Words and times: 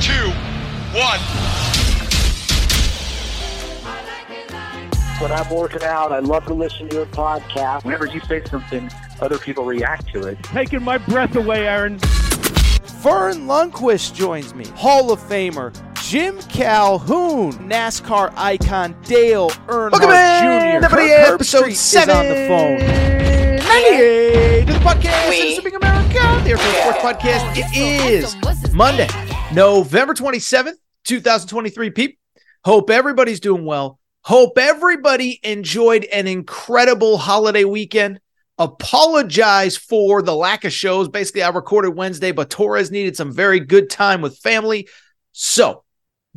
Three, 0.00 0.14
two, 0.14 0.30
one. 0.98 1.20
When 5.20 5.32
I'm 5.32 5.48
working 5.50 5.82
out, 5.82 6.12
I 6.12 6.18
love 6.18 6.44
to 6.46 6.54
listen 6.54 6.88
to 6.88 6.96
your 6.96 7.06
podcast. 7.06 7.84
Whenever 7.84 8.06
you 8.06 8.20
say 8.20 8.44
something, 8.44 8.90
other 9.20 9.38
people 9.38 9.64
react 9.64 10.08
to 10.12 10.26
it. 10.26 10.42
Taking 10.42 10.82
my 10.82 10.98
breath 10.98 11.36
away, 11.36 11.66
Aaron. 11.68 11.98
Vern 11.98 13.46
Lundquist 13.46 14.14
joins 14.14 14.54
me, 14.54 14.66
Hall 14.68 15.12
of 15.12 15.20
Famer. 15.20 15.72
Jim 16.02 16.38
Calhoun, 16.42 17.52
NASCAR 17.68 18.32
icon 18.36 18.94
Dale 19.04 19.50
Earnhardt 19.50 19.92
Welcome 19.92 20.10
in, 20.10 20.80
Jr. 20.80 20.84
everybody, 20.84 21.08
Kirk 21.08 21.34
episode 21.34 21.64
Herbstreit 21.64 22.02
is 22.02 22.08
on 22.08 22.28
the 22.28 22.46
phone. 22.46 22.78
98 23.66 24.66
to 24.66 24.72
the 24.72 24.78
podcast, 24.80 25.30
Citizens 25.32 25.74
America, 25.74 26.44
the 26.44 26.50
Air 26.50 26.58
Force 26.58 26.76
Sports 26.78 26.98
Podcast. 26.98 27.56
It 27.56 27.76
is 27.76 28.74
Monday, 28.74 29.06
November 29.54 30.14
27th, 30.14 30.74
2023. 31.04 31.90
People, 31.90 32.16
hope 32.64 32.90
everybody's 32.90 33.38
doing 33.38 33.64
well. 33.64 34.00
Hope 34.22 34.58
everybody 34.58 35.38
enjoyed 35.44 36.04
an 36.06 36.26
incredible 36.26 37.18
holiday 37.18 37.62
weekend. 37.62 38.18
Apologize 38.58 39.76
for 39.76 40.22
the 40.22 40.34
lack 40.34 40.64
of 40.64 40.72
shows. 40.72 41.08
Basically, 41.08 41.44
I 41.44 41.50
recorded 41.50 41.90
Wednesday, 41.90 42.32
but 42.32 42.50
Torres 42.50 42.90
needed 42.90 43.16
some 43.16 43.32
very 43.32 43.60
good 43.60 43.90
time 43.90 44.22
with 44.22 44.38
family. 44.38 44.88
So, 45.30 45.84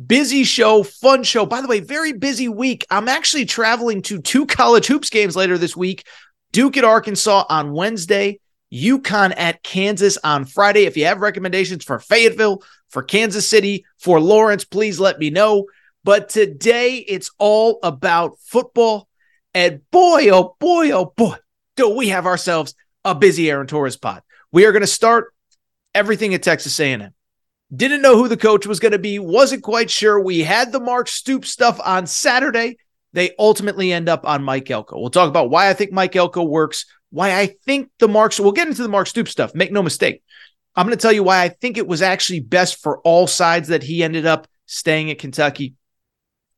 busy 0.04 0.44
show, 0.44 0.84
fun 0.84 1.24
show. 1.24 1.44
By 1.44 1.60
the 1.60 1.68
way, 1.68 1.80
very 1.80 2.12
busy 2.12 2.48
week. 2.48 2.86
I'm 2.88 3.08
actually 3.08 3.46
traveling 3.46 4.02
to 4.02 4.20
two 4.20 4.46
college 4.46 4.86
hoops 4.86 5.10
games 5.10 5.34
later 5.34 5.58
this 5.58 5.76
week 5.76 6.04
Duke 6.52 6.76
at 6.76 6.84
Arkansas 6.84 7.44
on 7.48 7.72
Wednesday, 7.72 8.40
UConn 8.72 9.34
at 9.36 9.62
Kansas 9.62 10.18
on 10.22 10.44
Friday. 10.44 10.84
If 10.84 10.96
you 10.96 11.06
have 11.06 11.20
recommendations 11.20 11.84
for 11.84 11.98
Fayetteville, 11.98 12.62
for 12.88 13.02
Kansas 13.02 13.48
City, 13.48 13.84
for 13.98 14.20
Lawrence, 14.20 14.64
please 14.64 15.00
let 15.00 15.18
me 15.18 15.30
know. 15.30 15.66
But 16.04 16.28
today 16.28 16.96
it's 16.96 17.30
all 17.38 17.78
about 17.82 18.38
football. 18.40 19.08
And 19.54 19.80
boy, 19.90 20.28
oh 20.30 20.56
boy, 20.58 20.90
oh 20.90 21.12
boy, 21.16 21.36
do 21.76 21.90
we 21.90 22.08
have 22.08 22.26
ourselves 22.26 22.74
a 23.04 23.14
busy 23.14 23.50
Aaron 23.50 23.66
Torres 23.66 23.96
pod. 23.96 24.22
We 24.52 24.64
are 24.64 24.72
going 24.72 24.82
to 24.82 24.86
start 24.86 25.34
everything 25.94 26.34
at 26.34 26.42
Texas 26.42 26.78
A&M. 26.78 27.12
Didn't 27.74 28.02
know 28.02 28.16
who 28.16 28.28
the 28.28 28.36
coach 28.36 28.66
was 28.66 28.80
going 28.80 28.92
to 28.92 28.98
be, 28.98 29.18
wasn't 29.18 29.62
quite 29.62 29.90
sure. 29.90 30.20
We 30.20 30.40
had 30.40 30.72
the 30.72 30.80
Mark 30.80 31.08
Stoops 31.08 31.50
stuff 31.50 31.78
on 31.84 32.06
Saturday. 32.06 32.78
They 33.12 33.32
ultimately 33.38 33.92
end 33.92 34.08
up 34.08 34.26
on 34.26 34.42
Mike 34.42 34.70
Elko. 34.70 34.98
We'll 34.98 35.10
talk 35.10 35.28
about 35.28 35.50
why 35.50 35.68
I 35.68 35.74
think 35.74 35.92
Mike 35.92 36.16
Elko 36.16 36.44
works, 36.44 36.86
why 37.10 37.38
I 37.38 37.54
think 37.64 37.90
the 37.98 38.08
Marks, 38.08 38.38
we'll 38.38 38.52
get 38.52 38.68
into 38.68 38.82
the 38.82 38.88
Mark 38.88 39.06
Stoops 39.06 39.30
stuff. 39.30 39.54
Make 39.54 39.72
no 39.72 39.82
mistake. 39.82 40.22
I'm 40.76 40.86
going 40.86 40.96
to 40.96 41.02
tell 41.02 41.12
you 41.12 41.22
why 41.22 41.42
I 41.42 41.48
think 41.48 41.76
it 41.76 41.88
was 41.88 42.02
actually 42.02 42.40
best 42.40 42.80
for 42.82 42.98
all 43.00 43.26
sides 43.26 43.68
that 43.68 43.82
he 43.82 44.02
ended 44.02 44.26
up 44.26 44.46
staying 44.66 45.10
at 45.10 45.18
Kentucky. 45.18 45.74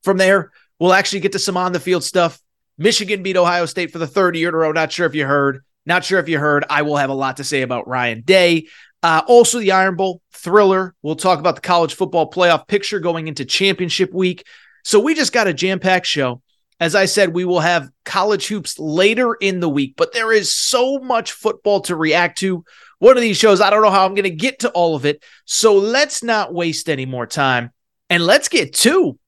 From 0.03 0.19
there, 0.19 0.51
we'll 0.79 0.93
actually 0.93 1.21
get 1.21 1.33
to 1.33 1.39
some 1.39 1.57
on 1.57 1.73
the 1.73 1.81
field 1.81 2.05
stuff. 2.05 2.41
Michigan 2.77 3.23
beat 3.23 3.37
Ohio 3.37 3.67
State 3.67 3.93
for 3.93 3.99
the 3.99 4.07
third 4.07 4.37
year 4.37 4.49
in 4.49 4.55
a 4.55 4.59
row. 4.59 4.73
Not 4.73 4.93
sure 4.93 5.07
if 5.07 5.15
you 5.15 5.27
heard. 5.27 5.63
Not 5.87 6.05
sure 6.05 6.19
if 6.19 6.29
you 6.29 6.39
heard. 6.39 6.65
I 6.69 6.83
will 6.83 6.97
have 6.97 7.11
a 7.11 7.15
lot 7.15 7.39
to 7.39 7.45
say 7.45 7.63
about 7.63 7.89
Ryan 7.89 8.23
Day. 8.23 8.67
Uh, 9.03 9.23
also, 9.27 9.59
the 9.59 9.73
Iron 9.73 9.97
Bowl 9.97 10.21
thriller. 10.33 10.95
We'll 11.03 11.17
talk 11.17 11.39
about 11.39 11.55
the 11.55 11.63
college 11.63 11.95
football 11.95 12.31
playoff 12.31 12.67
picture 12.67 13.01
going 13.01 13.29
into 13.29 13.45
championship 13.45 14.13
week. 14.13 14.45
So 14.85 15.01
we 15.01 15.15
just 15.15 15.33
got 15.33 15.47
a 15.47 15.55
jam 15.55 15.79
packed 15.79 16.07
show. 16.07 16.43
As 16.81 16.95
I 16.95 17.05
said, 17.05 17.35
we 17.35 17.45
will 17.45 17.61
have 17.61 17.91
college 18.07 18.47
hoops 18.47 18.79
later 18.79 19.35
in 19.35 19.61
the 19.61 19.69
week, 19.69 19.95
but 19.99 20.15
there 20.15 20.33
is 20.33 20.53
so 20.53 20.99
much 20.99 21.33
football 21.33 21.83
to 21.83 21.95
react 21.95 22.39
to. 22.39 22.65
One 22.99 23.19
of 23.19 23.21
these 23.21 23.37
shows, 23.37 23.61
I 23.61 23.69
don't 23.69 23.83
know 23.83 23.91
how 23.91 24.07
I'm 24.07 24.15
going 24.15 24.25
to 24.25 24.31
get 24.31 24.61
to 24.61 24.71
all 24.71 24.97
of 24.97 25.05
it. 25.05 25.23
So 25.45 25.75
let's 25.75 26.23
not 26.23 26.55
waste 26.55 26.89
any 26.89 27.05
more 27.05 27.27
time 27.27 27.71
and 28.09 28.25
let's 28.25 28.49
get 28.49 28.73
to 28.77 29.19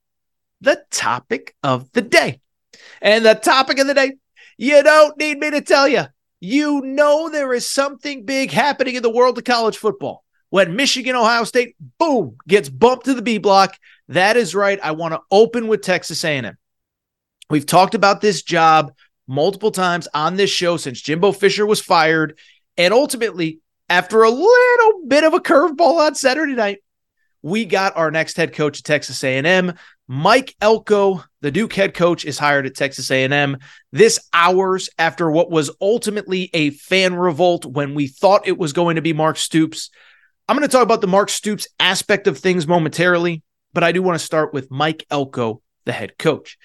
the 0.62 0.82
topic 0.91 1.54
of 1.62 1.92
the 1.92 2.00
day. 2.00 2.41
And 3.02 3.26
the 3.26 3.34
topic 3.34 3.78
of 3.78 3.86
the 3.86 3.94
day, 3.94 4.12
you 4.56 4.82
don't 4.82 5.18
need 5.18 5.38
me 5.38 5.50
to 5.50 5.60
tell 5.60 5.86
you. 5.86 6.04
You 6.41 6.80
know 6.80 7.28
there 7.28 7.52
is 7.52 7.68
something 7.68 8.24
big 8.24 8.50
happening 8.50 8.94
in 8.94 9.02
the 9.02 9.10
world 9.10 9.36
of 9.36 9.44
college 9.44 9.76
football. 9.76 10.24
When 10.48 10.76
Michigan, 10.76 11.16
Ohio 11.16 11.44
State, 11.44 11.76
boom, 11.98 12.36
gets 12.48 12.68
bumped 12.68 13.06
to 13.06 13.14
the 13.14 13.22
B 13.22 13.38
block. 13.38 13.78
That 14.08 14.36
is 14.36 14.54
right. 14.54 14.78
I 14.82 14.92
want 14.92 15.14
to 15.14 15.20
open 15.30 15.68
with 15.68 15.82
Texas 15.82 16.24
A&M. 16.24 16.56
We've 17.52 17.66
talked 17.66 17.94
about 17.94 18.22
this 18.22 18.40
job 18.40 18.94
multiple 19.28 19.72
times 19.72 20.08
on 20.14 20.36
this 20.36 20.48
show 20.48 20.78
since 20.78 21.02
Jimbo 21.02 21.32
Fisher 21.32 21.66
was 21.66 21.82
fired. 21.82 22.38
And 22.78 22.94
ultimately, 22.94 23.58
after 23.90 24.22
a 24.22 24.30
little 24.30 25.02
bit 25.06 25.22
of 25.22 25.34
a 25.34 25.38
curveball 25.38 25.98
on 25.98 26.14
Saturday 26.14 26.54
night, 26.54 26.78
we 27.42 27.66
got 27.66 27.94
our 27.94 28.10
next 28.10 28.38
head 28.38 28.54
coach 28.54 28.78
at 28.78 28.86
Texas 28.86 29.22
A&M. 29.22 29.74
Mike 30.08 30.56
Elko, 30.62 31.24
the 31.42 31.50
Duke 31.50 31.74
head 31.74 31.92
coach, 31.92 32.24
is 32.24 32.38
hired 32.38 32.64
at 32.64 32.74
Texas 32.74 33.10
A&M. 33.10 33.58
This 33.92 34.18
hours 34.32 34.88
after 34.98 35.30
what 35.30 35.50
was 35.50 35.70
ultimately 35.78 36.48
a 36.54 36.70
fan 36.70 37.14
revolt 37.14 37.66
when 37.66 37.92
we 37.92 38.06
thought 38.06 38.48
it 38.48 38.56
was 38.56 38.72
going 38.72 38.96
to 38.96 39.02
be 39.02 39.12
Mark 39.12 39.36
Stoops. 39.36 39.91
I'm 40.48 40.56
going 40.56 40.66
to 40.66 40.72
talk 40.72 40.84
about 40.84 41.02
the 41.02 41.06
Mark 41.06 41.28
Stoops 41.28 41.68
aspect 41.78 42.26
of 42.26 42.38
things 42.38 42.66
momentarily, 42.66 43.42
but 43.74 43.84
I 43.84 43.92
do 43.92 44.02
want 44.02 44.18
to 44.18 44.24
start 44.24 44.54
with 44.54 44.70
Mike 44.70 45.04
Elko, 45.10 45.60
the 45.84 45.92
head 45.92 46.16
coach. 46.16 46.56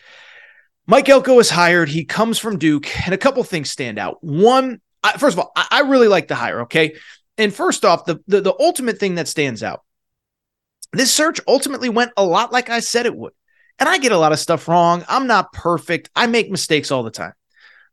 Mike 0.88 1.10
Elko 1.10 1.38
is 1.40 1.50
hired. 1.50 1.90
He 1.90 2.06
comes 2.06 2.40
from 2.40 2.58
Duke, 2.58 2.88
and 3.06 3.14
a 3.14 3.18
couple 3.18 3.44
things 3.44 3.70
stand 3.70 4.00
out. 4.00 4.24
One, 4.24 4.80
I, 5.04 5.18
first 5.18 5.36
of 5.36 5.40
all, 5.40 5.52
I, 5.56 5.68
I, 5.70 5.82
really 5.82 6.08
like 6.08 6.30
the 6.30 6.36
hire. 6.36 6.62
Okay, 6.62 6.96
and 7.38 7.54
first 7.54 7.84
off, 7.86 8.06
the, 8.06 8.20
the 8.28 8.42
the 8.42 8.56
ultimate 8.60 8.98
thing 8.98 9.16
that 9.16 9.28
stands 9.28 9.62
out. 9.62 9.84
This 10.94 11.14
search 11.14 11.42
ultimately 11.48 11.90
went 11.90 12.12
a 12.16 12.26
lot 12.26 12.54
like 12.54 12.70
I 12.70 12.80
said 12.80 13.06
it 13.06 13.16
would, 13.16 13.34
and 13.80 13.90
I 13.90 13.98
get 13.98 14.14
a 14.14 14.18
lot 14.18 14.32
of 14.32 14.40
stuff 14.40 14.68
wrong. 14.68 15.04
I'm 15.10 15.28
not 15.28 15.52
perfect. 15.52 16.10
I 16.16 16.28
make 16.28 16.50
mistakes 16.50 16.90
all 16.90 17.04
the 17.04 17.12
time. 17.12 17.34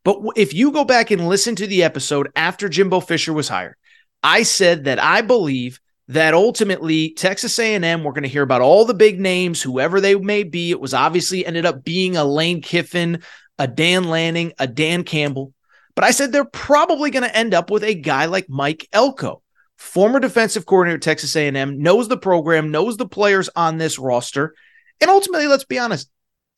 But 0.05 0.19
if 0.37 0.53
you 0.53 0.71
go 0.71 0.85
back 0.85 1.11
and 1.11 1.27
listen 1.27 1.55
to 1.57 1.67
the 1.67 1.83
episode 1.83 2.31
after 2.35 2.69
Jimbo 2.69 3.01
Fisher 3.01 3.33
was 3.33 3.49
hired, 3.49 3.75
I 4.23 4.43
said 4.43 4.85
that 4.85 5.03
I 5.03 5.21
believe 5.21 5.81
that 6.07 6.33
ultimately 6.33 7.11
Texas 7.11 7.57
A&M 7.57 8.03
we're 8.03 8.11
going 8.11 8.23
to 8.23 8.29
hear 8.29 8.43
about 8.43 8.61
all 8.61 8.85
the 8.85 8.93
big 8.93 9.19
names 9.19 9.61
whoever 9.61 9.99
they 9.99 10.15
may 10.15 10.43
be 10.43 10.71
it 10.71 10.79
was 10.79 10.93
obviously 10.93 11.45
ended 11.45 11.65
up 11.65 11.83
being 11.83 12.15
a 12.15 12.23
Lane 12.23 12.61
Kiffin, 12.61 13.23
a 13.57 13.67
Dan 13.67 14.05
Lanning, 14.05 14.53
a 14.59 14.67
Dan 14.67 15.03
Campbell. 15.03 15.53
But 15.95 16.03
I 16.03 16.11
said 16.11 16.31
they're 16.31 16.45
probably 16.45 17.09
going 17.09 17.23
to 17.23 17.35
end 17.35 17.53
up 17.53 17.71
with 17.71 17.83
a 17.83 17.93
guy 17.93 18.25
like 18.25 18.49
Mike 18.49 18.87
Elko, 18.91 19.41
former 19.77 20.19
defensive 20.19 20.65
coordinator 20.65 20.97
at 20.97 21.01
Texas 21.01 21.35
A&M, 21.35 21.81
knows 21.81 22.07
the 22.07 22.17
program, 22.17 22.69
knows 22.69 22.97
the 22.97 23.07
players 23.07 23.49
on 23.55 23.77
this 23.77 23.97
roster, 23.97 24.53
and 25.01 25.09
ultimately 25.09 25.47
let's 25.47 25.63
be 25.63 25.79
honest, 25.79 26.09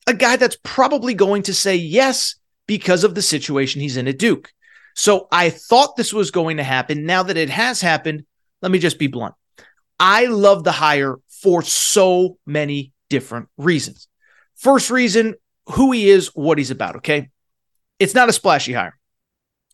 a 0.06 0.14
guy 0.14 0.36
that's 0.36 0.58
probably 0.62 1.14
going 1.14 1.42
to 1.44 1.54
say 1.54 1.76
yes 1.76 2.36
because 2.66 3.04
of 3.04 3.14
the 3.14 3.22
situation 3.22 3.80
he's 3.80 3.96
in 3.96 4.08
at 4.08 4.18
Duke. 4.18 4.52
So 4.94 5.28
I 5.30 5.50
thought 5.50 5.96
this 5.96 6.12
was 6.12 6.30
going 6.32 6.56
to 6.56 6.64
happen. 6.64 7.06
Now 7.06 7.22
that 7.22 7.36
it 7.36 7.50
has 7.50 7.80
happened, 7.80 8.24
let 8.62 8.70
me 8.72 8.78
just 8.78 8.98
be 8.98 9.06
blunt. 9.06 9.34
I 9.98 10.26
love 10.26 10.64
the 10.64 10.72
hire 10.72 11.16
for 11.28 11.62
so 11.62 12.38
many 12.46 12.92
different 13.10 13.48
reasons. 13.56 14.08
First 14.56 14.90
reason, 14.90 15.34
who 15.70 15.92
he 15.92 16.08
is, 16.08 16.28
what 16.34 16.58
he's 16.58 16.70
about, 16.70 16.96
okay? 16.96 17.30
It's 17.98 18.14
not 18.14 18.28
a 18.28 18.32
splashy 18.32 18.72
hire. 18.72 18.98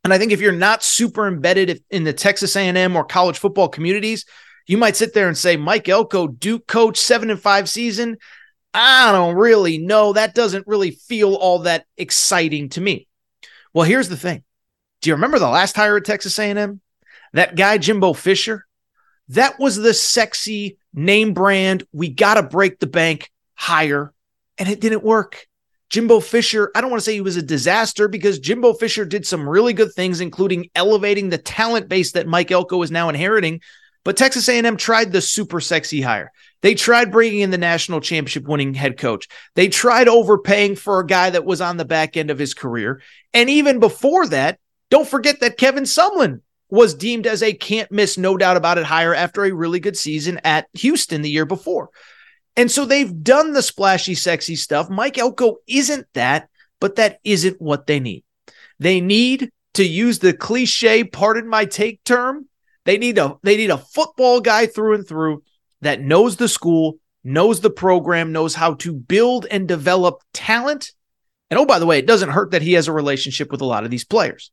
And 0.03 0.13
I 0.13 0.19
think 0.19 0.33
if 0.33 0.41
you're 0.41 0.53
not 0.53 0.83
super 0.83 1.27
embedded 1.27 1.83
in 1.91 2.05
the 2.05 2.13
Texas 2.13 2.57
A&M 2.57 2.97
or 2.97 3.05
college 3.05 3.39
football 3.39 3.69
communities, 3.69 4.27
You 4.67 4.79
might 4.79 4.97
sit 4.97 5.13
there 5.13 5.29
and 5.29 5.37
say, 5.37 5.57
Mike 5.57 5.89
Elko, 5.89 6.27
Duke 6.27 6.67
coach, 6.67 6.99
seven 6.99 7.31
and 7.31 7.41
five 7.41 7.69
season. 7.69 8.17
I 8.73 9.13
don't 9.13 9.37
really 9.37 9.79
know. 9.79 10.15
That 10.15 10.35
doesn't 10.35 10.67
really 10.67 10.93
feel 10.93 11.35
all 11.35 11.61
that 11.61 11.85
exciting 11.97 12.71
to 12.71 12.81
me. 12.81 13.07
Well, 13.73 13.85
here's 13.85 14.09
the 14.09 14.17
thing. 14.17 14.43
Do 15.01 15.11
you 15.11 15.15
remember 15.15 15.39
the 15.39 15.49
last 15.49 15.77
hire 15.77 15.99
at 15.99 16.05
Texas 16.05 16.39
A&M? 16.39 16.81
That 17.35 17.57
guy 17.57 17.79
Jimbo 17.79 18.15
Fisher? 18.15 18.64
That 19.29 19.59
was 19.59 19.77
the 19.77 19.95
sexy 19.95 20.79
name 20.93 21.33
brand. 21.33 21.85
We 21.93 22.09
got 22.09 22.35
to 22.35 22.43
break 22.43 22.79
the 22.79 22.87
bank 22.87 23.31
hire, 23.55 24.13
and 24.59 24.69
it 24.69 24.81
didn't 24.81 25.05
work. 25.05 25.47
Jimbo 25.91 26.21
Fisher, 26.21 26.71
I 26.75 26.81
don't 26.81 26.91
want 26.91 27.01
to 27.01 27.05
say 27.05 27.15
he 27.15 27.21
was 27.21 27.37
a 27.37 27.43
disaster 27.43 28.09
because 28.09 28.39
Jimbo 28.39 28.75
Fisher 28.75 29.05
did 29.05 29.27
some 29.27 29.49
really 29.49 29.73
good 29.73 29.93
things, 29.93 30.21
including 30.21 30.69
elevating 30.75 31.29
the 31.29 31.39
talent 31.39 31.89
base 31.89 32.13
that 32.13 32.27
Mike 32.27 32.51
Elko 32.51 32.83
is 32.83 32.91
now 32.91 33.09
inheriting. 33.09 33.61
But 34.05 34.17
Texas 34.17 34.49
A&M 34.49 34.77
tried 34.77 35.13
the 35.13 35.23
super 35.23 35.61
sexy 35.61 36.03
hire. 36.03 36.31
They 36.61 36.75
tried 36.75 37.13
bringing 37.13 37.41
in 37.41 37.51
the 37.51 37.59
national 37.59 38.01
championship 38.01 38.47
winning 38.47 38.75
head 38.75 38.99
coach. 38.99 39.29
They 39.55 39.69
tried 39.69 40.09
overpaying 40.09 40.77
for 40.77 41.01
a 41.01 41.07
guy 41.07 41.31
that 41.31 41.45
was 41.45 41.61
on 41.61 41.77
the 41.77 41.85
back 41.85 42.17
end 42.17 42.31
of 42.31 42.39
his 42.39 42.55
career. 42.55 43.01
And 43.33 43.49
even 43.49 43.81
before 43.81 44.27
that, 44.27 44.59
don't 44.91 45.09
forget 45.09 45.41
that 45.41 45.59
Kevin 45.59 45.85
Sumlin 45.85 46.41
was 46.75 46.95
deemed 46.95 47.27
as 47.27 47.43
a 47.43 47.53
can't 47.53 47.91
miss, 47.93 48.19
no 48.19 48.37
doubt 48.37 48.57
about 48.57 48.79
it, 48.79 48.85
hire 48.85 49.15
after 49.15 49.45
a 49.45 49.53
really 49.53 49.79
good 49.79 49.97
season 49.97 50.41
at 50.43 50.67
Houston 50.75 51.23
the 51.23 51.31
year 51.31 51.47
before. 51.47 51.91
And 52.57 52.69
so 52.71 52.85
they've 52.85 53.23
done 53.23 53.53
the 53.53 53.63
splashy, 53.63 54.15
sexy 54.15 54.57
stuff. 54.57 54.91
Mike 54.91 55.17
Elko 55.17 55.59
isn't 55.69 56.07
that, 56.15 56.49
but 56.81 56.97
that 56.97 57.21
isn't 57.23 57.63
what 57.63 57.87
they 57.87 58.01
need. 58.01 58.25
They 58.81 59.01
need 59.01 59.53
to 59.75 59.85
use 59.85 60.19
the 60.19 60.33
cliche, 60.33 61.05
pardon 61.05 61.49
my 61.49 61.65
take 61.65 62.03
term. 62.03 62.49
They 62.85 62.99
need 62.99 63.19
a 63.19 63.37
they 63.43 63.57
need 63.57 63.71
a 63.71 63.79
football 63.79 64.41
guy 64.41 64.67
through 64.67 64.97
and 64.97 65.07
through 65.07 65.43
that 65.81 66.01
knows 66.01 66.37
the 66.37 66.49
school, 66.49 66.99
knows 67.23 67.61
the 67.61 67.71
program, 67.71 68.33
knows 68.33 68.55
how 68.55 68.75
to 68.75 68.93
build 68.93 69.47
and 69.49 69.69
develop 69.69 70.23
talent. 70.33 70.93
And 71.51 71.59
oh, 71.59 71.67
by 71.67 71.79
the 71.79 71.87
way, 71.87 71.99
it 71.99 72.07
doesn't 72.07 72.31
hurt 72.31 72.51
that 72.51 72.63
he 72.63 72.73
has 72.73 72.89
a 72.89 72.93
relationship 72.93 73.53
with 73.53 73.61
a 73.61 73.67
lot 73.67 73.85
of 73.85 73.91
these 73.91 74.05
players. 74.05 74.51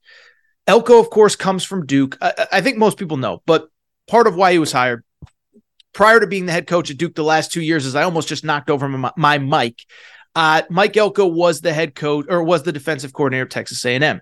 Elko, 0.68 1.00
of 1.00 1.10
course, 1.10 1.36
comes 1.36 1.63
from 1.63 1.86
Duke. 1.86 2.18
I, 2.22 2.48
I 2.54 2.62
think 2.62 2.78
most 2.78 2.98
people 2.98 3.18
know, 3.18 3.42
but 3.46 3.68
part 4.08 4.28
of 4.28 4.36
why 4.36 4.52
he 4.52 4.60
was 4.60 4.72
hired 4.72 5.04
prior 5.94 6.19
to 6.19 6.28
being 6.28 6.46
the 6.46 6.52
head 6.52 6.68
coach 6.68 6.90
at 6.90 6.98
Duke 6.98 7.16
the 7.16 7.24
last 7.24 7.52
two 7.52 7.62
years 7.62 7.86
is 7.86 7.96
I 7.96 8.04
almost 8.04 8.28
just 8.28 8.46
knocked 8.46 8.69
over 8.69 8.88
my, 8.88 9.12
my 9.18 9.38
mic. 9.38 9.80
Uh, 10.36 10.62
Mike 10.69 10.96
Elko 10.96 11.28
was 11.28 11.62
the 11.62 11.74
head 11.74 11.96
coach 11.96 12.25
or 12.30 12.44
was 12.44 12.63
the 12.63 12.72
defensive 12.72 13.13
coordinator 13.13 13.44
of 13.44 13.50
Texas 13.50 13.84
A&M. 13.86 14.22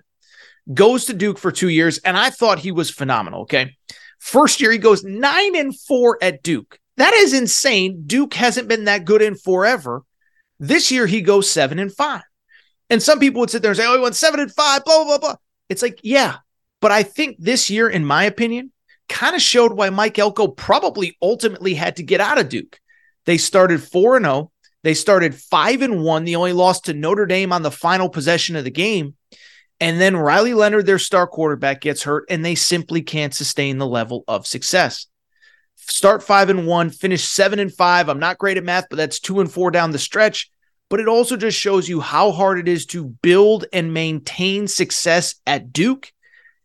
Goes 0.72 1.06
to 1.06 1.14
Duke 1.14 1.38
for 1.38 1.52
two 1.52 1.68
years, 1.68 1.98
and 1.98 2.16
I 2.16 2.30
thought 2.30 2.58
he 2.58 2.72
was 2.72 2.90
phenomenal. 2.90 3.42
Okay, 3.42 3.76
first 4.18 4.60
year 4.60 4.70
he 4.70 4.78
goes 4.78 5.02
nine 5.02 5.56
and 5.56 5.78
four 5.78 6.18
at 6.20 6.42
Duke. 6.42 6.78
That 6.96 7.14
is 7.14 7.32
insane. 7.32 8.04
Duke 8.06 8.34
hasn't 8.34 8.68
been 8.68 8.84
that 8.84 9.04
good 9.04 9.22
in 9.22 9.36
forever. 9.36 10.02
This 10.58 10.90
year 10.90 11.06
he 11.06 11.22
goes 11.22 11.50
seven 11.50 11.78
and 11.78 11.92
five, 11.92 12.22
and 12.90 13.02
some 13.02 13.18
people 13.18 13.40
would 13.40 13.50
sit 13.50 13.62
there 13.62 13.70
and 13.70 13.78
say, 13.78 13.86
"Oh, 13.86 13.94
he 13.94 14.02
went 14.02 14.16
seven 14.16 14.38
and 14.38 14.52
five." 14.52 14.84
Blah 14.84 15.04
blah 15.04 15.18
blah 15.18 15.18
blah. 15.18 15.36
It's 15.70 15.82
like, 15.82 16.00
yeah, 16.02 16.38
but 16.80 16.90
I 16.90 17.04
think 17.04 17.36
this 17.38 17.70
year, 17.70 17.88
in 17.88 18.04
my 18.04 18.24
opinion, 18.24 18.72
kind 19.08 19.34
of 19.34 19.40
showed 19.40 19.72
why 19.72 19.88
Mike 19.88 20.18
Elko 20.18 20.48
probably 20.48 21.16
ultimately 21.22 21.74
had 21.74 21.96
to 21.96 22.02
get 22.02 22.20
out 22.20 22.38
of 22.38 22.48
Duke. 22.48 22.78
They 23.24 23.38
started 23.38 23.82
4 23.82 24.16
and 24.16 24.26
0. 24.26 24.52
They 24.82 24.94
started 24.94 25.34
5 25.34 25.82
and 25.82 26.02
1. 26.02 26.24
The 26.24 26.36
only 26.36 26.52
loss 26.52 26.80
to 26.82 26.94
Notre 26.94 27.26
Dame 27.26 27.52
on 27.52 27.62
the 27.62 27.70
final 27.70 28.08
possession 28.08 28.56
of 28.56 28.64
the 28.64 28.70
game. 28.70 29.14
And 29.78 30.00
then 30.00 30.16
Riley 30.16 30.54
Leonard, 30.54 30.86
their 30.86 30.98
star 30.98 31.26
quarterback, 31.26 31.80
gets 31.80 32.02
hurt, 32.02 32.24
and 32.28 32.44
they 32.44 32.54
simply 32.54 33.00
can't 33.00 33.32
sustain 33.32 33.78
the 33.78 33.86
level 33.86 34.24
of 34.28 34.46
success. 34.46 35.06
Start 35.76 36.22
five 36.22 36.50
and 36.50 36.66
one, 36.66 36.90
finish 36.90 37.24
seven 37.24 37.58
and 37.58 37.72
five. 37.72 38.08
I'm 38.08 38.18
not 38.18 38.38
great 38.38 38.58
at 38.58 38.64
math, 38.64 38.86
but 38.90 38.96
that's 38.96 39.20
two 39.20 39.40
and 39.40 39.50
four 39.50 39.70
down 39.70 39.92
the 39.92 39.98
stretch. 39.98 40.50
But 40.90 41.00
it 41.00 41.08
also 41.08 41.36
just 41.36 41.58
shows 41.58 41.88
you 41.88 42.00
how 42.00 42.32
hard 42.32 42.58
it 42.58 42.68
is 42.68 42.84
to 42.86 43.04
build 43.04 43.64
and 43.72 43.94
maintain 43.94 44.68
success 44.68 45.36
at 45.46 45.72
Duke. 45.72 46.12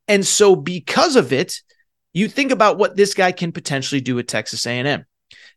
And 0.07 0.25
so, 0.25 0.55
because 0.55 1.15
of 1.15 1.31
it, 1.31 1.61
you 2.13 2.27
think 2.27 2.51
about 2.51 2.77
what 2.77 2.95
this 2.95 3.13
guy 3.13 3.31
can 3.31 3.51
potentially 3.51 4.01
do 4.01 4.19
at 4.19 4.27
Texas 4.27 4.65
A&M. 4.65 5.05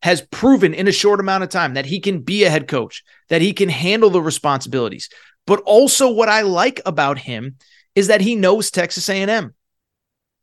Has 0.02 0.22
proven 0.22 0.74
in 0.74 0.86
a 0.86 0.92
short 0.92 1.18
amount 1.18 1.44
of 1.44 1.50
time 1.50 1.74
that 1.74 1.86
he 1.86 1.98
can 1.98 2.20
be 2.20 2.44
a 2.44 2.50
head 2.50 2.68
coach, 2.68 3.02
that 3.30 3.42
he 3.42 3.52
can 3.52 3.68
handle 3.68 4.10
the 4.10 4.22
responsibilities. 4.22 5.08
But 5.46 5.60
also 5.60 6.10
what 6.10 6.28
I 6.28 6.42
like 6.42 6.80
about 6.84 7.18
him 7.18 7.56
is 7.94 8.08
that 8.08 8.20
he 8.20 8.36
knows 8.36 8.70
Texas 8.70 9.08
A&M. 9.08 9.54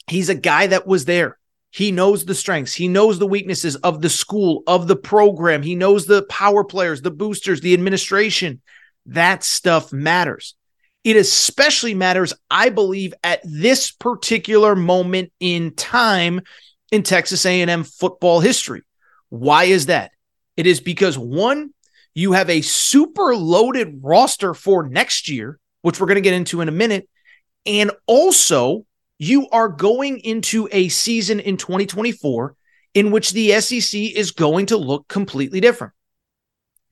He's 0.08 0.30
a 0.30 0.36
guy 0.36 0.68
that 0.68 0.88
was 0.88 1.06
there. 1.06 1.38
He 1.76 1.92
knows 1.92 2.24
the 2.24 2.34
strengths, 2.34 2.74
he 2.74 2.88
knows 2.88 3.20
the 3.20 3.28
weaknesses 3.28 3.76
of 3.76 4.02
the 4.02 4.10
school, 4.10 4.64
of 4.66 4.88
the 4.88 4.96
program. 4.96 5.62
He 5.62 5.76
knows 5.76 6.06
the 6.06 6.24
power 6.24 6.64
players, 6.64 7.02
the 7.02 7.12
boosters, 7.12 7.60
the 7.60 7.74
administration. 7.74 8.62
That 9.08 9.44
stuff 9.44 9.92
matters. 9.92 10.56
It 11.04 11.18
especially 11.18 11.94
matters, 11.94 12.34
I 12.50 12.70
believe, 12.70 13.14
at 13.26 13.42
this 13.44 13.92
particular 13.92 14.74
moment 14.74 15.34
in 15.42 15.76
time 15.76 16.44
in 16.94 17.04
Texas 17.04 17.46
A&M 17.46 17.84
football 17.84 18.40
history. 18.40 18.84
Why 19.28 19.66
is 19.66 19.88
that? 19.88 20.12
It 20.56 20.68
is 20.68 20.80
because 20.80 21.18
one, 21.18 21.74
you 22.14 22.32
have 22.32 22.50
a 22.50 22.62
super 22.62 23.36
loaded 23.36 24.00
roster 24.02 24.54
for 24.54 24.88
next 24.88 25.28
year, 25.28 25.60
which 25.82 26.00
we're 26.00 26.08
going 26.08 26.16
to 26.16 26.22
get 26.22 26.36
into 26.36 26.62
in 26.62 26.70
a 26.70 26.72
minute, 26.72 27.10
and 27.66 27.92
also 28.08 28.86
you 29.18 29.48
are 29.50 29.70
going 29.70 30.20
into 30.20 30.68
a 30.72 30.90
season 30.90 31.40
in 31.40 31.58
2024 31.58 32.56
in 32.94 33.12
which 33.12 33.32
the 33.32 33.60
SEC 33.60 34.00
is 34.00 34.32
going 34.32 34.68
to 34.68 34.78
look 34.78 35.08
completely 35.08 35.60
different. 35.60 35.94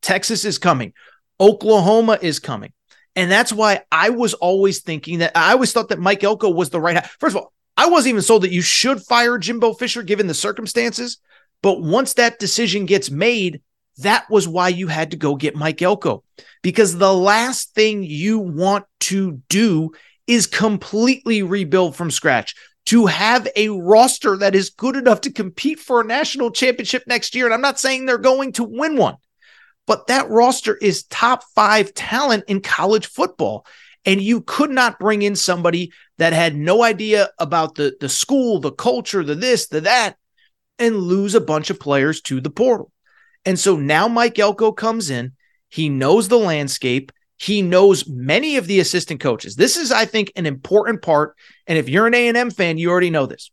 Texas 0.02 0.46
is 0.46 0.58
coming. 0.58 0.94
Oklahoma 1.40 2.20
is 2.22 2.40
coming. 2.40 2.74
And 3.16 3.32
that's 3.32 3.54
why 3.54 3.82
I 3.92 4.10
was 4.10 4.34
always 4.34 4.82
thinking 4.82 5.20
that 5.20 5.32
I 5.36 5.54
always 5.54 5.72
thought 5.72 5.90
that 5.90 6.00
Mike 6.00 6.24
Elko 6.24 6.50
was 6.50 6.70
the 6.70 6.82
right. 6.82 7.06
First 7.20 7.36
of 7.36 7.44
all, 7.44 7.54
I 7.78 7.90
wasn't 7.90 8.12
even 8.12 8.22
sold 8.22 8.44
that 8.44 8.52
you 8.52 8.62
should 8.62 9.02
fire 9.02 9.38
Jimbo 9.38 9.74
Fisher 9.74 10.04
given 10.04 10.28
the 10.28 10.34
circumstances. 10.34 11.20
But 11.62 11.82
once 11.82 12.16
that 12.16 12.40
decision 12.40 12.86
gets 12.86 13.10
made, 13.10 13.62
that 13.98 14.30
was 14.30 14.48
why 14.48 14.70
you 14.70 14.88
had 14.88 15.12
to 15.12 15.18
go 15.18 15.36
get 15.36 15.56
Mike 15.56 15.82
Elko 15.82 16.24
because 16.62 16.98
the 16.98 17.14
last 17.14 17.74
thing 17.76 18.04
you 18.04 18.40
want 18.40 18.86
to 19.02 19.42
do 19.50 19.92
is 20.28 20.48
completely 20.48 21.44
rebuild 21.44 21.96
from 21.96 22.12
scratch. 22.12 22.56
To 22.88 23.06
have 23.06 23.48
a 23.56 23.70
roster 23.70 24.36
that 24.38 24.56
is 24.56 24.70
good 24.70 24.98
enough 24.98 25.22
to 25.22 25.32
compete 25.32 25.80
for 25.80 26.02
a 26.02 26.06
national 26.06 26.52
championship 26.52 27.04
next 27.08 27.34
year. 27.34 27.46
And 27.46 27.54
I'm 27.54 27.62
not 27.62 27.80
saying 27.80 28.06
they're 28.06 28.18
going 28.18 28.52
to 28.54 28.66
win 28.66 28.98
one, 28.98 29.16
but 29.88 30.08
that 30.08 30.30
roster 30.30 30.76
is 30.76 31.04
top 31.04 31.44
five 31.56 31.94
talent 31.94 32.44
in 32.50 32.60
college 32.60 33.06
football. 33.06 33.66
And 34.06 34.22
you 34.22 34.42
could 34.42 34.70
not 34.70 35.00
bring 35.00 35.22
in 35.22 35.38
somebody 35.38 35.94
that 36.18 36.34
had 36.34 36.58
no 36.58 36.84
idea 36.84 37.30
about 37.40 37.76
the, 37.76 37.96
the 38.02 38.10
school, 38.10 38.60
the 38.60 38.74
culture, 38.74 39.24
the 39.24 39.36
this, 39.36 39.68
the 39.68 39.80
that, 39.82 40.18
and 40.78 40.98
lose 40.98 41.36
a 41.36 41.42
bunch 41.42 41.70
of 41.70 41.80
players 41.80 42.20
to 42.24 42.42
the 42.42 42.50
portal. 42.50 42.92
And 43.46 43.58
so 43.58 43.78
now 43.78 44.10
Mike 44.10 44.40
Elko 44.40 44.74
comes 44.74 45.10
in. 45.10 45.34
He 45.70 45.88
knows 45.88 46.28
the 46.28 46.38
landscape. 46.38 47.14
He 47.38 47.62
knows 47.62 48.08
many 48.08 48.58
of 48.58 48.68
the 48.68 48.80
assistant 48.80 49.20
coaches. 49.20 49.56
This 49.56 49.76
is, 49.76 49.92
I 49.92 50.06
think, 50.06 50.32
an 50.36 50.46
important 50.46 51.02
part. 51.02 51.36
And 51.68 51.78
if 51.78 51.90
you're 51.90 52.08
an 52.08 52.14
A&M 52.14 52.52
fan, 52.52 52.78
you 52.78 52.90
already 52.90 53.10
know 53.10 53.26
this. 53.26 53.52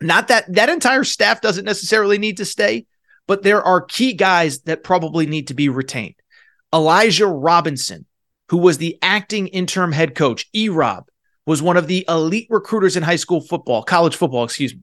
Not 0.00 0.28
that 0.28 0.52
that 0.54 0.68
entire 0.68 1.04
staff 1.04 1.40
doesn't 1.40 1.64
necessarily 1.64 2.18
need 2.18 2.36
to 2.36 2.44
stay, 2.44 2.86
but 3.26 3.42
there 3.42 3.62
are 3.62 3.80
key 3.80 4.12
guys 4.12 4.60
that 4.62 4.84
probably 4.84 5.26
need 5.26 5.48
to 5.48 5.54
be 5.54 5.68
retained. 5.68 6.14
Elijah 6.72 7.26
Robinson, 7.26 8.06
who 8.48 8.58
was 8.58 8.78
the 8.78 8.96
acting 9.02 9.48
interim 9.48 9.92
head 9.92 10.14
coach, 10.14 10.46
E 10.54 10.68
Rob, 10.68 11.08
was 11.46 11.62
one 11.62 11.76
of 11.76 11.86
the 11.86 12.04
elite 12.08 12.46
recruiters 12.50 12.96
in 12.96 13.02
high 13.02 13.16
school 13.16 13.40
football, 13.40 13.82
college 13.82 14.14
football, 14.16 14.44
excuse 14.44 14.74
me. 14.74 14.82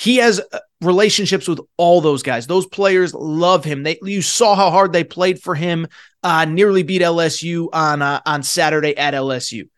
He 0.00 0.16
has 0.16 0.40
uh, 0.40 0.60
relationships 0.80 1.46
with 1.46 1.60
all 1.76 2.00
those 2.00 2.22
guys. 2.22 2.46
Those 2.46 2.64
players 2.64 3.12
love 3.12 3.64
him. 3.64 3.82
They 3.82 3.98
you 4.02 4.22
saw 4.22 4.54
how 4.54 4.70
hard 4.70 4.94
they 4.94 5.04
played 5.04 5.42
for 5.42 5.54
him. 5.54 5.88
Uh, 6.22 6.46
nearly 6.46 6.82
beat 6.82 7.02
LSU 7.02 7.68
on 7.70 8.00
uh, 8.00 8.22
on 8.24 8.42
Saturday 8.42 8.96
at 8.96 9.12
LSU. 9.12 9.68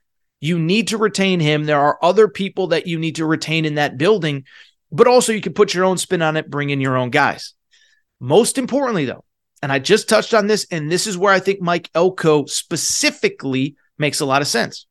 You 0.41 0.61
need 0.61 0.89
to 0.89 0.97
retain 0.97 1.41
him. 1.41 1.65
There 1.65 1.81
are 1.81 1.99
other 2.01 2.29
people 2.29 2.69
that 2.69 2.87
you 2.87 3.01
need 3.01 3.17
to 3.17 3.27
retain 3.27 3.65
in 3.65 3.75
that 3.75 3.99
building, 3.99 4.45
but 4.93 5.09
also 5.09 5.33
you 5.33 5.41
can 5.41 5.55
put 5.55 5.75
your 5.75 5.85
own 5.85 5.99
spin 5.99 6.23
on 6.23 6.37
it, 6.37 6.49
bring 6.49 6.71
in 6.71 6.81
your 6.81 6.97
own 6.97 7.11
guys. 7.11 7.55
Most 8.21 8.59
importantly, 8.59 9.07
though, 9.07 9.25
and 9.61 9.73
I 9.73 9.81
just 9.81 10.09
touched 10.09 10.35
on 10.35 10.47
this, 10.47 10.69
and 10.71 10.89
this 10.91 11.09
is 11.09 11.19
where 11.19 11.35
I 11.35 11.41
think 11.41 11.61
Mike 11.61 11.91
Elko 11.97 12.47
specifically 12.47 13.75
makes 13.99 14.21
a 14.21 14.25
lot 14.25 14.41
of 14.41 14.47
sense. 14.47 14.87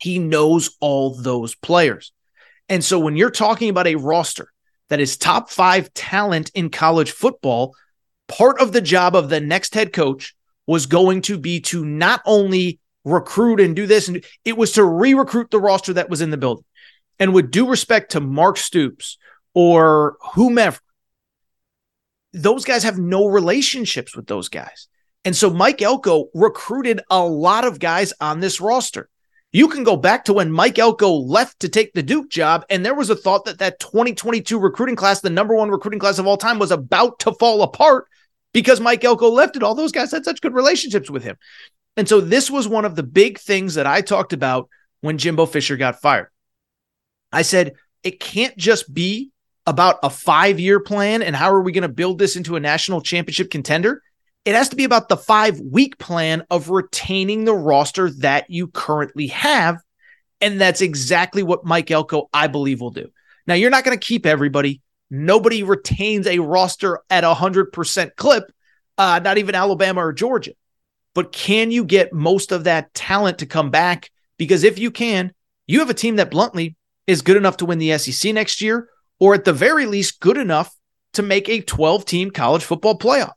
He 0.00 0.18
knows 0.18 0.76
all 0.80 1.14
those 1.14 1.54
players. 1.54 2.10
And 2.68 2.84
so 2.84 2.98
when 2.98 3.16
you're 3.16 3.30
talking 3.30 3.70
about 3.70 3.86
a 3.86 3.96
roster 3.96 4.52
that 4.88 5.00
is 5.00 5.16
top 5.16 5.50
five 5.50 5.92
talent 5.94 6.50
in 6.54 6.70
college 6.70 7.10
football, 7.10 7.74
part 8.26 8.60
of 8.60 8.72
the 8.72 8.80
job 8.80 9.16
of 9.16 9.28
the 9.28 9.40
next 9.40 9.74
head 9.74 9.92
coach 9.92 10.34
was 10.66 10.86
going 10.86 11.22
to 11.22 11.38
be 11.38 11.60
to 11.60 11.84
not 11.84 12.20
only 12.26 12.78
recruit 13.04 13.60
and 13.60 13.74
do 13.74 13.86
this, 13.86 14.08
and 14.08 14.24
it 14.44 14.56
was 14.56 14.72
to 14.72 14.84
re 14.84 15.14
recruit 15.14 15.50
the 15.50 15.60
roster 15.60 15.94
that 15.94 16.10
was 16.10 16.20
in 16.20 16.30
the 16.30 16.36
building. 16.36 16.64
And 17.18 17.32
with 17.32 17.50
due 17.50 17.68
respect 17.68 18.12
to 18.12 18.20
Mark 18.20 18.58
Stoops, 18.58 19.16
or 19.58 20.16
whomever. 20.34 20.78
Those 22.32 22.64
guys 22.64 22.84
have 22.84 22.96
no 22.96 23.26
relationships 23.26 24.14
with 24.14 24.28
those 24.28 24.48
guys. 24.48 24.86
And 25.24 25.34
so 25.34 25.50
Mike 25.50 25.82
Elko 25.82 26.28
recruited 26.32 27.00
a 27.10 27.24
lot 27.24 27.64
of 27.64 27.80
guys 27.80 28.12
on 28.20 28.38
this 28.38 28.60
roster. 28.60 29.08
You 29.50 29.68
can 29.68 29.82
go 29.82 29.96
back 29.96 30.26
to 30.26 30.34
when 30.34 30.52
Mike 30.52 30.78
Elko 30.78 31.10
left 31.10 31.60
to 31.60 31.68
take 31.68 31.94
the 31.94 32.02
Duke 32.02 32.28
job, 32.28 32.66
and 32.68 32.84
there 32.84 32.94
was 32.94 33.08
a 33.08 33.16
thought 33.16 33.46
that 33.46 33.58
that 33.60 33.80
2022 33.80 34.58
recruiting 34.58 34.96
class, 34.96 35.20
the 35.20 35.30
number 35.30 35.54
one 35.54 35.70
recruiting 35.70 36.00
class 36.00 36.18
of 36.18 36.26
all 36.26 36.36
time, 36.36 36.58
was 36.58 36.70
about 36.70 37.18
to 37.20 37.32
fall 37.32 37.62
apart 37.62 38.06
because 38.52 38.80
Mike 38.80 39.04
Elko 39.04 39.30
left 39.30 39.56
it. 39.56 39.62
All 39.62 39.74
those 39.74 39.92
guys 39.92 40.12
had 40.12 40.24
such 40.24 40.42
good 40.42 40.54
relationships 40.54 41.08
with 41.08 41.24
him. 41.24 41.36
And 41.96 42.08
so 42.08 42.20
this 42.20 42.50
was 42.50 42.68
one 42.68 42.84
of 42.84 42.94
the 42.94 43.02
big 43.02 43.38
things 43.38 43.74
that 43.74 43.86
I 43.86 44.02
talked 44.02 44.32
about 44.32 44.68
when 45.00 45.18
Jimbo 45.18 45.46
Fisher 45.46 45.76
got 45.76 46.00
fired. 46.00 46.28
I 47.32 47.42
said, 47.42 47.74
it 48.02 48.20
can't 48.20 48.56
just 48.56 48.92
be 48.92 49.30
about 49.66 49.98
a 50.02 50.10
five 50.10 50.60
year 50.60 50.80
plan 50.80 51.22
and 51.22 51.34
how 51.34 51.52
are 51.52 51.60
we 51.60 51.72
going 51.72 51.82
to 51.82 51.88
build 51.88 52.18
this 52.18 52.36
into 52.36 52.56
a 52.56 52.60
national 52.60 53.00
championship 53.00 53.50
contender. 53.50 54.02
It 54.44 54.54
has 54.54 54.70
to 54.70 54.76
be 54.76 54.84
about 54.84 55.08
the 55.08 55.16
five 55.16 55.60
week 55.60 55.98
plan 55.98 56.44
of 56.50 56.70
retaining 56.70 57.44
the 57.44 57.54
roster 57.54 58.10
that 58.10 58.48
you 58.48 58.68
currently 58.68 59.28
have. 59.28 59.78
And 60.40 60.60
that's 60.60 60.80
exactly 60.80 61.42
what 61.42 61.64
Mike 61.64 61.90
Elko, 61.90 62.28
I 62.32 62.46
believe, 62.46 62.80
will 62.80 62.90
do. 62.90 63.10
Now, 63.46 63.54
you're 63.54 63.70
not 63.70 63.84
going 63.84 63.98
to 63.98 64.06
keep 64.06 64.24
everybody. 64.24 64.80
Nobody 65.10 65.62
retains 65.62 66.26
a 66.26 66.38
roster 66.38 67.00
at 67.10 67.24
a 67.24 67.34
100% 67.34 68.16
clip, 68.16 68.44
uh, 68.96 69.20
not 69.22 69.38
even 69.38 69.54
Alabama 69.54 70.04
or 70.04 70.12
Georgia. 70.12 70.52
But 71.14 71.32
can 71.32 71.70
you 71.70 71.84
get 71.84 72.12
most 72.12 72.52
of 72.52 72.64
that 72.64 72.92
talent 72.94 73.38
to 73.38 73.46
come 73.46 73.70
back? 73.70 74.10
Because 74.36 74.64
if 74.64 74.78
you 74.78 74.90
can, 74.90 75.32
you 75.66 75.80
have 75.80 75.90
a 75.90 75.94
team 75.94 76.16
that 76.16 76.30
bluntly 76.30 76.76
is 77.06 77.22
good 77.22 77.36
enough 77.36 77.56
to 77.58 77.66
win 77.66 77.78
the 77.78 77.96
SEC 77.98 78.32
next 78.34 78.60
year, 78.60 78.88
or 79.18 79.34
at 79.34 79.44
the 79.44 79.52
very 79.52 79.86
least, 79.86 80.20
good 80.20 80.36
enough 80.36 80.74
to 81.14 81.22
make 81.22 81.48
a 81.48 81.60
12 81.60 82.04
team 82.04 82.30
college 82.30 82.62
football 82.62 82.98
playoff. 82.98 83.32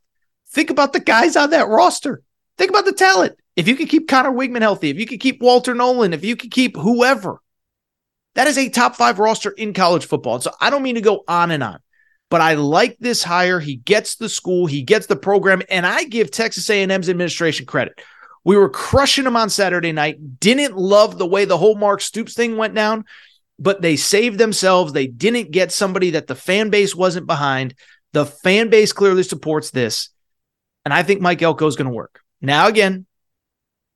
Think 0.52 0.70
about 0.70 0.94
the 0.94 1.00
guys 1.00 1.36
on 1.36 1.52
that 1.52 1.68
roster. 1.68 2.22
Think 2.58 2.70
about 2.70 2.86
the 2.86 2.94
talent. 2.94 3.38
If 3.56 3.68
you 3.68 3.76
can 3.76 3.88
keep 3.88 4.08
Conner 4.08 4.32
Weigman 4.32 4.62
healthy, 4.62 4.90
if 4.90 4.98
you 4.98 5.06
can 5.06 5.20
keep 5.20 5.42
Walter 5.42 5.74
Nolen, 5.74 6.14
if 6.14 6.24
you 6.24 6.36
can 6.36 6.50
keep 6.50 6.76
whoever, 6.78 7.42
that 8.36 8.48
is 8.48 8.58
a 8.58 8.70
top 8.70 8.96
five 8.96 9.20
roster 9.20 9.52
in 9.52 9.74
college 9.74 10.06
football. 10.06 10.36
And 10.36 10.44
so 10.44 10.52
I 10.60 10.70
don't 10.70 10.84
mean 10.84 10.96
to 10.96 11.02
go 11.02 11.24
on 11.28 11.52
and 11.52 11.64
on, 11.64 11.80
but 12.30 12.42
I 12.42 12.54
like 12.54 12.98
this 13.00 13.24
hire. 13.24 13.60
He 13.60 13.76
gets 13.76 14.16
the 14.16 14.30
school, 14.30 14.68
he 14.68 14.84
gets 14.84 15.08
the 15.08 15.16
program, 15.16 15.62
and 15.70 15.86
I 15.86 16.06
give 16.06 16.32
Texas 16.32 16.70
A&M's 16.70 17.10
administration 17.10 17.66
credit. 17.66 18.02
We 18.44 18.58
were 18.58 18.70
crushing 18.70 19.26
them 19.26 19.36
on 19.36 19.50
Saturday 19.50 19.92
night. 19.92 20.40
Didn't 20.40 20.76
love 20.76 21.18
the 21.18 21.28
way 21.28 21.46
the 21.46 21.58
whole 21.58 21.76
Mark 21.76 22.02
Stoops 22.02 22.34
thing 22.34 22.58
went 22.58 22.74
down, 22.74 23.06
but 23.60 23.82
they 23.82 23.96
saved 23.96 24.38
themselves. 24.38 24.94
They 24.94 25.08
didn't 25.08 25.52
get 25.52 25.72
somebody 25.72 26.12
that 26.12 26.28
the 26.28 26.36
fan 26.36 26.70
base 26.70 26.96
wasn't 26.96 27.28
behind. 27.28 27.76
The 28.14 28.26
fan 28.26 28.70
base 28.70 28.94
clearly 28.94 29.24
supports 29.24 29.72
this. 29.72 30.10
And 30.86 30.94
I 30.94 31.04
think 31.04 31.22
Mike 31.22 31.42
Elko 31.42 31.68
is 31.68 31.76
going 31.76 31.88
to 31.88 31.94
work. 31.94 32.22
Now, 32.42 32.68
again, 32.68 33.06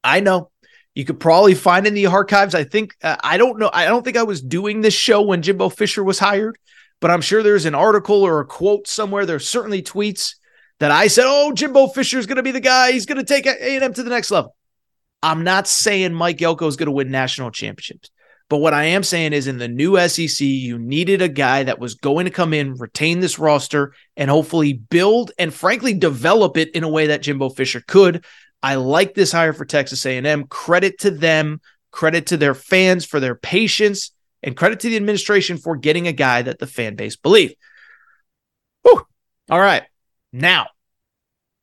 I 0.03 0.19
know 0.19 0.51
you 0.93 1.03
could 1.03 1.19
probably 1.19 1.55
find 1.55 1.87
in 1.87 1.93
the 1.93 2.05
archives. 2.07 2.55
I 2.55 2.63
think, 2.63 2.95
uh, 3.01 3.17
I 3.23 3.37
don't 3.37 3.59
know. 3.59 3.69
I 3.73 3.85
don't 3.85 4.03
think 4.03 4.17
I 4.17 4.23
was 4.23 4.41
doing 4.41 4.81
this 4.81 4.93
show 4.93 5.21
when 5.21 5.41
Jimbo 5.41 5.69
Fisher 5.69 6.03
was 6.03 6.19
hired, 6.19 6.57
but 7.01 7.11
I'm 7.11 7.21
sure 7.21 7.43
there's 7.43 7.65
an 7.65 7.75
article 7.75 8.23
or 8.23 8.39
a 8.39 8.45
quote 8.45 8.87
somewhere. 8.87 9.25
There's 9.25 9.47
certainly 9.47 9.81
tweets 9.81 10.35
that 10.79 10.91
I 10.91 11.07
said, 11.07 11.25
oh, 11.27 11.53
Jimbo 11.53 11.87
Fisher 11.87 12.19
is 12.19 12.27
going 12.27 12.37
to 12.37 12.43
be 12.43 12.51
the 12.51 12.59
guy. 12.59 12.91
He's 12.91 13.05
going 13.05 13.17
to 13.17 13.25
take 13.25 13.45
A&M 13.45 13.93
to 13.93 14.03
the 14.03 14.09
next 14.09 14.31
level. 14.31 14.55
I'm 15.23 15.43
not 15.43 15.67
saying 15.67 16.13
Mike 16.13 16.41
Elko 16.41 16.67
is 16.67 16.75
going 16.75 16.87
to 16.87 16.91
win 16.91 17.09
national 17.09 17.51
championships. 17.51 18.09
But 18.49 18.57
what 18.57 18.75
I 18.75 18.85
am 18.85 19.03
saying 19.03 19.33
is 19.33 19.47
in 19.47 19.57
the 19.57 19.67
new 19.67 19.97
SEC, 20.07 20.39
you 20.41 20.77
needed 20.77 21.21
a 21.21 21.27
guy 21.27 21.63
that 21.63 21.79
was 21.79 21.95
going 21.95 22.25
to 22.25 22.31
come 22.31 22.53
in, 22.53 22.75
retain 22.75 23.19
this 23.19 23.39
roster, 23.39 23.93
and 24.15 24.29
hopefully 24.29 24.73
build 24.73 25.31
and 25.39 25.53
frankly 25.53 25.93
develop 25.95 26.55
it 26.55 26.69
in 26.75 26.83
a 26.83 26.89
way 26.89 27.07
that 27.07 27.23
Jimbo 27.23 27.49
Fisher 27.49 27.81
could. 27.87 28.23
I 28.61 28.75
like 28.75 29.15
this 29.15 29.31
hire 29.31 29.53
for 29.53 29.65
Texas 29.65 30.05
A&M. 30.05 30.45
Credit 30.45 30.99
to 30.99 31.11
them, 31.11 31.59
credit 31.91 32.27
to 32.27 32.37
their 32.37 32.53
fans 32.53 33.03
for 33.03 33.19
their 33.19 33.35
patience, 33.35 34.11
and 34.43 34.55
credit 34.55 34.79
to 34.81 34.89
the 34.89 34.95
administration 34.95 35.57
for 35.57 35.75
getting 35.75 36.07
a 36.07 36.13
guy 36.13 36.43
that 36.43 36.59
the 36.59 36.67
fan 36.67 36.95
base 36.95 37.15
believed. 37.15 37.55
Whew. 38.83 39.07
All 39.49 39.59
right. 39.59 39.83
Now, 40.31 40.67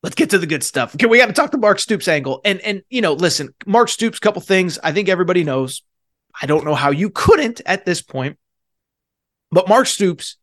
let's 0.03 0.17
get 0.17 0.31
to 0.31 0.39
the 0.39 0.47
good 0.47 0.65
stuff. 0.65 0.97
Okay, 0.97 1.07
we 1.07 1.19
got 1.19 1.27
to 1.27 1.33
talk 1.33 1.53
the 1.53 1.59
Mark 1.59 1.79
Stoops 1.79 2.09
angle. 2.09 2.41
And 2.45 2.61
and 2.61 2.83
you 2.91 3.01
know, 3.01 3.13
listen, 3.13 3.55
Mark 3.67 3.89
Stoops, 3.89 4.19
couple 4.19 4.43
things 4.43 4.81
I 4.83 4.91
think 4.91 5.09
everybody 5.09 5.45
knows 5.45 5.83
I 6.41 6.47
don't 6.47 6.65
know 6.65 6.75
how 6.75 6.91
you 6.91 7.11
couldn't 7.11 7.61
at 7.67 7.85
this 7.85 8.03
point, 8.03 8.39
but 9.51 9.69
Mark 9.69 9.87
Stoops 9.87 10.37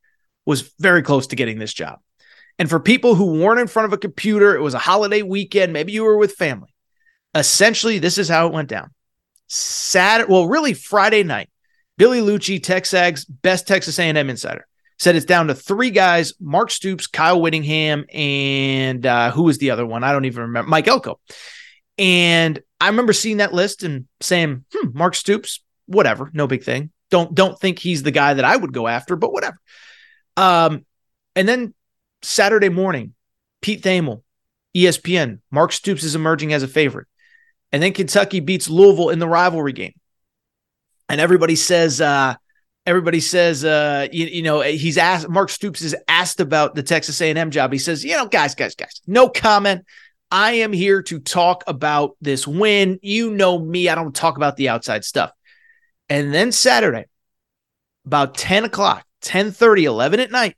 was 0.46 0.74
very 0.80 1.02
close 1.02 1.28
to 1.28 1.36
getting 1.36 1.60
this 1.60 1.74
job. 1.74 2.00
And 2.58 2.70
for 2.70 2.80
people 2.80 3.16
who 3.16 3.40
weren't 3.40 3.62
in 3.62 3.68
front 3.68 3.86
of 3.86 3.94
a 3.94 3.98
computer, 3.98 4.56
it 4.56 4.62
was 4.62 4.74
a 4.74 4.80
holiday 4.80 5.22
weekend, 5.22 5.72
maybe 5.74 5.94
you 5.94 6.04
were 6.04 6.18
with 6.18 6.34
family. 6.34 6.74
Essentially, 7.34 8.00
this 8.00 8.18
is 8.18 8.28
how 8.28 8.48
it 8.48 8.54
went 8.54 8.70
down. 8.70 8.92
Saturday, 9.48 10.32
well, 10.32 10.48
really 10.48 10.74
Friday 10.74 11.24
night, 11.24 11.50
Billy 11.98 12.20
Liucci, 12.20 12.60
TexAgs' 12.60 13.26
best 13.42 13.68
Texas 13.68 13.98
A&M 13.98 14.30
insider, 14.30 14.68
said 14.98 15.16
it's 15.16 15.26
down 15.26 15.48
to 15.48 15.56
three 15.56 15.90
guys: 15.90 16.34
Mark 16.40 16.70
Stoops, 16.70 17.08
Kyle 17.08 17.42
Whittingham, 17.42 18.06
and 18.14 19.06
uh, 19.06 19.32
who 19.32 19.44
was 19.44 19.58
the 19.58 19.72
other 19.72 19.86
one? 19.86 20.04
I 20.04 20.12
don't 20.12 20.26
even 20.26 20.44
remember. 20.44 20.70
Mike 20.70 20.88
Elko. 20.88 21.20
And 21.98 22.62
I 22.80 22.88
remember 22.88 23.14
seeing 23.14 23.38
that 23.38 23.54
list 23.54 23.84
and 23.84 24.08
saying, 24.22 24.66
"Hmm, 24.74 24.90
Mark 24.94 25.16
Stoops, 25.16 25.62
whatever, 25.90 26.30
no 26.34 26.48
big 26.48 26.64
thing. 26.64 26.92
Don't 27.10 27.34
don't 27.34 27.60
think 27.60 27.80
he's 27.80 28.04
the 28.04 28.12
guy 28.12 28.36
that 28.36 28.46
I 28.46 28.56
would 28.56 28.72
go 28.72 28.88
after, 28.88 29.16
but 29.16 29.34
whatever. 29.34 29.60
Um, 30.38 30.86
and 31.36 31.48
then 31.48 31.74
Saturday 32.22 32.70
morning, 32.70 33.14
Pete 33.62 33.82
Thamel, 33.82 34.24
ESPN, 34.76 35.40
Mark 35.52 35.72
Stoops 35.72 36.04
is 36.04 36.16
emerging 36.16 36.54
as 36.54 36.64
a 36.64 36.68
favorite. 36.68 37.08
And 37.72 37.84
then 37.84 37.94
Kentucky 37.94 38.40
beats 38.40 38.70
Louisville 38.70 39.10
in 39.10 39.20
the 39.20 39.28
rivalry 39.28 39.74
game. 39.74 39.94
And 41.08 41.20
everybody 41.20 41.56
says, 41.56 42.02
uh, 42.02 42.36
everybody 42.86 43.20
says, 43.20 43.66
uh, 43.66 44.08
you, 44.12 44.26
you 44.28 44.42
know, 44.42 44.62
he's 44.62 44.98
asked, 44.98 45.30
Mark 45.30 45.50
Stoops 45.50 45.82
is 45.82 45.96
asked 46.08 46.40
about 46.40 46.76
the 46.76 46.84
Texas 46.84 47.20
A&M 47.22 47.52
job. 47.52 47.72
He 47.72 47.80
says, 47.80 48.04
you 48.04 48.16
know, 48.16 48.28
guys, 48.28 48.56
guys, 48.56 48.76
guys, 48.76 49.02
no 49.08 49.30
comment. 49.30 49.86
I 50.32 50.54
am 50.54 50.72
here 50.72 51.02
to 51.04 51.20
talk 51.20 51.64
about 51.66 52.16
this 52.22 52.48
win. 52.48 53.00
You 53.02 53.32
know 53.32 53.58
me. 53.58 53.90
I 53.90 53.96
don't 53.96 54.16
talk 54.16 54.38
about 54.38 54.58
the 54.58 54.70
outside 54.70 55.04
stuff. 55.04 55.32
And 56.10 56.34
then 56.34 56.52
Saturday, 56.52 57.06
about 58.06 58.36
10 58.36 58.66
o'clock, 58.66 59.06
10 59.22 59.52
30, 59.52 59.86
11 59.86 60.20
at 60.20 60.32
night, 60.32 60.58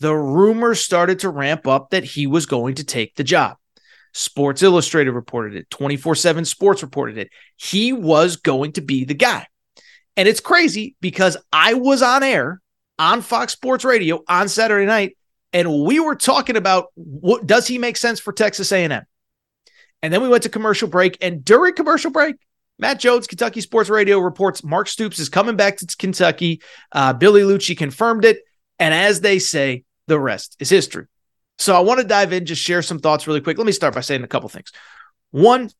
the 0.00 0.14
rumors 0.14 0.80
started 0.80 1.20
to 1.20 1.30
ramp 1.30 1.66
up 1.66 1.90
that 1.90 2.04
he 2.04 2.26
was 2.26 2.46
going 2.46 2.76
to 2.76 2.84
take 2.84 3.16
the 3.16 3.24
job. 3.24 3.56
Sports 4.14 4.62
Illustrated 4.62 5.12
reported 5.12 5.54
it, 5.54 5.70
24 5.70 6.14
7 6.14 6.44
Sports 6.44 6.82
reported 6.82 7.18
it. 7.18 7.30
He 7.56 7.92
was 7.92 8.36
going 8.36 8.72
to 8.72 8.80
be 8.80 9.04
the 9.04 9.14
guy. 9.14 9.46
And 10.16 10.26
it's 10.26 10.40
crazy 10.40 10.96
because 11.00 11.36
I 11.52 11.74
was 11.74 12.02
on 12.02 12.22
air 12.22 12.60
on 12.98 13.22
Fox 13.22 13.52
Sports 13.52 13.84
Radio 13.84 14.22
on 14.28 14.48
Saturday 14.48 14.86
night 14.86 15.16
and 15.52 15.82
we 15.84 16.00
were 16.00 16.16
talking 16.16 16.56
about 16.56 16.86
what 16.94 17.46
does 17.46 17.66
he 17.66 17.78
make 17.78 17.96
sense 17.96 18.20
for 18.20 18.32
Texas 18.32 18.70
A&M? 18.72 19.04
And 20.02 20.12
then 20.12 20.22
we 20.22 20.28
went 20.28 20.42
to 20.44 20.48
commercial 20.48 20.88
break 20.88 21.16
and 21.20 21.44
during 21.44 21.74
commercial 21.74 22.10
break 22.10 22.36
Matt 22.78 23.00
Jones, 23.00 23.26
Kentucky 23.26 23.60
Sports 23.60 23.90
Radio 23.90 24.18
reports 24.18 24.62
Mark 24.62 24.88
Stoops 24.88 25.18
is 25.18 25.28
coming 25.28 25.56
back 25.56 25.78
to 25.78 25.86
Kentucky. 25.98 26.62
Uh, 26.92 27.12
Billy 27.12 27.42
Liucci 27.42 27.76
confirmed 27.76 28.24
it. 28.24 28.40
And 28.78 28.94
as 28.94 29.20
they 29.20 29.38
say, 29.38 29.84
the 30.06 30.18
rest 30.18 30.56
is 30.60 30.70
history. 30.70 31.06
So 31.58 31.74
I 31.74 31.80
want 31.80 32.00
to 32.00 32.06
dive 32.06 32.32
in, 32.32 32.46
just 32.46 32.62
share 32.62 32.82
some 32.82 33.00
thoughts 33.00 33.26
really 33.26 33.40
quick. 33.40 33.58
Let 33.58 33.66
me 33.66 33.72
start 33.72 33.94
by 33.94 34.00
saying 34.00 34.22
a 34.22 34.28
couple 34.28 34.48
things. 34.48 34.70
One, 35.32 35.70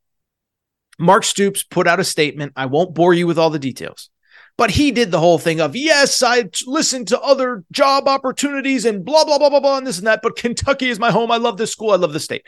Mark 0.99 1.23
Stoops 1.23 1.63
put 1.63 1.87
out 1.87 2.01
a 2.01 2.05
statement. 2.05 2.53
I 2.57 2.67
won't 2.67 2.95
bore 2.95 3.15
you 3.15 3.29
with 3.29 3.39
all 3.39 3.51
the 3.51 3.61
details, 3.61 4.11
but 4.57 4.73
he 4.73 4.91
did 4.91 5.13
the 5.13 5.21
whole 5.21 5.39
thing 5.39 5.61
of, 5.61 5.77
yes, 5.77 6.21
I 6.21 6.51
listened 6.67 7.07
to 7.09 7.21
other 7.21 7.63
job 7.71 8.09
opportunities 8.09 8.85
and 8.85 9.05
blah, 9.05 9.25
blah, 9.25 9.39
blah, 9.39 9.51
blah, 9.51 9.61
blah, 9.61 9.79
and 9.79 9.87
this 9.87 9.99
and 9.99 10.09
that, 10.09 10.21
but 10.21 10.35
Kentucky 10.35 10.89
is 10.89 10.99
my 10.99 11.13
home. 11.13 11.31
I 11.31 11.37
love 11.37 11.57
this 11.57 11.71
school. 11.71 11.93
I 11.93 11.97
love 11.97 12.13
the 12.13 12.19
state. 12.19 12.45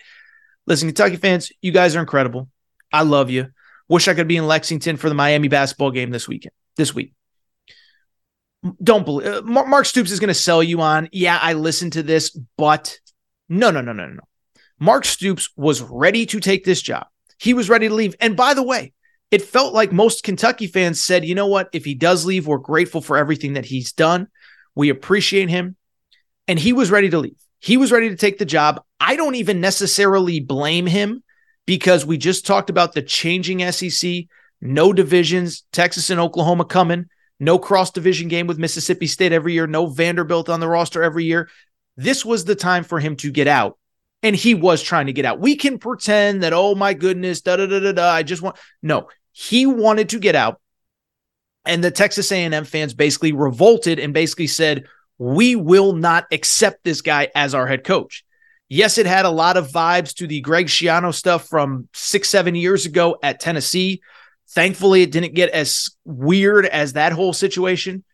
Listen, 0.66 0.88
Kentucky 0.88 1.16
fans, 1.16 1.52
you 1.62 1.70
guys 1.70 1.94
are 1.94 2.00
incredible. 2.00 2.48
I 2.92 3.02
love 3.02 3.30
you. 3.30 3.46
Wish 3.90 4.06
I 4.06 4.14
could 4.14 4.28
be 4.28 4.36
in 4.36 4.46
Lexington 4.46 4.96
for 4.96 5.08
the 5.08 5.16
Miami 5.16 5.48
basketball 5.48 5.90
game 5.90 6.10
this 6.10 6.28
weekend, 6.28 6.52
this 6.76 6.94
week. 6.94 7.12
Don't 8.80 9.04
believe 9.04 9.26
uh, 9.26 9.42
Mark 9.42 9.84
Stoops 9.84 10.12
is 10.12 10.20
going 10.20 10.28
to 10.28 10.34
sell 10.34 10.62
you 10.62 10.80
on, 10.80 11.08
yeah, 11.10 11.36
I 11.42 11.54
listened 11.54 11.94
to 11.94 12.04
this, 12.04 12.30
but 12.56 12.96
no, 13.48 13.72
no, 13.72 13.80
no, 13.80 13.92
no, 13.92 14.06
no. 14.06 14.20
Mark 14.78 15.04
Stoops 15.04 15.50
was 15.56 15.82
ready 15.82 16.24
to 16.26 16.38
take 16.38 16.64
this 16.64 16.80
job. 16.80 17.08
He 17.36 17.52
was 17.52 17.68
ready 17.68 17.88
to 17.88 17.94
leave. 17.94 18.14
And 18.20 18.36
by 18.36 18.54
the 18.54 18.62
way, 18.62 18.92
it 19.32 19.42
felt 19.42 19.74
like 19.74 19.90
most 19.90 20.22
Kentucky 20.22 20.68
fans 20.68 21.02
said, 21.02 21.24
you 21.24 21.34
know 21.34 21.48
what? 21.48 21.68
If 21.72 21.84
he 21.84 21.94
does 21.94 22.24
leave, 22.24 22.46
we're 22.46 22.58
grateful 22.58 23.00
for 23.00 23.16
everything 23.16 23.54
that 23.54 23.64
he's 23.64 23.92
done. 23.92 24.28
We 24.76 24.90
appreciate 24.90 25.48
him. 25.48 25.74
And 26.46 26.60
he 26.60 26.72
was 26.72 26.92
ready 26.92 27.10
to 27.10 27.18
leave. 27.18 27.36
He 27.58 27.76
was 27.76 27.90
ready 27.90 28.08
to 28.08 28.16
take 28.16 28.38
the 28.38 28.44
job. 28.44 28.84
I 29.00 29.16
don't 29.16 29.34
even 29.34 29.60
necessarily 29.60 30.38
blame 30.38 30.86
him 30.86 31.24
because 31.66 32.04
we 32.04 32.18
just 32.18 32.46
talked 32.46 32.70
about 32.70 32.92
the 32.94 33.02
changing 33.02 33.70
SEC, 33.72 34.24
no 34.60 34.92
divisions, 34.92 35.64
Texas 35.72 36.10
and 36.10 36.20
Oklahoma 36.20 36.64
coming. 36.64 37.06
no 37.40 37.58
cross 37.58 37.90
division 37.90 38.28
game 38.28 38.46
with 38.46 38.58
Mississippi 38.58 39.06
State 39.06 39.32
every 39.32 39.54
year, 39.54 39.66
no 39.66 39.86
Vanderbilt 39.86 40.48
on 40.48 40.60
the 40.60 40.68
roster 40.68 41.02
every 41.02 41.24
year. 41.24 41.48
This 41.96 42.24
was 42.24 42.44
the 42.44 42.54
time 42.54 42.84
for 42.84 43.00
him 43.00 43.16
to 43.16 43.30
get 43.30 43.48
out. 43.48 43.78
And 44.22 44.36
he 44.36 44.54
was 44.54 44.82
trying 44.82 45.06
to 45.06 45.14
get 45.14 45.24
out. 45.24 45.40
We 45.40 45.56
can 45.56 45.78
pretend 45.78 46.42
that, 46.42 46.52
oh 46.52 46.74
my 46.74 46.92
goodness, 46.92 47.40
da 47.40 47.56
da 47.56 47.64
da 47.66 47.80
da 47.80 47.92
da. 47.92 48.10
I 48.10 48.22
just 48.22 48.42
want 48.42 48.56
no. 48.82 49.08
He 49.32 49.64
wanted 49.64 50.10
to 50.10 50.18
get 50.18 50.34
out, 50.34 50.60
and 51.64 51.82
the 51.82 51.90
Texas 51.90 52.30
A&M 52.30 52.64
fans 52.64 52.92
basically 52.92 53.32
revolted 53.32 53.98
and 53.98 54.12
basically 54.12 54.48
said, 54.48 54.84
"We 55.16 55.56
will 55.56 55.94
not 55.94 56.26
accept 56.32 56.84
this 56.84 57.00
guy 57.00 57.30
as 57.34 57.54
our 57.54 57.66
head 57.66 57.82
coach." 57.82 58.22
Yes, 58.72 58.98
it 58.98 59.06
had 59.06 59.24
a 59.24 59.30
lot 59.30 59.56
of 59.56 59.72
vibes 59.72 60.14
to 60.14 60.28
the 60.28 60.40
Greg 60.40 60.68
Schiano 60.68 61.12
stuff 61.12 61.48
from 61.48 61.88
six, 61.92 62.30
seven 62.30 62.54
years 62.54 62.86
ago 62.86 63.18
at 63.20 63.40
Tennessee. 63.40 64.00
Thankfully, 64.50 65.02
it 65.02 65.10
didn't 65.10 65.34
get 65.34 65.50
as 65.50 65.88
weird 66.04 66.66
as 66.66 66.92
that 66.92 67.12
whole 67.12 67.32
situation, 67.32 68.04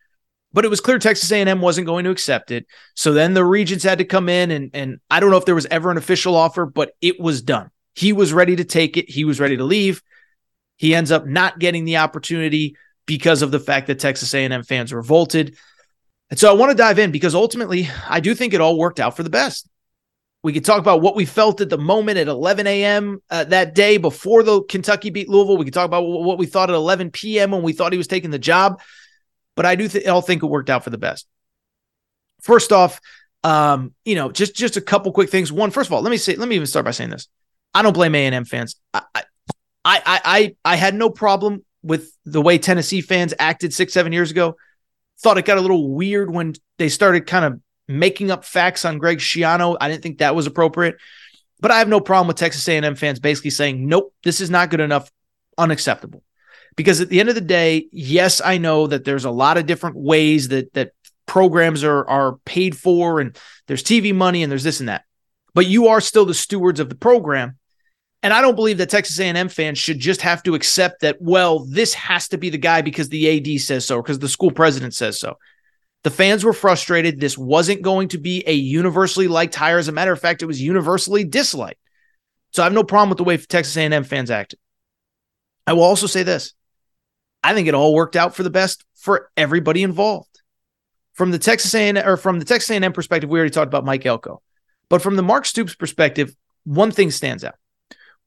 but 0.55 0.65
it 0.65 0.69
was 0.69 0.81
clear 0.81 0.99
Texas 0.99 1.31
A&M 1.31 1.61
wasn't 1.61 1.87
going 1.87 2.05
to 2.05 2.11
accept 2.11 2.51
it. 2.51 2.67
So 2.95 3.13
then 3.13 3.35
the 3.35 3.45
regents 3.45 3.85
had 3.85 3.99
to 3.99 4.07
come 4.07 4.31
in, 4.31 4.51
and 4.51 4.71
and 4.73 4.99
I 5.11 5.21
don't 5.21 5.31
know 5.31 5.37
if 5.37 5.45
there 5.45 5.55
was 5.55 5.67
ever 5.67 5.91
an 5.91 5.99
official 5.99 6.35
offer, 6.35 6.65
but 6.65 6.93
it 7.03 7.21
was 7.21 7.43
done. 7.43 7.71
He 7.95 8.15
was 8.15 8.33
ready 8.33 8.57
to 8.57 8.65
take 8.65 8.97
it. 8.97 9.11
He 9.11 9.27
was 9.27 9.39
ready 9.39 9.59
to 9.59 9.65
leave. 9.65 10.03
He 10.79 10.95
ends 10.95 11.13
up 11.13 11.27
not 11.27 11.59
getting 11.59 11.85
the 11.85 11.99
opportunity 11.99 12.77
because 13.05 13.43
of 13.43 13.51
the 13.51 13.61
fact 13.61 13.89
that 13.89 13.99
Texas 13.99 14.33
A&M 14.33 14.63
fans 14.63 14.91
revolted. 14.91 15.59
And 16.31 16.39
so 16.39 16.51
I 16.51 16.55
want 16.55 16.71
to 16.71 16.77
dive 16.77 16.99
in 16.99 17.13
because 17.13 17.35
ultimately, 17.35 17.91
I 18.09 18.21
do 18.21 18.35
think 18.35 18.55
it 18.55 18.63
all 18.63 18.79
worked 18.79 19.01
out 19.01 19.17
for 19.17 19.23
the 19.23 19.31
best. 19.31 19.69
We 20.47 20.53
could 20.53 20.65
talk 20.65 20.79
about 20.79 21.03
what 21.03 21.17
we 21.17 21.25
felt 21.25 21.61
at 21.61 21.71
the 21.71 21.77
moment 21.77 22.19
at 22.19 22.29
11 22.29 22.69
a.m. 22.69 23.21
Uh, 23.29 23.43
that 23.43 23.75
day 23.75 23.97
before 23.97 24.45
the 24.45 24.63
Kentucky 24.63 25.11
beat 25.11 25.29
Louisville. 25.29 25.57
We 25.57 25.65
could 25.65 25.75
talk 25.75 25.87
about 25.87 26.03
what 26.03 26.39
we 26.39 26.47
thought 26.47 26.71
at 26.71 26.77
11 26.77 27.11
p.m. 27.11 27.51
when 27.51 27.63
we 27.63 27.73
thought 27.73 27.91
he 27.91 27.99
was 27.99 28.07
taking 28.07 28.31
the 28.31 28.39
job. 28.39 28.81
But 29.57 29.67
I 29.67 29.75
do 29.75 29.89
th- 29.89 30.07
all 30.07 30.23
think 30.23 30.45
it 30.45 30.47
worked 30.47 30.71
out 30.71 30.85
for 30.85 30.91
the 30.91 30.99
best. 30.99 31.27
First 32.43 32.71
off, 32.71 33.01
um, 33.43 33.93
you 34.05 34.15
know, 34.15 34.31
just 34.31 34.55
just 34.55 34.77
a 34.77 34.81
couple 34.81 35.11
quick 35.11 35.31
things. 35.31 35.51
One, 35.51 35.73
first 35.73 35.89
of 35.89 35.93
all, 35.95 36.01
let 36.01 36.11
me 36.13 36.17
say, 36.17 36.37
let 36.37 36.49
me 36.49 36.55
even 36.55 36.69
start 36.69 36.85
by 36.85 36.93
saying 36.93 37.11
this. 37.11 37.27
I 37.75 37.83
don't 37.83 37.93
blame 37.93 38.15
A&M 38.15 38.45
fans. 38.45 38.77
I, 38.95 39.03
I, 39.17 39.23
I, 39.85 40.01
I, 40.07 40.57
I 40.65 40.77
had 40.77 40.95
no 40.95 41.11
problem 41.11 41.65
with 41.83 42.13
the 42.25 42.41
way 42.41 42.59
Tennessee 42.59 43.01
fans 43.01 43.35
acted 43.41 43.75
six, 43.75 43.93
seven 43.93 44.13
years 44.13 44.31
ago. 44.31 44.55
Thought 45.19 45.39
it 45.39 45.45
got 45.45 45.59
a 45.59 45.61
little 45.61 45.91
weird 45.91 46.33
when 46.33 46.55
they 46.79 46.89
started 46.89 47.27
kind 47.27 47.45
of 47.45 47.61
making 47.89 48.31
up 48.31 48.45
facts 48.45 48.85
on 48.85 48.99
Greg 48.99 49.19
Schiano. 49.19 49.77
I 49.81 49.89
didn't 49.89 50.03
think 50.03 50.19
that 50.19 50.35
was 50.35 50.47
appropriate. 50.47 50.97
But 51.61 51.71
I 51.71 51.79
have 51.79 51.89
no 51.89 52.01
problem 52.01 52.29
with 52.29 52.37
Texas 52.37 52.69
A&M 52.69 52.97
fans 52.97 53.19
basically 53.19 53.51
saying, 53.51 53.89
"Nope, 53.89 54.15
this 54.25 54.41
is 54.41 54.51
not 54.51 54.71
good 54.71 54.81
enough, 54.81 55.11
unacceptable." 55.57 56.23
Because 56.77 57.01
at 57.01 57.09
the 57.09 57.21
end 57.21 57.31
of 57.31 57.35
the 57.35 57.41
day, 57.41 57.89
yes, 57.93 58.43
I 58.45 58.59
know 58.59 58.87
that 58.87 59.05
there's 59.05 59.25
a 59.25 59.31
lot 59.31 59.57
of 59.57 59.67
different 59.67 59.97
ways 59.97 60.49
that 60.49 60.73
that 60.75 60.93
programs 61.25 61.83
are 61.83 62.07
are 62.09 62.37
paid 62.45 62.77
for 62.77 63.21
and 63.21 63.37
there's 63.67 63.83
TV 63.83 64.15
money 64.15 64.43
and 64.43 64.51
there's 64.51 64.63
this 64.63 64.81
and 64.81 64.89
that. 64.89 65.05
But 65.55 65.67
you 65.67 65.89
are 65.89 66.01
still 66.01 66.27
the 66.27 66.35
stewards 66.35 66.81
of 66.81 66.89
the 66.89 66.95
program. 66.95 67.57
And 68.23 68.33
I 68.33 68.41
don't 68.41 68.57
believe 68.57 68.79
that 68.79 68.91
Texas 68.91 69.19
A&M 69.21 69.49
fans 69.49 69.79
should 69.79 69.99
just 69.99 70.21
have 70.23 70.43
to 70.45 70.55
accept 70.55 71.01
that 71.01 71.17
well, 71.21 71.61
this 71.65 71.95
has 71.95 72.29
to 72.29 72.39
be 72.39 72.51
the 72.51 72.59
guy 72.59 72.83
because 72.83 73.09
the 73.09 73.39
AD 73.39 73.61
says 73.61 73.87
so 73.87 74.03
because 74.03 74.19
the 74.19 74.29
school 74.29 74.51
president 74.51 74.95
says 74.95 75.19
so. 75.19 75.39
The 76.07 76.11
fans 76.11 76.45
were 76.45 76.53
frustrated. 76.53 77.19
This 77.19 77.37
wasn't 77.37 77.83
going 77.83 78.07
to 78.11 78.19
be 78.19 78.45
a 78.47 78.53
universally 78.53 79.27
liked 79.27 79.57
hire. 79.57 79.77
As 79.77 79.89
a 79.89 79.93
matter 79.93 80.13
of 80.13 80.21
fact, 80.21 80.41
it 80.41 80.47
was 80.47 80.63
universally 80.63 81.25
disliked. 81.25 81.81
So 82.53 82.63
I 82.63 82.67
have 82.67 82.73
no 82.73 82.85
problem 82.85 83.09
with 83.09 83.19
the 83.19 83.25
way 83.25 83.37
Texas 83.37 83.77
A&M 83.77 84.05
fans 84.05 84.31
acted. 84.31 84.61
I 85.67 85.73
will 85.73 85.83
also 85.83 86.07
say 86.07 86.23
this. 86.23 86.53
I 87.43 87.55
think 87.55 87.67
it 87.67 87.75
all 87.75 87.93
worked 87.93 88.15
out 88.15 88.37
for 88.37 88.45
the 88.45 88.51
best 88.51 88.85
for 88.95 89.33
everybody 89.37 89.83
involved. 89.83 90.31
From 91.15 91.33
the 91.33 91.41
Texas 91.41 91.75
A&M 91.75 91.99
or 91.99 92.17
from 92.17 92.39
the 92.39 92.45
Texas 92.45 92.71
A&M 92.71 92.93
perspective, 92.93 93.29
we 93.29 93.41
already 93.41 93.51
talked 93.51 93.67
about 93.67 93.85
Mike 93.85 94.07
Elko. 94.07 94.43
But 94.89 95.03
from 95.03 95.17
the 95.17 95.25
Mark 95.25 95.45
Stoops 95.45 95.75
perspective, 95.75 96.37
one 96.63 96.93
thing 96.93 97.11
stands 97.11 97.43
out. 97.43 97.57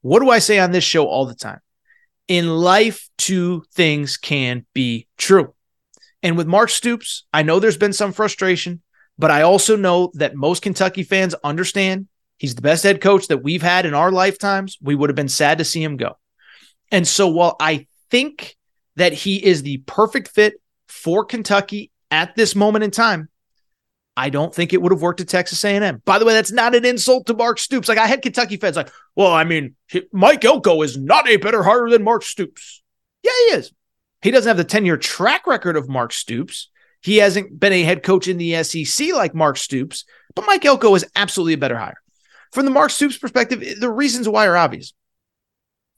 What 0.01 0.19
do 0.19 0.29
I 0.29 0.39
say 0.39 0.59
on 0.59 0.71
this 0.71 0.83
show 0.83 1.07
all 1.07 1.25
the 1.25 1.33
time? 1.33 1.61
In 2.27 2.49
life, 2.49 3.09
two 3.17 3.63
things 3.73 4.17
can 4.17 4.65
be 4.73 5.07
true. 5.17 5.53
And 6.21 6.37
with 6.37 6.47
Mark 6.47 6.69
Stoops, 6.69 7.25
I 7.33 7.43
know 7.43 7.59
there's 7.59 7.77
been 7.77 7.93
some 7.93 8.11
frustration, 8.11 8.81
but 9.17 9.31
I 9.31 9.41
also 9.41 9.75
know 9.75 10.11
that 10.15 10.35
most 10.35 10.61
Kentucky 10.61 11.03
fans 11.03 11.33
understand 11.43 12.07
he's 12.37 12.55
the 12.55 12.61
best 12.61 12.83
head 12.83 13.01
coach 13.01 13.27
that 13.27 13.43
we've 13.43 13.61
had 13.61 13.85
in 13.85 13.93
our 13.93 14.11
lifetimes. 14.11 14.77
We 14.81 14.95
would 14.95 15.09
have 15.09 15.15
been 15.15 15.29
sad 15.29 15.57
to 15.59 15.65
see 15.65 15.83
him 15.83 15.97
go. 15.97 16.17
And 16.91 17.07
so 17.07 17.27
while 17.27 17.55
I 17.59 17.87
think 18.09 18.55
that 18.95 19.13
he 19.13 19.43
is 19.43 19.63
the 19.63 19.77
perfect 19.85 20.29
fit 20.29 20.61
for 20.87 21.23
Kentucky 21.23 21.91
at 22.11 22.35
this 22.35 22.55
moment 22.55 22.83
in 22.83 22.91
time, 22.91 23.29
I 24.17 24.29
don't 24.29 24.53
think 24.53 24.73
it 24.73 24.81
would 24.81 24.91
have 24.91 25.01
worked 25.01 25.21
at 25.21 25.29
Texas 25.29 25.63
A&M. 25.63 26.01
By 26.03 26.19
the 26.19 26.25
way, 26.25 26.33
that's 26.33 26.51
not 26.51 26.75
an 26.75 26.83
insult 26.83 27.27
to 27.27 27.33
Mark 27.33 27.57
Stoops. 27.57 27.87
Like 27.87 27.97
I 27.97 28.07
had 28.07 28.21
Kentucky 28.21 28.57
fans 28.57 28.75
like, 28.75 28.91
well, 29.15 29.31
I 29.31 29.45
mean, 29.45 29.75
Mike 30.11 30.43
Elko 30.43 30.81
is 30.81 30.97
not 30.97 31.29
a 31.29 31.37
better 31.37 31.63
hire 31.63 31.89
than 31.89 32.03
Mark 32.03 32.23
Stoops. 32.23 32.83
Yeah, 33.23 33.31
he 33.31 33.55
is. 33.55 33.71
He 34.21 34.31
doesn't 34.31 34.49
have 34.49 34.57
the 34.57 34.63
10 34.63 34.85
year 34.85 34.97
track 34.97 35.47
record 35.47 35.77
of 35.77 35.89
Mark 35.89 36.13
Stoops. 36.13 36.69
He 37.01 37.17
hasn't 37.17 37.59
been 37.59 37.73
a 37.73 37.83
head 37.83 38.03
coach 38.03 38.27
in 38.27 38.37
the 38.37 38.61
SEC 38.63 39.13
like 39.13 39.33
Mark 39.33 39.57
Stoops, 39.57 40.03
but 40.35 40.45
Mike 40.45 40.65
Elko 40.65 40.93
is 40.95 41.05
absolutely 41.15 41.53
a 41.53 41.57
better 41.57 41.77
hire. 41.77 42.01
From 42.51 42.65
the 42.65 42.71
Mark 42.71 42.91
Stoops 42.91 43.17
perspective, 43.17 43.79
the 43.79 43.89
reasons 43.89 44.27
why 44.27 44.47
are 44.47 44.57
obvious. 44.57 44.93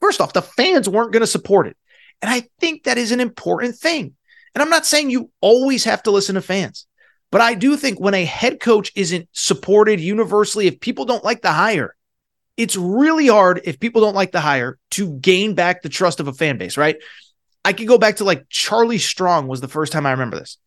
First 0.00 0.20
off, 0.20 0.32
the 0.32 0.42
fans 0.42 0.88
weren't 0.88 1.12
going 1.12 1.22
to 1.22 1.26
support 1.26 1.66
it. 1.66 1.76
And 2.20 2.30
I 2.30 2.44
think 2.60 2.84
that 2.84 2.98
is 2.98 3.10
an 3.10 3.20
important 3.20 3.76
thing. 3.76 4.14
And 4.54 4.62
I'm 4.62 4.70
not 4.70 4.86
saying 4.86 5.10
you 5.10 5.30
always 5.40 5.84
have 5.84 6.02
to 6.04 6.10
listen 6.10 6.34
to 6.34 6.42
fans, 6.42 6.86
but 7.30 7.40
I 7.40 7.54
do 7.54 7.76
think 7.76 7.98
when 7.98 8.14
a 8.14 8.24
head 8.24 8.60
coach 8.60 8.92
isn't 8.94 9.28
supported 9.32 9.98
universally, 9.98 10.66
if 10.66 10.78
people 10.78 11.04
don't 11.04 11.24
like 11.24 11.42
the 11.42 11.52
hire, 11.52 11.96
it's 12.56 12.76
really 12.76 13.26
hard 13.26 13.62
if 13.64 13.80
people 13.80 14.02
don't 14.02 14.14
like 14.14 14.30
the 14.30 14.40
hire 14.40 14.78
to 14.92 15.14
gain 15.14 15.54
back 15.54 15.82
the 15.82 15.88
trust 15.88 16.20
of 16.20 16.28
a 16.28 16.32
fan 16.32 16.58
base, 16.58 16.76
right? 16.76 16.96
I 17.64 17.72
could 17.72 17.86
go 17.86 17.98
back 17.98 18.16
to 18.16 18.24
like 18.24 18.48
Charlie 18.48 18.98
Strong 18.98 19.48
was 19.48 19.60
the 19.60 19.68
first 19.68 19.92
time 19.92 20.06
I 20.06 20.12
remember 20.12 20.38
this. 20.38 20.58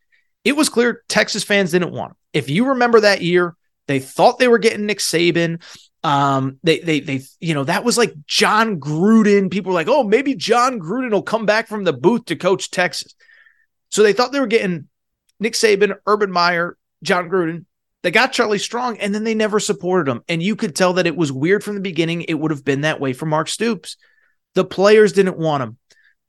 It 0.44 0.56
was 0.56 0.70
clear 0.70 1.04
Texas 1.10 1.44
fans 1.44 1.72
didn't 1.72 1.92
want 1.92 2.12
him. 2.12 2.18
If 2.34 2.50
you 2.50 2.70
remember 2.70 3.02
that 3.02 3.22
year, 3.22 3.56
they 3.88 4.00
thought 4.00 4.40
they 4.40 4.48
were 4.48 4.60
getting 4.60 4.86
Nick 4.86 5.00
Saban. 5.00 5.62
Um, 6.04 6.60
they 6.64 6.80
they 6.80 7.00
they 7.00 7.22
you 7.40 7.54
know 7.54 7.64
that 7.64 7.84
was 7.84 7.98
like 7.98 8.14
Jon 8.28 8.80
Gruden. 8.80 9.52
People 9.52 9.72
were 9.72 9.76
like, 9.76 9.90
oh, 9.90 10.04
maybe 10.04 10.36
Jon 10.36 10.80
Gruden 10.80 11.12
will 11.12 11.24
come 11.24 11.46
back 11.46 11.68
from 11.68 11.84
the 11.84 11.94
booth 11.94 12.26
to 12.26 12.36
coach 12.36 12.70
Texas. 12.70 13.16
So 13.90 14.04
they 14.04 14.14
thought 14.14 14.32
they 14.32 14.40
were 14.40 14.48
getting 14.48 14.88
Nick 15.40 15.54
Saban, 15.54 15.96
Urban 16.06 16.32
Meyer, 16.32 16.78
Jon 17.04 17.30
Gruden. 17.30 17.66
They 18.04 18.12
got 18.12 18.34
Charlie 18.34 18.60
Strong, 18.60 19.00
and 19.00 19.16
then 19.16 19.24
they 19.24 19.34
never 19.34 19.60
supported 19.60 20.12
him. 20.12 20.22
And 20.30 20.44
you 20.44 20.56
could 20.56 20.76
tell 20.76 20.94
that 20.94 21.08
it 21.08 21.18
was 21.18 21.32
weird 21.32 21.64
from 21.64 21.74
the 21.74 21.82
beginning. 21.82 22.22
It 22.22 22.36
would 22.36 22.52
have 22.52 22.64
been 22.64 22.82
that 22.82 23.00
way 23.00 23.14
for 23.14 23.26
Mark 23.26 23.48
Stoops. 23.48 23.98
The 24.54 24.64
players 24.64 25.12
didn't 25.12 25.40
want 25.40 25.64
him. 25.64 25.78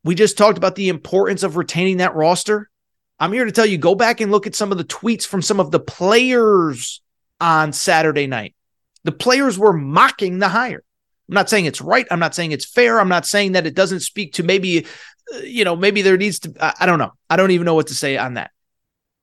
We 0.06 0.14
just 0.14 0.38
talked 0.38 0.56
about 0.56 0.76
the 0.76 0.88
importance 0.88 1.42
of 1.42 1.56
retaining 1.56 1.96
that 1.96 2.14
roster. 2.14 2.70
I'm 3.18 3.32
here 3.32 3.44
to 3.44 3.50
tell 3.50 3.66
you 3.66 3.76
go 3.76 3.96
back 3.96 4.20
and 4.20 4.30
look 4.30 4.46
at 4.46 4.54
some 4.54 4.70
of 4.70 4.78
the 4.78 4.84
tweets 4.84 5.26
from 5.26 5.42
some 5.42 5.58
of 5.58 5.72
the 5.72 5.80
players 5.80 7.02
on 7.40 7.72
Saturday 7.72 8.28
night. 8.28 8.54
The 9.02 9.10
players 9.10 9.58
were 9.58 9.72
mocking 9.72 10.38
the 10.38 10.48
hire. 10.48 10.84
I'm 11.28 11.34
not 11.34 11.50
saying 11.50 11.64
it's 11.64 11.80
right. 11.80 12.06
I'm 12.08 12.20
not 12.20 12.36
saying 12.36 12.52
it's 12.52 12.64
fair. 12.64 13.00
I'm 13.00 13.08
not 13.08 13.26
saying 13.26 13.52
that 13.52 13.66
it 13.66 13.74
doesn't 13.74 14.00
speak 14.00 14.34
to 14.34 14.44
maybe, 14.44 14.86
uh, 15.34 15.38
you 15.38 15.64
know, 15.64 15.74
maybe 15.74 16.02
there 16.02 16.16
needs 16.16 16.38
to, 16.40 16.54
I 16.80 16.86
don't 16.86 17.00
know. 17.00 17.12
I 17.28 17.34
don't 17.34 17.50
even 17.50 17.64
know 17.64 17.74
what 17.74 17.88
to 17.88 17.94
say 17.94 18.16
on 18.16 18.34
that. 18.34 18.52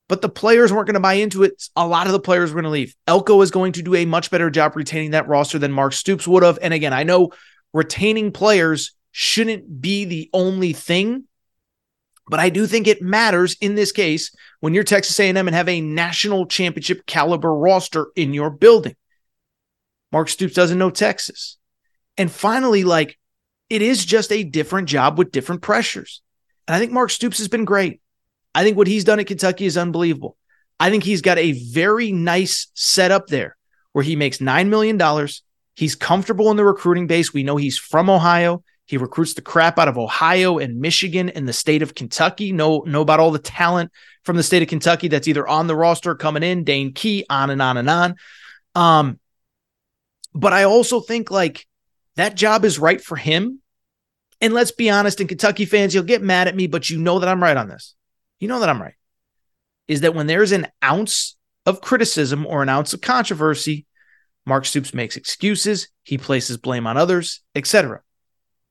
But 0.10 0.22
the 0.22 0.28
players 0.28 0.74
weren't 0.74 0.88
going 0.88 0.96
to 0.96 1.00
buy 1.00 1.13
into 1.13 1.43
it. 1.43 1.63
A 1.78 1.88
lot 1.88 2.08
of 2.08 2.13
the 2.13 2.19
players 2.19 2.52
were 2.52 2.56
going 2.56 2.69
to 2.69 2.69
leave. 2.69 2.93
Elko 3.08 3.41
is 3.41 3.52
going 3.52 3.72
to 3.74 3.82
do 3.82 3.96
a 3.96 4.04
much 4.04 4.30
better 4.30 4.50
job 4.50 4.76
retaining 4.76 5.12
that 5.12 5.30
roster 5.30 5.60
than 5.60 5.72
Mark 5.72 5.93
Stoops 5.93 6.28
would 6.28 6.43
have. 6.43 6.60
And 6.62 6.74
again, 6.74 6.91
I 6.91 7.04
know 7.04 7.32
retaining 7.72 8.34
players 8.34 8.91
shouldn't 9.13 9.80
be 9.80 10.04
the 10.04 10.30
only 10.34 10.73
thing. 10.73 11.23
But 12.28 12.39
I 12.39 12.49
do 12.49 12.67
think 12.67 12.88
it 12.88 13.02
matters 13.02 13.56
in 13.62 13.76
this 13.76 13.91
case 13.91 14.36
when 14.60 14.73
you're 14.73 14.84
Texas 14.84 15.19
A&M 15.19 15.38
and 15.38 15.56
have 15.56 15.69
a 15.69 15.82
national 15.82 16.47
championship 16.47 17.06
caliber 17.06 17.54
roster 17.54 18.08
in 18.15 18.34
your 18.34 18.49
building. 18.49 18.95
Mark 20.12 20.30
Stoops 20.30 20.54
doesn't 20.54 20.78
know 20.78 20.89
Texas. 20.89 21.58
And 22.17 22.32
finally, 22.32 22.84
like 22.84 23.17
it 23.69 23.82
is 23.82 24.04
just 24.04 24.32
a 24.32 24.43
different 24.43 24.89
job 24.89 25.17
with 25.17 25.32
different 25.32 25.62
pressures. 25.62 26.21
And 26.67 26.76
I 26.76 26.80
think 26.80 26.91
Mark 26.91 27.10
Stoops 27.10 27.38
has 27.38 27.47
been 27.47 27.65
great. 27.65 28.02
I 28.56 28.63
think 28.63 28.78
what 28.78 28.88
he's 28.88 29.04
done 29.04 29.19
at 29.19 29.28
Kentucky 29.28 29.65
is 29.65 29.78
unbelievable. 29.78 30.38
I 30.80 30.89
think 30.89 31.04
he's 31.04 31.21
got 31.21 31.38
a 31.38 31.52
very 31.52 32.12
nice 32.12 32.67
setup 32.73 33.28
there 33.28 33.58
where 33.91 34.04
he 34.04 34.15
makes 34.15 34.38
$9 34.39 34.69
million. 34.69 35.28
He's 35.76 35.95
comfortable 35.95 36.52
in 36.52 36.58
the 36.58 36.65
recruiting 36.65 37.08
base. 37.08 37.34
We 37.34 37.43
know 37.43 37.58
he's 37.58 37.78
from 37.78 38.10
Ohio. 38.10 38.63
He 38.86 38.98
recruits 38.98 39.34
the 39.34 39.41
crap 39.41 39.80
out 39.80 39.88
of 39.88 39.98
Ohio 39.98 40.58
and 40.58 40.80
Michigan 40.80 41.30
and 41.30 41.48
the 41.48 41.54
state 41.54 41.82
of 41.82 41.96
Kentucky. 41.96 42.52
Know, 42.52 42.84
know 42.86 43.02
about 43.02 43.19
all 43.19 43.32
the 43.32 43.39
talent 43.39 43.91
from 44.24 44.36
the 44.38 44.43
state 44.43 44.62
of 44.62 44.69
Kentucky 44.69 45.08
that's 45.08 45.28
either 45.28 45.48
on 45.48 45.67
the 45.67 45.76
roster 45.76 46.15
coming 46.15 46.43
in, 46.43 46.63
Dane 46.63 46.93
Key, 46.93 47.26
on 47.30 47.50
and 47.50 47.62
on 47.62 47.78
and 47.78 47.89
on. 47.89 48.15
Um, 48.76 49.19
but 50.34 50.54
I 50.54 50.63
also 50.63 51.00
think 51.00 51.32
like 51.32 51.67
that 52.15 52.36
job 52.36 52.65
is 52.65 52.80
right 52.80 53.02
for 53.02 53.15
him. 53.15 53.60
And 54.41 54.54
let's 54.54 54.72
be 54.72 54.89
honest, 54.89 55.22
and 55.22 55.30
Kentucky 55.30 55.63
fans, 55.63 55.93
you'll 55.93 56.04
get 56.04 56.22
mad 56.22 56.50
at 56.50 56.56
me, 56.56 56.67
but 56.67 56.89
you 56.89 57.00
know 57.00 57.19
that 57.19 57.30
I'm 57.30 57.41
right 57.41 57.56
on 57.56 57.69
this. 57.69 57.96
you 58.39 58.50
know 58.50 58.60
that 58.60 58.69
I'm 58.69 58.82
right, 58.82 58.96
is 59.88 60.02
that 60.02 60.13
when 60.13 60.28
there's 60.28 60.52
an 60.52 60.67
ounce 60.84 61.38
of 61.65 61.80
criticism 61.80 62.46
or 62.46 62.62
an 62.62 62.67
ounce 62.67 62.93
of 62.93 63.00
controversy, 63.00 63.86
Mark 64.46 64.65
Stoops 64.65 64.93
makes 64.93 65.15
excuses, 65.15 65.88
he 66.04 66.17
places 66.17 66.58
blame 66.58 66.86
on 66.86 66.98
others, 66.98 67.41
etc. 67.56 68.02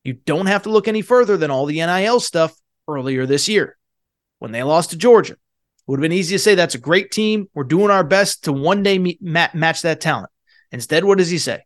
You 0.05 0.15
don't 0.15 0.47
have 0.47 0.65
to 0.65 0.71
look 0.71 0.89
any 0.89 1.03
further 1.03 1.37
than 1.37 1.51
all 1.51 1.67
the 1.67 1.85
NIL 1.85 2.21
stuff 2.21 2.55
earlier 2.89 3.27
this 3.27 3.49
year 3.49 3.77
when 4.39 4.53
they 4.53 4.63
lost 4.63 4.91
to 4.91 4.97
Georgia. 4.97 5.35
It 5.35 5.39
Would 5.87 5.99
have 5.99 6.03
been 6.03 6.13
easy 6.13 6.35
to 6.35 6.39
say 6.39 6.55
that's 6.55 6.75
a 6.75 6.79
great 6.79 7.11
team. 7.11 7.49
We're 7.55 7.65
doing 7.65 7.91
our 7.91 8.05
best 8.05 8.45
to 8.45 8.53
one 8.53 8.83
day 8.83 8.99
meet, 8.99 9.23
match 9.23 9.83
that 9.83 10.01
talent. 10.01 10.31
Instead, 10.71 11.05
what 11.05 11.19
does 11.19 11.31
he 11.31 11.39
say? 11.39 11.61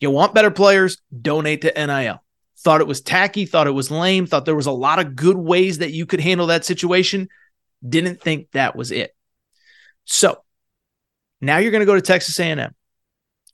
You 0.00 0.10
want 0.10 0.34
better 0.34 0.50
players? 0.50 0.98
Donate 1.20 1.62
to 1.62 1.86
NIL. 1.86 2.22
Thought 2.58 2.80
it 2.80 2.86
was 2.86 3.00
tacky, 3.00 3.46
thought 3.46 3.66
it 3.66 3.72
was 3.72 3.90
lame, 3.90 4.26
thought 4.26 4.44
there 4.44 4.54
was 4.54 4.66
a 4.66 4.72
lot 4.72 4.98
of 4.98 5.16
good 5.16 5.36
ways 5.36 5.78
that 5.78 5.92
you 5.92 6.06
could 6.06 6.20
handle 6.20 6.48
that 6.48 6.64
situation. 6.64 7.28
Didn't 7.86 8.20
think 8.20 8.50
that 8.52 8.76
was 8.76 8.92
it. 8.92 9.14
So 10.04 10.44
now 11.40 11.58
you're 11.58 11.70
going 11.70 11.80
to 11.80 11.86
go 11.86 11.94
to 11.94 12.02
Texas 12.02 12.38
A&M, 12.38 12.74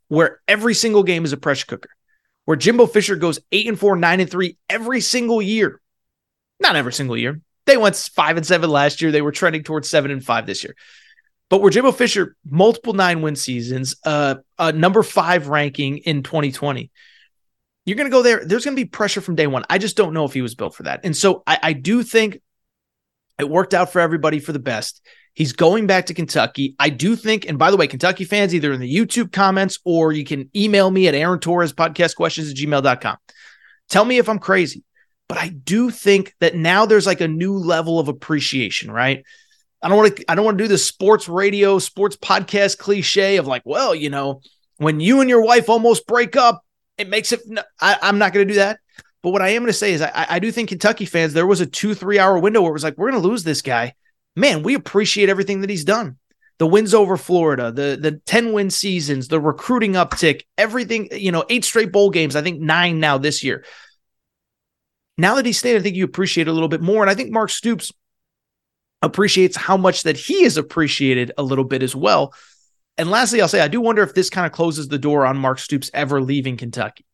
where 0.09 0.41
every 0.49 0.75
single 0.75 1.05
game 1.05 1.25
is 1.25 1.33
a 1.33 1.37
pressure 1.37 1.67
cooker, 1.67 1.91
where 2.47 2.57
Jimbo 2.57 2.87
Fisher 2.87 3.17
goes 3.17 3.39
eight 3.53 3.69
and 3.69 3.79
four, 3.79 3.95
nine 3.97 4.21
and 4.21 4.31
three 4.31 4.57
every 4.71 5.03
single 5.03 5.43
year. 5.43 5.81
Not 6.59 6.77
every 6.77 6.93
single 6.93 7.17
year. 7.17 7.41
They 7.67 7.77
went 7.77 7.97
five 7.97 8.37
and 8.39 8.47
seven 8.47 8.71
last 8.71 9.03
year. 9.03 9.13
They 9.13 9.21
were 9.21 9.33
trending 9.33 9.65
towards 9.65 9.91
seven 9.91 10.11
and 10.11 10.25
five 10.25 10.47
this 10.47 10.65
year. 10.65 10.75
But 11.51 11.61
where 11.61 11.71
Jimbo 11.71 11.93
Fisher, 11.93 12.37
multiple 12.49 12.93
nine 12.93 13.21
win 13.21 13.37
seasons, 13.37 13.97
uh, 14.05 14.37
a 14.59 14.73
number 14.73 15.03
five 15.03 15.49
ranking 15.49 15.99
in 15.99 16.23
2020. 16.23 16.91
You're 17.85 17.97
going 17.97 18.11
to 18.11 18.15
go 18.15 18.23
there. 18.23 18.45
There's 18.45 18.65
going 18.65 18.77
to 18.77 18.83
be 18.83 18.89
pressure 18.89 19.21
from 19.21 19.37
day 19.37 19.47
one. 19.47 19.65
I 19.71 19.79
just 19.79 19.97
don't 19.97 20.13
know 20.13 20.25
if 20.25 20.33
he 20.33 20.43
was 20.43 20.57
built 20.57 20.75
for 20.75 20.85
that. 20.85 21.01
And 21.05 21.17
so 21.17 21.43
I, 21.47 21.59
I 21.63 21.73
do 21.73 22.03
think 22.03 22.41
it 23.39 23.49
worked 23.49 23.75
out 23.75 23.93
for 23.93 24.01
everybody 24.01 24.41
for 24.41 24.53
the 24.53 24.59
best. 24.59 25.05
He's 25.37 25.53
going 25.53 25.87
back 25.87 26.07
to 26.07 26.15
Kentucky. 26.15 26.75
I 26.81 26.89
do 26.89 27.15
think, 27.15 27.47
and 27.47 27.59
by 27.59 27.71
the 27.71 27.77
way, 27.77 27.87
Kentucky 27.87 28.25
fans, 28.25 28.55
either 28.55 28.73
in 28.73 28.81
the 28.81 28.93
YouTube 28.93 29.33
comments 29.33 29.79
or 29.85 30.11
you 30.11 30.25
can 30.25 30.49
email 30.57 30.91
me 30.91 31.09
at 31.09 31.15
Aaron 31.15 31.41
Torres 31.41 31.75
podcast 31.75 32.17
questions 32.17 32.51
at 32.51 32.57
gmail.com. 32.57 33.19
Tell 33.91 34.07
me 34.07 34.17
if 34.17 34.31
I'm 34.31 34.39
crazy. 34.39 34.83
But 35.29 35.37
I 35.37 35.49
do 35.49 35.91
think 35.91 36.35
that 36.41 36.55
now 36.55 36.87
there's 36.87 37.07
like 37.07 37.21
a 37.21 37.29
new 37.29 37.53
level 37.53 38.01
of 38.01 38.09
appreciation, 38.09 38.91
right? 38.91 39.25
I 39.83 39.89
don't 39.89 39.99
want 39.99 40.17
to 40.17 40.25
I 40.31 40.35
don't 40.35 40.45
want 40.47 40.57
to 40.57 40.65
do 40.65 40.69
the 40.69 40.79
sports 40.79 41.29
radio, 41.29 41.79
sports 41.81 42.17
podcast 42.17 42.79
cliche 42.79 43.37
of 43.37 43.47
like, 43.47 43.63
well, 43.67 43.95
you 43.95 44.09
know, 44.09 44.41
when 44.79 45.01
you 45.01 45.21
and 45.21 45.29
your 45.29 45.43
wife 45.43 45.69
almost 45.69 46.07
break 46.07 46.35
up, 46.35 46.63
it 46.97 47.11
makes 47.11 47.33
it 47.33 47.43
I, 47.79 47.99
am 48.01 48.17
not 48.17 48.33
going 48.33 48.49
to 48.49 48.55
do 48.55 48.59
that. 48.59 48.81
But 49.23 49.31
what 49.31 49.43
I 49.43 49.49
am 49.51 49.63
going 49.63 49.67
to 49.67 49.75
say 49.75 49.93
is 49.93 50.01
I, 50.01 50.27
I 50.31 50.39
do 50.39 50.51
think 50.51 50.71
Kentucky 50.71 51.05
fans, 51.05 51.35
there 51.35 51.47
was 51.47 51.61
a 51.61 51.67
two, 51.67 51.93
three 51.93 52.19
hour 52.19 52.39
window 52.39 52.63
where 52.63 52.71
it 52.71 52.73
was 52.73 52.85
like, 52.85 52.97
we're 52.97 53.11
going 53.11 53.21
to 53.21 53.29
lose 53.29 53.45
this 53.45 53.61
guy. 53.61 53.93
Man, 54.37 54.63
we 54.63 54.75
appreciate 54.75 55.31
everything 55.31 55.63
that 55.63 55.71
he's 55.71 55.85
done. 55.85 56.19
The 56.59 56.67
wins 56.67 56.95
over 56.95 57.17
Florida, 57.17 57.73
the 57.73 57.99
the 58.01 58.21
10 58.25 58.53
win 58.53 58.71
seasons, 58.71 59.29
the 59.29 59.41
recruiting 59.41 59.93
uptick, 59.93 60.43
everything, 60.57 61.09
you 61.13 61.33
know, 61.33 61.45
eight 61.51 61.65
straight 61.65 61.93
bowl 61.93 62.11
games, 62.11 62.37
I 62.37 62.43
think 62.43 62.61
nine 62.61 63.01
now 63.01 63.19
this 63.19 63.43
year. 63.43 63.65
Now 65.19 65.35
that 65.35 65.47
he's 65.47 65.59
stayed, 65.59 65.77
I 65.77 65.81
think 65.81 65.97
you 65.97 66.05
appreciate 66.05 66.49
a 66.49 66.53
little 66.53 66.69
bit 66.69 66.83
more. 66.83 67.03
And 67.03 67.11
I 67.11 67.15
think 67.15 67.33
Mark 67.33 67.51
Stoops 67.51 67.93
appreciates 69.03 69.57
how 69.57 69.77
much 69.77 70.03
that 70.03 70.17
he 70.17 70.45
is 70.45 70.57
appreciated 70.57 71.33
a 71.37 71.43
little 71.43 71.65
bit 71.65 71.83
as 71.83 71.95
well. 71.95 72.35
And 72.99 73.11
lastly, 73.11 73.41
I'll 73.41 73.49
say 73.49 73.61
I 73.61 73.69
do 73.69 73.81
wonder 73.81 74.03
if 74.03 74.15
this 74.15 74.31
kind 74.31 74.47
of 74.47 74.53
closes 74.53 74.89
the 74.89 74.99
door 74.99 75.27
on 75.27 75.37
Mark 75.37 75.59
Stoops 75.59 75.91
ever 75.93 76.21
leaving 76.21 76.57
Kentucky. 76.57 77.05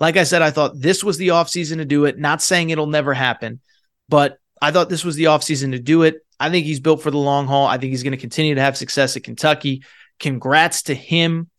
Like 0.00 0.16
I 0.16 0.24
said, 0.24 0.42
I 0.42 0.50
thought 0.50 0.80
this 0.80 1.04
was 1.04 1.18
the 1.18 1.28
offseason 1.28 1.76
to 1.76 1.84
do 1.84 2.04
it. 2.04 2.18
Not 2.18 2.42
saying 2.42 2.70
it'll 2.70 2.86
never 2.86 3.14
happen, 3.14 3.60
but 4.08 4.38
I 4.64 4.70
thought 4.70 4.88
this 4.88 5.04
was 5.04 5.16
the 5.16 5.24
offseason 5.24 5.72
to 5.72 5.78
do 5.78 6.02
it. 6.02 6.24
I 6.40 6.50
think 6.50 6.66
he's 6.66 6.80
built 6.80 7.02
for 7.02 7.10
the 7.10 7.18
long 7.18 7.46
haul. 7.46 7.66
I 7.66 7.78
think 7.78 7.90
he's 7.90 8.02
going 8.02 8.12
to 8.12 8.18
continue 8.18 8.54
to 8.54 8.60
have 8.60 8.76
success 8.76 9.16
at 9.16 9.22
Kentucky. 9.22 9.84
Congrats 10.18 10.84
to 10.84 10.94
him. 10.94 11.50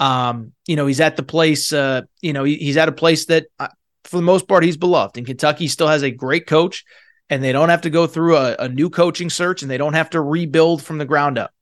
Um, 0.00 0.52
you 0.66 0.76
know, 0.76 0.86
he's 0.86 1.00
at 1.00 1.16
the 1.16 1.22
place, 1.22 1.72
uh, 1.72 2.02
you 2.20 2.32
know, 2.32 2.44
he, 2.44 2.56
he's 2.56 2.76
at 2.76 2.88
a 2.88 2.92
place 2.92 3.26
that, 3.26 3.46
uh, 3.58 3.68
for 4.04 4.16
the 4.16 4.22
most 4.22 4.48
part, 4.48 4.64
he's 4.64 4.76
beloved. 4.76 5.16
And 5.16 5.26
Kentucky 5.26 5.68
still 5.68 5.88
has 5.88 6.02
a 6.02 6.10
great 6.10 6.46
coach 6.46 6.84
and 7.30 7.42
they 7.42 7.52
don't 7.52 7.68
have 7.68 7.82
to 7.82 7.90
go 7.90 8.06
through 8.06 8.36
a, 8.36 8.56
a 8.58 8.68
new 8.68 8.90
coaching 8.90 9.30
search 9.30 9.62
and 9.62 9.70
they 9.70 9.78
don't 9.78 9.94
have 9.94 10.10
to 10.10 10.20
rebuild 10.20 10.82
from 10.82 10.98
the 10.98 11.04
ground 11.04 11.38
up. 11.38 11.52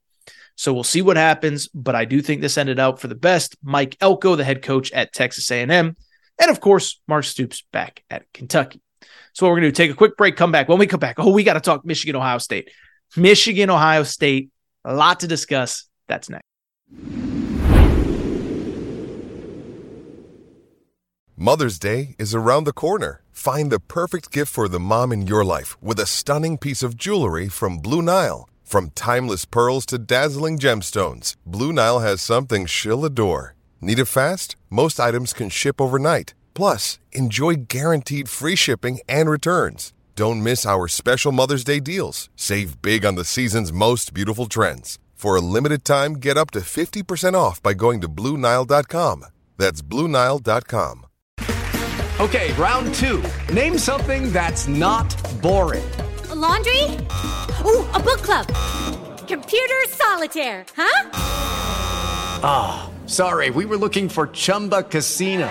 So 0.56 0.72
we'll 0.72 0.84
see 0.84 1.02
what 1.02 1.16
happens, 1.16 1.68
but 1.68 1.94
I 1.94 2.04
do 2.04 2.20
think 2.20 2.40
this 2.40 2.58
ended 2.58 2.78
out 2.78 3.00
for 3.00 3.08
the 3.08 3.14
best. 3.14 3.56
Mike 3.62 3.96
Elko, 4.00 4.36
the 4.36 4.44
head 4.44 4.62
coach 4.62 4.92
at 4.92 5.12
Texas 5.12 5.50
A&M, 5.50 5.70
and 5.70 6.50
of 6.50 6.60
course, 6.60 7.00
Mark 7.08 7.24
Stoops 7.24 7.64
back 7.72 8.02
at 8.10 8.30
Kentucky. 8.34 8.82
So 9.32 9.46
what 9.46 9.50
we're 9.50 9.60
going 9.60 9.72
to 9.72 9.72
do, 9.72 9.74
take 9.74 9.90
a 9.90 9.94
quick 9.94 10.16
break, 10.16 10.36
come 10.36 10.52
back. 10.52 10.68
When 10.68 10.78
we 10.78 10.86
come 10.86 11.00
back, 11.00 11.16
oh, 11.18 11.30
we 11.30 11.44
got 11.44 11.54
to 11.54 11.60
talk 11.60 11.84
Michigan, 11.84 12.16
Ohio 12.16 12.38
State. 12.38 12.70
Michigan, 13.16 13.70
Ohio 13.70 14.02
State, 14.02 14.50
a 14.84 14.94
lot 14.94 15.20
to 15.20 15.26
discuss. 15.26 15.88
That's 16.08 16.28
next. 16.28 16.44
Mother's 21.36 21.78
Day 21.78 22.16
is 22.18 22.34
around 22.34 22.64
the 22.64 22.72
corner. 22.72 23.22
Find 23.32 23.72
the 23.72 23.80
perfect 23.80 24.30
gift 24.30 24.52
for 24.52 24.68
the 24.68 24.78
mom 24.78 25.10
in 25.10 25.26
your 25.26 25.42
life 25.42 25.82
with 25.82 25.98
a 25.98 26.04
stunning 26.04 26.58
piece 26.58 26.82
of 26.82 26.96
jewelry 26.96 27.48
from 27.48 27.78
Blue 27.78 28.02
Nile. 28.02 28.46
From 28.62 28.90
timeless 28.90 29.46
pearls 29.46 29.86
to 29.86 29.98
dazzling 29.98 30.58
gemstones, 30.58 31.34
Blue 31.46 31.72
Nile 31.72 32.00
has 32.00 32.20
something 32.20 32.66
she'll 32.66 33.04
adore. 33.04 33.54
Need 33.80 33.98
it 33.98 34.04
fast? 34.04 34.54
Most 34.68 35.00
items 35.00 35.32
can 35.32 35.48
ship 35.48 35.80
overnight. 35.80 36.34
Plus, 36.54 36.98
enjoy 37.12 37.54
guaranteed 37.68 38.28
free 38.28 38.56
shipping 38.56 39.00
and 39.08 39.28
returns. 39.28 39.92
Don't 40.16 40.42
miss 40.42 40.66
our 40.66 40.86
special 40.86 41.32
Mother's 41.32 41.64
Day 41.64 41.80
deals. 41.80 42.28
Save 42.36 42.82
big 42.82 43.06
on 43.06 43.14
the 43.14 43.24
season's 43.24 43.72
most 43.72 44.12
beautiful 44.12 44.46
trends. 44.46 44.98
For 45.14 45.36
a 45.36 45.40
limited 45.40 45.84
time, 45.84 46.14
get 46.14 46.36
up 46.36 46.50
to 46.52 46.60
50% 46.60 47.34
off 47.34 47.62
by 47.62 47.74
going 47.74 48.00
to 48.00 48.08
Bluenile.com. 48.08 49.24
That's 49.56 49.82
Bluenile.com. 49.82 51.06
Okay, 52.20 52.52
round 52.52 52.94
two. 52.94 53.22
Name 53.52 53.78
something 53.78 54.30
that's 54.30 54.68
not 54.68 55.08
boring. 55.40 55.90
A 56.30 56.34
laundry? 56.34 56.84
Ooh, 57.64 57.82
a 57.92 57.98
book 57.98 58.20
club. 58.20 58.46
Computer 59.26 59.80
solitaire, 59.88 60.66
huh? 60.76 61.10
Ah, 62.42 62.90
oh, 62.90 63.08
sorry, 63.08 63.48
we 63.48 63.64
were 63.64 63.78
looking 63.78 64.08
for 64.08 64.26
Chumba 64.26 64.82
Casino. 64.82 65.50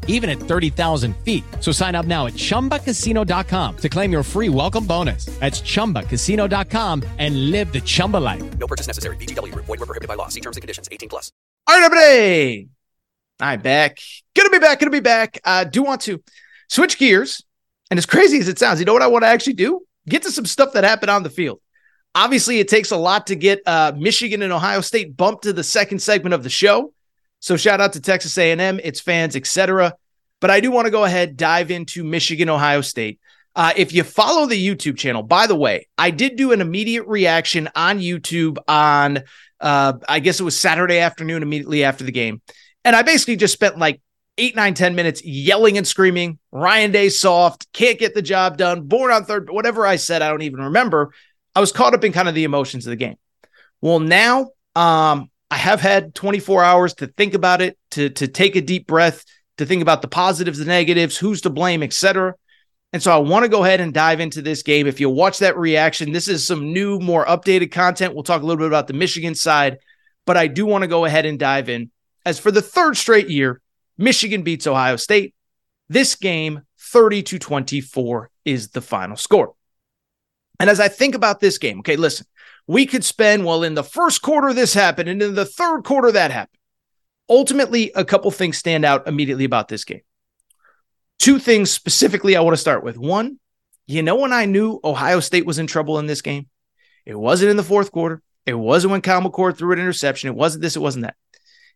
even 0.07 0.29
at 0.29 0.37
30,000 0.37 1.15
feet. 1.17 1.43
So 1.59 1.73
sign 1.73 1.95
up 1.95 2.05
now 2.05 2.27
at 2.27 2.35
chumbacasino.com 2.35 3.77
to 3.77 3.89
claim 3.89 4.11
your 4.13 4.23
free 4.23 4.47
welcome 4.47 4.85
bonus. 4.85 5.25
That's 5.39 5.61
chumbacasino.com 5.61 7.03
and 7.17 7.51
live 7.51 7.73
the 7.73 7.81
Chumba 7.81 8.17
life. 8.17 8.57
No 8.57 8.67
purchase 8.67 8.87
necessary. 8.87 9.17
VGW, 9.17 9.53
void, 9.55 9.67
were 9.67 9.77
prohibited 9.77 10.07
by 10.07 10.15
law. 10.15 10.29
See 10.29 10.41
terms 10.41 10.55
and 10.55 10.61
conditions 10.61 10.87
18 10.91 11.09
plus. 11.09 11.31
All 11.67 11.77
right, 11.77 11.83
everybody. 11.83 12.69
I'm 13.39 13.61
back. 13.61 13.99
Gonna 14.35 14.49
be 14.49 14.59
back. 14.59 14.79
Gonna 14.79 14.91
be 14.91 14.99
back. 14.99 15.39
I 15.43 15.61
uh, 15.61 15.63
do 15.63 15.83
want 15.83 16.01
to 16.01 16.23
switch 16.69 16.97
gears. 16.97 17.43
And 17.89 17.97
as 17.97 18.05
crazy 18.05 18.39
as 18.39 18.47
it 18.47 18.57
sounds, 18.57 18.79
you 18.79 18.85
know 18.85 18.93
what 18.93 19.01
I 19.01 19.07
want 19.07 19.23
to 19.23 19.27
actually 19.27 19.53
do? 19.53 19.81
Get 20.07 20.23
to 20.23 20.31
some 20.31 20.45
stuff 20.45 20.73
that 20.73 20.83
happened 20.83 21.09
on 21.09 21.23
the 21.23 21.29
field. 21.29 21.59
Obviously, 22.15 22.59
it 22.59 22.67
takes 22.67 22.91
a 22.91 22.97
lot 22.97 23.27
to 23.27 23.35
get 23.35 23.61
uh, 23.65 23.93
Michigan 23.97 24.41
and 24.41 24.53
Ohio 24.53 24.81
State 24.81 25.15
bumped 25.15 25.43
to 25.43 25.53
the 25.53 25.63
second 25.63 25.99
segment 25.99 26.33
of 26.33 26.43
the 26.43 26.49
show. 26.49 26.93
So 27.41 27.57
shout 27.57 27.81
out 27.81 27.93
to 27.93 27.99
Texas 27.99 28.37
A&M, 28.37 28.79
its 28.79 29.01
fans, 29.01 29.35
etc. 29.35 29.95
But 30.39 30.51
I 30.51 30.59
do 30.59 30.71
want 30.71 30.85
to 30.85 30.91
go 30.91 31.03
ahead 31.03 31.35
dive 31.35 31.71
into 31.71 32.03
Michigan, 32.03 32.49
Ohio 32.49 32.81
State. 32.81 33.19
Uh, 33.55 33.73
if 33.75 33.93
you 33.93 34.03
follow 34.03 34.45
the 34.45 34.67
YouTube 34.67 34.97
channel, 34.97 35.23
by 35.23 35.47
the 35.47 35.55
way, 35.55 35.87
I 35.97 36.11
did 36.11 36.37
do 36.37 36.53
an 36.53 36.61
immediate 36.61 37.05
reaction 37.07 37.67
on 37.75 37.99
YouTube 37.99 38.57
on, 38.67 39.23
uh, 39.59 39.93
I 40.07 40.19
guess 40.19 40.39
it 40.39 40.43
was 40.43 40.57
Saturday 40.57 40.99
afternoon, 40.99 41.43
immediately 41.43 41.83
after 41.83 42.03
the 42.03 42.11
game. 42.13 42.41
And 42.85 42.95
I 42.95 43.01
basically 43.01 43.35
just 43.35 43.53
spent 43.53 43.77
like 43.77 44.01
eight, 44.37 44.55
nine, 44.55 44.75
ten 44.75 44.95
minutes 44.95 45.25
yelling 45.25 45.77
and 45.77 45.87
screaming, 45.87 46.37
Ryan 46.51 46.91
Day 46.91 47.09
soft, 47.09 47.71
can't 47.73 47.99
get 47.99 48.13
the 48.13 48.21
job 48.21 48.57
done, 48.57 48.83
born 48.83 49.11
on 49.11 49.25
third, 49.25 49.49
whatever 49.49 49.85
I 49.85 49.95
said, 49.95 50.21
I 50.21 50.29
don't 50.29 50.43
even 50.43 50.61
remember. 50.61 51.11
I 51.55 51.59
was 51.59 51.71
caught 51.71 51.95
up 51.95 52.03
in 52.03 52.13
kind 52.13 52.29
of 52.29 52.35
the 52.35 52.43
emotions 52.43 52.85
of 52.85 52.91
the 52.91 52.95
game. 52.95 53.17
Well, 53.81 53.99
now 53.99 54.51
um, 54.75 55.30
I 55.51 55.57
have 55.57 55.81
had 55.81 56.15
24 56.15 56.63
hours 56.63 56.93
to 56.95 57.07
think 57.07 57.33
about 57.33 57.61
it, 57.61 57.77
to 57.91 58.09
to 58.09 58.27
take 58.27 58.55
a 58.55 58.61
deep 58.61 58.87
breath, 58.87 59.25
to 59.57 59.65
think 59.65 59.81
about 59.81 60.01
the 60.01 60.07
positives, 60.07 60.59
the 60.59 60.65
negatives, 60.65 61.17
who's 61.17 61.41
to 61.41 61.49
blame, 61.49 61.83
etc. 61.83 62.35
And 62.93 63.03
so 63.03 63.11
I 63.11 63.17
want 63.17 63.43
to 63.43 63.49
go 63.49 63.63
ahead 63.63 63.81
and 63.81 63.93
dive 63.93 64.21
into 64.21 64.41
this 64.41 64.63
game. 64.63 64.87
If 64.87 64.99
you 64.99 65.09
watch 65.09 65.39
that 65.39 65.57
reaction, 65.57 66.13
this 66.13 66.27
is 66.27 66.47
some 66.47 66.73
new, 66.73 66.99
more 66.99 67.25
updated 67.25 67.71
content. 67.71 68.13
We'll 68.13 68.23
talk 68.23 68.41
a 68.41 68.45
little 68.45 68.59
bit 68.59 68.67
about 68.67 68.87
the 68.87 68.93
Michigan 68.93 69.35
side, 69.35 69.77
but 70.25 70.37
I 70.37 70.47
do 70.47 70.65
want 70.65 70.83
to 70.83 70.87
go 70.87 71.05
ahead 71.05 71.25
and 71.25 71.37
dive 71.37 71.69
in. 71.69 71.91
As 72.25 72.39
for 72.39 72.51
the 72.51 72.61
third 72.61 72.97
straight 72.97 73.29
year, 73.29 73.61
Michigan 73.97 74.43
beats 74.43 74.67
Ohio 74.67 74.95
State. 74.95 75.35
This 75.89 76.15
game, 76.15 76.61
30 76.79 77.23
to 77.23 77.39
24, 77.39 78.29
is 78.45 78.69
the 78.69 78.81
final 78.81 79.17
score. 79.17 79.53
And 80.59 80.69
as 80.69 80.79
I 80.79 80.87
think 80.87 81.15
about 81.15 81.39
this 81.39 81.57
game, 81.57 81.79
okay, 81.79 81.95
listen, 81.95 82.25
we 82.71 82.85
could 82.85 83.03
spend, 83.03 83.43
well, 83.43 83.63
in 83.63 83.73
the 83.73 83.83
first 83.83 84.21
quarter, 84.21 84.53
this 84.53 84.73
happened, 84.73 85.09
and 85.09 85.21
in 85.21 85.35
the 85.35 85.45
third 85.45 85.83
quarter, 85.83 86.09
that 86.13 86.31
happened. 86.31 86.57
Ultimately, 87.29 87.91
a 87.95 88.05
couple 88.05 88.31
things 88.31 88.57
stand 88.57 88.85
out 88.85 89.09
immediately 89.09 89.43
about 89.43 89.67
this 89.67 89.83
game. 89.83 89.99
Two 91.19 91.37
things 91.37 91.69
specifically 91.69 92.37
I 92.37 92.41
want 92.41 92.53
to 92.53 92.61
start 92.61 92.81
with. 92.81 92.97
One, 92.97 93.39
you 93.87 94.01
know, 94.03 94.15
when 94.15 94.31
I 94.31 94.45
knew 94.45 94.79
Ohio 94.85 95.19
State 95.19 95.45
was 95.45 95.59
in 95.59 95.67
trouble 95.67 95.99
in 95.99 96.05
this 96.07 96.21
game, 96.21 96.47
it 97.05 97.19
wasn't 97.19 97.51
in 97.51 97.57
the 97.57 97.63
fourth 97.63 97.91
quarter. 97.91 98.21
It 98.45 98.53
wasn't 98.53 98.91
when 98.91 99.01
Kyle 99.01 99.21
McCord 99.21 99.57
threw 99.57 99.73
an 99.73 99.79
interception. 99.79 100.29
It 100.29 100.35
wasn't 100.35 100.61
this, 100.61 100.77
it 100.77 100.81
wasn't 100.81 101.03
that. 101.03 101.15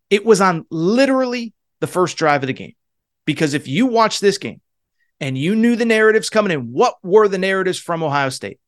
It 0.10 0.26
was 0.26 0.40
on 0.40 0.66
literally 0.72 1.54
the 1.82 1.88
first 1.88 2.16
drive 2.16 2.42
of 2.42 2.48
the 2.48 2.54
game. 2.54 2.76
Because 3.26 3.54
if 3.54 3.68
you 3.68 3.88
watch 3.88 4.22
this 4.22 4.38
game 4.38 4.62
and 5.20 5.38
you 5.38 5.56
knew 5.56 5.76
the 5.76 5.84
narratives 5.84 6.30
coming 6.30 6.54
in, 6.54 6.72
what 6.72 6.96
were 7.04 7.28
the 7.28 7.38
narratives 7.38 7.80
from 7.80 8.02
Ohio 8.02 8.30
State? 8.30 8.60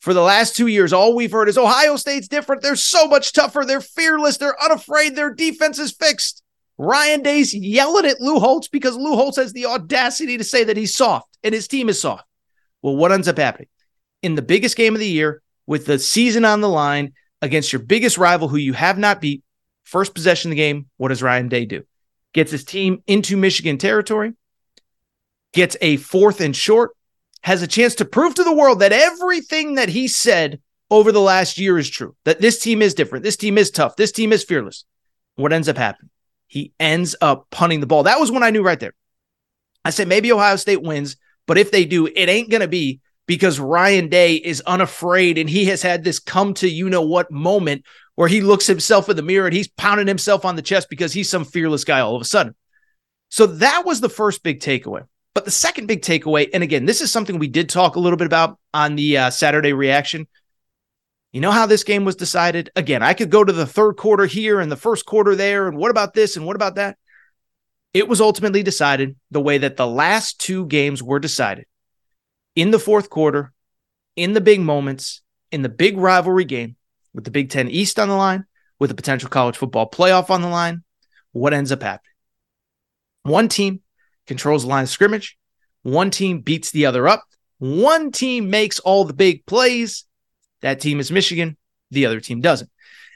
For 0.00 0.14
the 0.14 0.22
last 0.22 0.54
two 0.54 0.66
years, 0.66 0.92
all 0.92 1.14
we've 1.14 1.32
heard 1.32 1.48
is 1.48 1.58
Ohio 1.58 1.96
State's 1.96 2.28
different. 2.28 2.62
They're 2.62 2.76
so 2.76 3.08
much 3.08 3.32
tougher. 3.32 3.64
They're 3.64 3.80
fearless. 3.80 4.36
They're 4.36 4.62
unafraid. 4.62 5.16
Their 5.16 5.34
defense 5.34 5.78
is 5.78 5.92
fixed. 5.92 6.42
Ryan 6.78 7.22
Day's 7.22 7.54
yelling 7.54 8.04
at 8.04 8.20
Lou 8.20 8.38
Holtz 8.38 8.68
because 8.68 8.96
Lou 8.96 9.14
Holtz 9.14 9.38
has 9.38 9.52
the 9.52 9.66
audacity 9.66 10.36
to 10.36 10.44
say 10.44 10.64
that 10.64 10.76
he's 10.76 10.94
soft 10.94 11.36
and 11.42 11.54
his 11.54 11.68
team 11.68 11.88
is 11.88 12.00
soft. 12.00 12.24
Well, 12.82 12.96
what 12.96 13.12
ends 13.12 13.28
up 13.28 13.38
happening? 13.38 13.68
In 14.22 14.34
the 14.34 14.42
biggest 14.42 14.76
game 14.76 14.94
of 14.94 15.00
the 15.00 15.08
year, 15.08 15.42
with 15.66 15.86
the 15.86 15.98
season 15.98 16.44
on 16.44 16.60
the 16.60 16.68
line 16.68 17.14
against 17.42 17.72
your 17.72 17.82
biggest 17.82 18.18
rival 18.18 18.48
who 18.48 18.58
you 18.58 18.74
have 18.74 18.98
not 18.98 19.20
beat, 19.20 19.42
first 19.84 20.14
possession 20.14 20.50
of 20.50 20.52
the 20.52 20.62
game, 20.62 20.86
what 20.96 21.08
does 21.08 21.22
Ryan 21.22 21.48
Day 21.48 21.64
do? 21.64 21.82
Gets 22.34 22.52
his 22.52 22.64
team 22.64 23.02
into 23.06 23.36
Michigan 23.36 23.78
territory, 23.78 24.34
gets 25.52 25.76
a 25.80 25.96
fourth 25.96 26.40
and 26.40 26.54
short, 26.54 26.90
has 27.46 27.62
a 27.62 27.66
chance 27.66 27.94
to 27.94 28.04
prove 28.04 28.34
to 28.34 28.44
the 28.44 28.54
world 28.54 28.80
that 28.80 28.92
everything 28.92 29.76
that 29.76 29.88
he 29.88 30.06
said 30.06 30.60
over 30.90 31.10
the 31.10 31.20
last 31.20 31.56
year 31.56 31.78
is 31.78 31.88
true, 31.88 32.14
that 32.24 32.40
this 32.42 32.58
team 32.58 32.82
is 32.82 32.92
different, 32.92 33.24
this 33.24 33.38
team 33.38 33.56
is 33.56 33.70
tough, 33.70 33.96
this 33.96 34.12
team 34.12 34.32
is 34.32 34.44
fearless. 34.44 34.84
What 35.36 35.52
ends 35.52 35.68
up 35.68 35.78
happening? 35.78 36.10
he 36.46 36.72
ends 36.78 37.16
up 37.20 37.48
punting 37.50 37.80
the 37.80 37.86
ball. 37.86 38.04
That 38.04 38.20
was 38.20 38.30
when 38.30 38.42
I 38.42 38.50
knew 38.50 38.62
right 38.62 38.78
there. 38.78 38.94
I 39.84 39.90
said 39.90 40.08
maybe 40.08 40.32
Ohio 40.32 40.56
State 40.56 40.82
wins, 40.82 41.16
but 41.46 41.58
if 41.58 41.70
they 41.70 41.84
do, 41.84 42.06
it 42.06 42.28
ain't 42.28 42.50
going 42.50 42.60
to 42.60 42.68
be 42.68 43.00
because 43.26 43.60
Ryan 43.60 44.08
Day 44.08 44.34
is 44.34 44.60
unafraid 44.62 45.38
and 45.38 45.50
he 45.50 45.66
has 45.66 45.82
had 45.82 46.04
this 46.04 46.18
come 46.18 46.54
to 46.54 46.68
you 46.68 46.88
know 46.88 47.02
what 47.02 47.30
moment 47.30 47.84
where 48.14 48.28
he 48.28 48.40
looks 48.40 48.66
himself 48.66 49.08
in 49.08 49.16
the 49.16 49.22
mirror 49.22 49.46
and 49.46 49.54
he's 49.54 49.68
pounding 49.68 50.06
himself 50.06 50.44
on 50.44 50.56
the 50.56 50.62
chest 50.62 50.88
because 50.88 51.12
he's 51.12 51.28
some 51.28 51.44
fearless 51.44 51.84
guy 51.84 52.00
all 52.00 52.16
of 52.16 52.22
a 52.22 52.26
sudden. 52.26 52.54
So 53.28 53.46
that 53.46 53.84
was 53.84 54.00
the 54.00 54.08
first 54.08 54.42
big 54.42 54.60
takeaway. 54.60 55.02
But 55.36 55.44
the 55.44 55.50
second 55.50 55.84
big 55.84 56.00
takeaway, 56.00 56.48
and 56.54 56.62
again, 56.62 56.86
this 56.86 57.02
is 57.02 57.12
something 57.12 57.38
we 57.38 57.46
did 57.46 57.68
talk 57.68 57.96
a 57.96 58.00
little 58.00 58.16
bit 58.16 58.24
about 58.24 58.58
on 58.72 58.96
the 58.96 59.18
uh, 59.18 59.28
Saturday 59.30 59.74
reaction. 59.74 60.26
You 61.30 61.42
know 61.42 61.50
how 61.50 61.66
this 61.66 61.84
game 61.84 62.06
was 62.06 62.16
decided? 62.16 62.70
Again, 62.74 63.02
I 63.02 63.12
could 63.12 63.28
go 63.28 63.44
to 63.44 63.52
the 63.52 63.66
third 63.66 63.98
quarter 63.98 64.24
here 64.24 64.60
and 64.60 64.72
the 64.72 64.76
first 64.76 65.04
quarter 65.04 65.36
there. 65.36 65.68
And 65.68 65.76
what 65.76 65.90
about 65.90 66.14
this? 66.14 66.38
And 66.38 66.46
what 66.46 66.56
about 66.56 66.76
that? 66.76 66.96
It 67.92 68.08
was 68.08 68.22
ultimately 68.22 68.62
decided 68.62 69.14
the 69.30 69.42
way 69.42 69.58
that 69.58 69.76
the 69.76 69.86
last 69.86 70.40
two 70.40 70.64
games 70.64 71.02
were 71.02 71.18
decided 71.18 71.66
in 72.54 72.70
the 72.70 72.78
fourth 72.78 73.10
quarter, 73.10 73.52
in 74.16 74.32
the 74.32 74.40
big 74.40 74.62
moments, 74.62 75.20
in 75.52 75.60
the 75.60 75.68
big 75.68 75.98
rivalry 75.98 76.46
game 76.46 76.76
with 77.12 77.24
the 77.24 77.30
Big 77.30 77.50
Ten 77.50 77.68
East 77.68 77.98
on 77.98 78.08
the 78.08 78.16
line, 78.16 78.46
with 78.78 78.90
a 78.90 78.94
potential 78.94 79.28
college 79.28 79.58
football 79.58 79.90
playoff 79.90 80.30
on 80.30 80.40
the 80.40 80.48
line. 80.48 80.82
What 81.32 81.52
ends 81.52 81.72
up 81.72 81.82
happening? 81.82 82.14
One 83.24 83.48
team 83.48 83.82
controls 84.26 84.62
the 84.62 84.68
line 84.68 84.84
of 84.84 84.88
scrimmage, 84.88 85.36
one 85.82 86.10
team 86.10 86.40
beats 86.40 86.70
the 86.70 86.86
other 86.86 87.06
up, 87.08 87.24
one 87.58 88.12
team 88.12 88.50
makes 88.50 88.78
all 88.80 89.04
the 89.04 89.14
big 89.14 89.46
plays, 89.46 90.04
that 90.60 90.80
team 90.80 91.00
is 91.00 91.10
Michigan. 91.10 91.56
The 91.90 92.06
other 92.06 92.20
team 92.20 92.40
doesn't. 92.40 92.70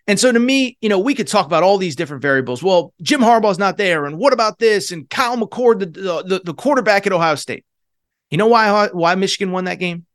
And 0.07 0.19
so 0.19 0.33
to 0.33 0.39
me, 0.39 0.77
you 0.81 0.89
know, 0.89 0.99
we 0.99 1.15
could 1.15 1.29
talk 1.29 1.47
about 1.47 1.63
all 1.63 1.79
these 1.79 1.97
different 1.97 2.23
variables. 2.23 2.63
Well, 2.63 2.93
Jim 3.03 3.21
Harbaugh's 3.21 3.59
not 3.59 3.77
there. 3.77 4.07
And 4.07 4.19
what 4.19 4.33
about 4.33 4.59
this? 4.59 4.93
And 4.93 5.09
Kyle 5.09 5.37
McCord, 5.37 5.81
the, 5.81 6.23
the, 6.27 6.41
the 6.45 6.55
quarterback 6.55 7.07
at 7.07 7.13
Ohio 7.13 7.35
State. 7.35 7.65
You 8.31 8.39
know 8.39 8.47
why, 8.47 8.89
why 8.89 9.15
Michigan 9.17 9.53
won 9.53 9.65
that 9.65 9.79
game? 9.79 10.07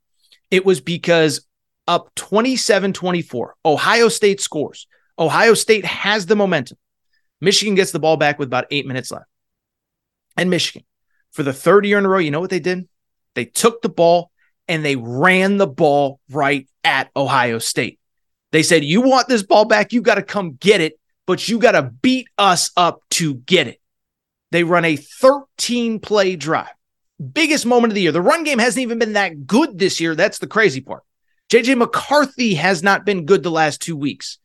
It 0.49 0.65
was 0.65 0.81
because 0.81 1.45
up 1.87 2.13
27 2.15 2.93
24, 2.93 3.55
Ohio 3.65 4.09
State 4.09 4.41
scores. 4.41 4.87
Ohio 5.19 5.53
State 5.53 5.85
has 5.85 6.25
the 6.25 6.35
momentum. 6.35 6.77
Michigan 7.41 7.75
gets 7.75 7.91
the 7.91 7.99
ball 7.99 8.17
back 8.17 8.39
with 8.39 8.47
about 8.47 8.65
eight 8.71 8.87
minutes 8.87 9.11
left. 9.11 9.25
And 10.37 10.49
Michigan, 10.49 10.85
for 11.31 11.43
the 11.43 11.53
third 11.53 11.85
year 11.85 11.97
in 11.97 12.05
a 12.05 12.09
row, 12.09 12.19
you 12.19 12.31
know 12.31 12.39
what 12.39 12.49
they 12.49 12.59
did? 12.59 12.87
They 13.35 13.45
took 13.45 13.81
the 13.81 13.89
ball 13.89 14.31
and 14.67 14.83
they 14.83 14.95
ran 14.95 15.57
the 15.57 15.67
ball 15.67 16.19
right 16.29 16.67
at 16.83 17.09
Ohio 17.15 17.59
State. 17.59 17.99
They 18.51 18.63
said, 18.63 18.83
You 18.83 19.01
want 19.01 19.27
this 19.27 19.43
ball 19.43 19.65
back? 19.65 19.93
You 19.93 20.01
got 20.01 20.15
to 20.15 20.23
come 20.23 20.53
get 20.53 20.81
it, 20.81 20.99
but 21.25 21.47
you 21.47 21.59
got 21.59 21.73
to 21.73 21.83
beat 21.83 22.27
us 22.37 22.71
up 22.77 23.01
to 23.11 23.35
get 23.35 23.67
it. 23.67 23.81
They 24.51 24.63
run 24.63 24.85
a 24.85 24.95
13 24.95 25.99
play 25.99 26.35
drive. 26.35 26.69
Biggest 27.33 27.65
moment 27.65 27.91
of 27.91 27.95
the 27.95 28.01
year. 28.01 28.11
The 28.11 28.21
run 28.21 28.43
game 28.43 28.59
hasn't 28.59 28.81
even 28.81 28.99
been 28.99 29.13
that 29.13 29.47
good 29.47 29.77
this 29.77 29.99
year. 29.99 30.15
That's 30.15 30.39
the 30.39 30.47
crazy 30.47 30.81
part. 30.81 31.03
JJ 31.49 31.77
McCarthy 31.77 32.55
has 32.55 32.81
not 32.81 33.05
been 33.05 33.25
good 33.25 33.43
the 33.43 33.51
last 33.51 33.81
two 33.81 33.95
weeks. 33.95 34.39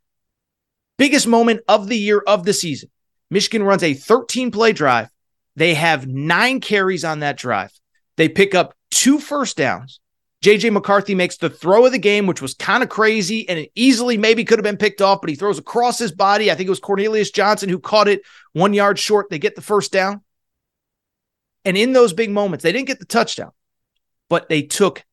Biggest 0.99 1.27
moment 1.27 1.61
of 1.67 1.89
the 1.89 1.97
year 1.97 2.23
of 2.27 2.45
the 2.45 2.53
season. 2.53 2.91
Michigan 3.31 3.63
runs 3.63 3.83
a 3.83 3.95
13 3.95 4.51
play 4.51 4.73
drive. 4.73 5.09
They 5.57 5.75
have 5.75 6.07
nine 6.07 6.61
carries 6.61 7.05
on 7.05 7.21
that 7.21 7.37
drive. 7.37 7.73
They 8.17 8.29
pick 8.29 8.55
up 8.55 8.75
two 8.91 9.19
first 9.19 9.57
downs. 9.57 10.01
JJ 10.43 10.73
McCarthy 10.73 11.15
makes 11.15 11.37
the 11.37 11.51
throw 11.51 11.85
of 11.85 11.93
the 11.93 11.99
game, 11.99 12.27
which 12.27 12.41
was 12.41 12.55
kind 12.55 12.83
of 12.83 12.89
crazy 12.89 13.47
and 13.49 13.59
it 13.59 13.73
easily 13.75 14.17
maybe 14.17 14.45
could 14.45 14.59
have 14.59 14.65
been 14.65 14.79
picked 14.79 15.03
off, 15.03 15.21
but 15.21 15.29
he 15.29 15.37
throws 15.37 15.59
across 15.59 15.99
his 15.99 16.13
body. 16.13 16.51
I 16.51 16.55
think 16.55 16.67
it 16.67 16.71
was 16.71 16.81
Cornelius 16.81 17.31
Johnson 17.31 17.69
who 17.69 17.79
caught 17.79 18.09
it 18.09 18.23
one 18.53 18.73
yard 18.73 18.99
short. 18.99 19.29
They 19.29 19.39
get 19.39 19.55
the 19.55 19.61
first 19.61 19.93
down. 19.93 20.23
And 21.67 21.77
in 21.77 21.93
those 21.93 22.15
big 22.15 22.31
moments, 22.31 22.63
they 22.63 22.73
didn't 22.73 22.87
get 22.87 22.99
the 22.99 23.05
touchdown, 23.05 23.51
but 24.31 24.49
they 24.49 24.63
took 24.63 25.05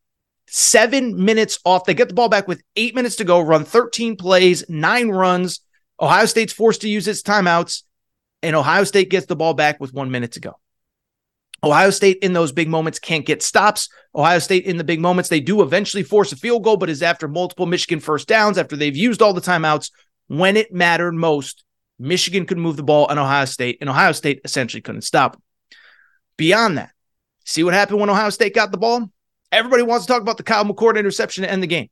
seven 0.48 1.26
minutes 1.26 1.60
off. 1.66 1.84
They 1.84 1.94
get 1.94 2.08
the 2.08 2.14
ball 2.14 2.30
back 2.30 2.48
with 2.48 2.64
eight 2.78 2.96
minutes 2.96 3.18
to 3.18 3.26
go, 3.26 3.42
run 3.42 3.66
13 3.66 4.16
plays, 4.16 4.64
nine 4.70 5.10
runs. 5.10 5.60
Ohio 6.00 6.26
State's 6.26 6.54
forced 6.54 6.82
to 6.82 6.90
use 6.90 7.08
its 7.08 7.22
timeouts, 7.22 7.84
and 8.44 8.56
Ohio 8.56 8.84
State 8.84 9.10
gets 9.10 9.26
the 9.26 9.36
ball 9.36 9.54
back 9.54 9.80
with 9.80 9.94
one 9.94 10.12
minute 10.12 10.34
to 10.34 10.40
go. 10.40 10.60
Ohio 11.64 11.90
State 11.90 12.20
in 12.22 12.34
those 12.34 12.52
big 12.52 12.70
moments 12.70 13.00
can't 13.00 13.26
get 13.26 13.42
stops. 13.42 13.90
Ohio 14.14 14.40
State 14.40 14.66
in 14.66 14.78
the 14.78 14.84
big 14.84 15.00
moments, 15.00 15.30
they 15.30 15.40
do 15.40 15.62
eventually 15.62 16.04
force 16.04 16.32
a 16.32 16.36
field 16.36 16.64
goal, 16.64 16.78
but 16.78 16.90
is 16.90 17.02
after 17.02 17.28
multiple 17.28 17.66
Michigan 17.66 18.00
first 18.00 18.28
downs, 18.28 18.58
after 18.58 18.76
they've 18.76 18.96
used 18.96 19.22
all 19.22 19.34
the 19.34 19.42
timeouts. 19.42 19.92
When 20.28 20.56
it 20.56 20.72
mattered 20.72 21.14
most, 21.14 21.64
Michigan 21.98 22.46
could 22.46 22.60
move 22.60 22.78
the 22.78 22.84
ball 22.84 23.06
on 23.06 23.18
Ohio 23.18 23.46
State, 23.46 23.80
and 23.82 23.90
Ohio 23.90 24.12
State 24.12 24.42
essentially 24.46 24.82
couldn't 24.82 25.02
stop 25.02 25.34
them. 25.34 25.42
Beyond 26.38 26.78
that, 26.78 26.92
see 27.44 27.64
what 27.64 27.74
happened 27.74 28.00
when 28.00 28.10
Ohio 28.10 28.30
State 28.30 28.54
got 28.54 28.72
the 28.72 28.78
ball? 28.78 29.12
Everybody 29.52 29.82
wants 29.82 30.06
to 30.06 30.14
talk 30.14 30.22
about 30.22 30.38
the 30.38 30.44
Kyle 30.44 30.66
McCord 30.66 30.98
interception 30.98 31.44
to 31.44 31.52
end 31.52 31.64
the 31.64 31.68
game. 31.68 31.90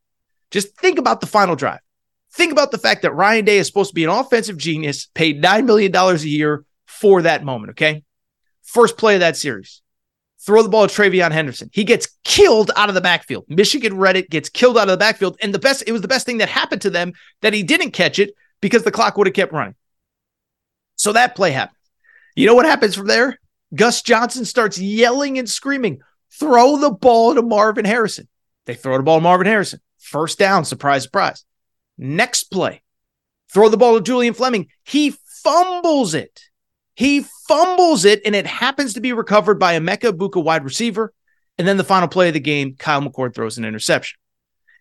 Just 0.52 0.78
think 0.78 1.00
about 1.00 1.22
the 1.22 1.28
final 1.28 1.56
drive. 1.56 1.80
Think 2.36 2.52
about 2.52 2.72
the 2.72 2.78
fact 2.78 3.04
that 3.04 3.14
Ryan 3.14 3.46
Day 3.46 3.60
is 3.60 3.68
supposed 3.68 3.92
to 3.92 3.96
be 3.96 4.04
an 4.04 4.10
offensive 4.10 4.58
genius, 4.58 5.08
paid 5.14 5.42
$9 5.42 5.66
million 5.66 5.96
a 5.96 6.16
year 6.18 6.66
for 6.86 7.22
that 7.22 7.46
moment, 7.46 7.72
okay? 7.72 8.04
First 8.62 8.98
play 8.98 9.14
of 9.14 9.22
that 9.22 9.38
series. 9.38 9.82
Throw 10.46 10.62
the 10.62 10.68
ball 10.68 10.86
to 10.86 10.94
TreVeyon 10.94 11.32
Henderson. 11.32 11.70
He 11.72 11.86
gets 11.86 12.10
killed 12.26 12.72
out 12.76 12.90
of 12.90 12.96
the 12.96 13.00
backfield. 13.00 13.46
Michigan 13.48 13.94
Reddit 13.94 14.30
gets 14.30 14.50
killed 14.50 14.78
out 14.78 14.90
of 14.90 14.92
the 14.92 14.98
backfield. 14.98 15.38
And 15.42 15.54
the 15.54 15.60
best, 15.60 15.86
it 15.88 15.94
was 15.94 16.02
the 16.02 16.10
best 16.10 16.26
thing 16.26 16.40
that 16.40 16.50
happened 16.50 16.82
to 16.82 16.90
them 16.90 17.14
that 17.42 17.54
he 17.54 17.64
didn't 17.64 17.92
catch 17.92 18.20
it 18.20 18.36
because 18.60 18.84
the 18.84 18.92
clock 18.92 19.18
would 19.18 19.28
have 19.28 19.34
kept 19.34 19.54
running. 19.54 19.76
So 20.98 21.14
that 21.14 21.36
play 21.36 21.52
happened. 21.52 21.78
You 22.36 22.48
know 22.48 22.54
what 22.54 22.66
happens 22.66 22.96
from 22.96 23.08
there? 23.08 23.40
Gus 23.74 24.02
Johnson 24.02 24.44
starts 24.44 24.78
yelling 24.78 25.40
and 25.40 25.50
screaming, 25.50 26.02
throw 26.38 26.78
the 26.78 26.92
ball 26.92 27.34
to 27.34 27.42
Marvin 27.42 27.86
Harrison. 27.86 28.28
They 28.66 28.76
throw 28.76 28.98
the 28.98 29.04
ball 29.04 29.20
to 29.20 29.24
Marvin 29.24 29.48
Harrison. 29.48 29.80
First 30.00 30.38
down, 30.38 30.66
surprise, 30.66 31.04
surprise. 31.04 31.46
Next 31.98 32.46
play, 32.46 32.82
throw 33.52 33.70
the 33.70 33.78
ball 33.78 33.96
to 33.96 34.02
Julian 34.02 34.34
Fleming. 34.34 34.68
He 34.84 35.16
fumbles 35.44 36.14
it. 36.14 36.42
He 36.96 37.26
fumbles 37.48 38.06
it, 38.06 38.22
and 38.26 38.36
it 38.36 38.48
happens 38.48 38.94
to 38.94 39.02
be 39.02 39.14
recovered 39.14 39.60
by 39.60 39.74
a 39.74 39.82
Emeka 39.82 40.12
Egbuka, 40.12 40.44
wide 40.44 40.64
receiver. 40.64 41.14
And 41.58 41.68
then 41.68 41.78
the 41.78 41.84
final 41.84 42.08
play 42.08 42.28
of 42.30 42.34
the 42.34 42.40
game, 42.40 42.76
Kyle 42.76 43.02
McCord 43.02 43.34
throws 43.34 43.58
an 43.58 43.66
interception. 43.66 44.18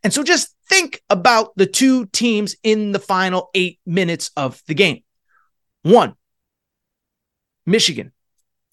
And 0.03 0.13
so 0.13 0.23
just 0.23 0.55
think 0.69 1.03
about 1.09 1.57
the 1.57 1.67
two 1.67 2.07
teams 2.07 2.57
in 2.63 2.93
the 2.93 2.99
final 2.99 3.51
eight 3.55 3.81
minutes 3.87 4.31
of 4.37 4.63
the 4.67 4.75
game. 4.75 5.03
One, 5.83 6.15
Michigan, 7.67 8.13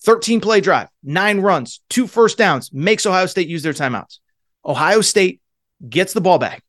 13 0.04 0.42
play 0.42 0.62
drive, 0.62 0.90
nine 1.04 1.40
runs, 1.40 1.82
two 1.90 2.08
first 2.08 2.38
downs, 2.38 2.72
makes 2.74 3.06
Ohio 3.06 3.28
State 3.28 3.48
use 3.48 3.64
their 3.64 3.74
timeouts. 3.74 4.20
Ohio 4.66 5.02
State 5.02 5.42
gets 5.88 6.14
the 6.14 6.22
ball 6.22 6.38
back, 6.38 6.64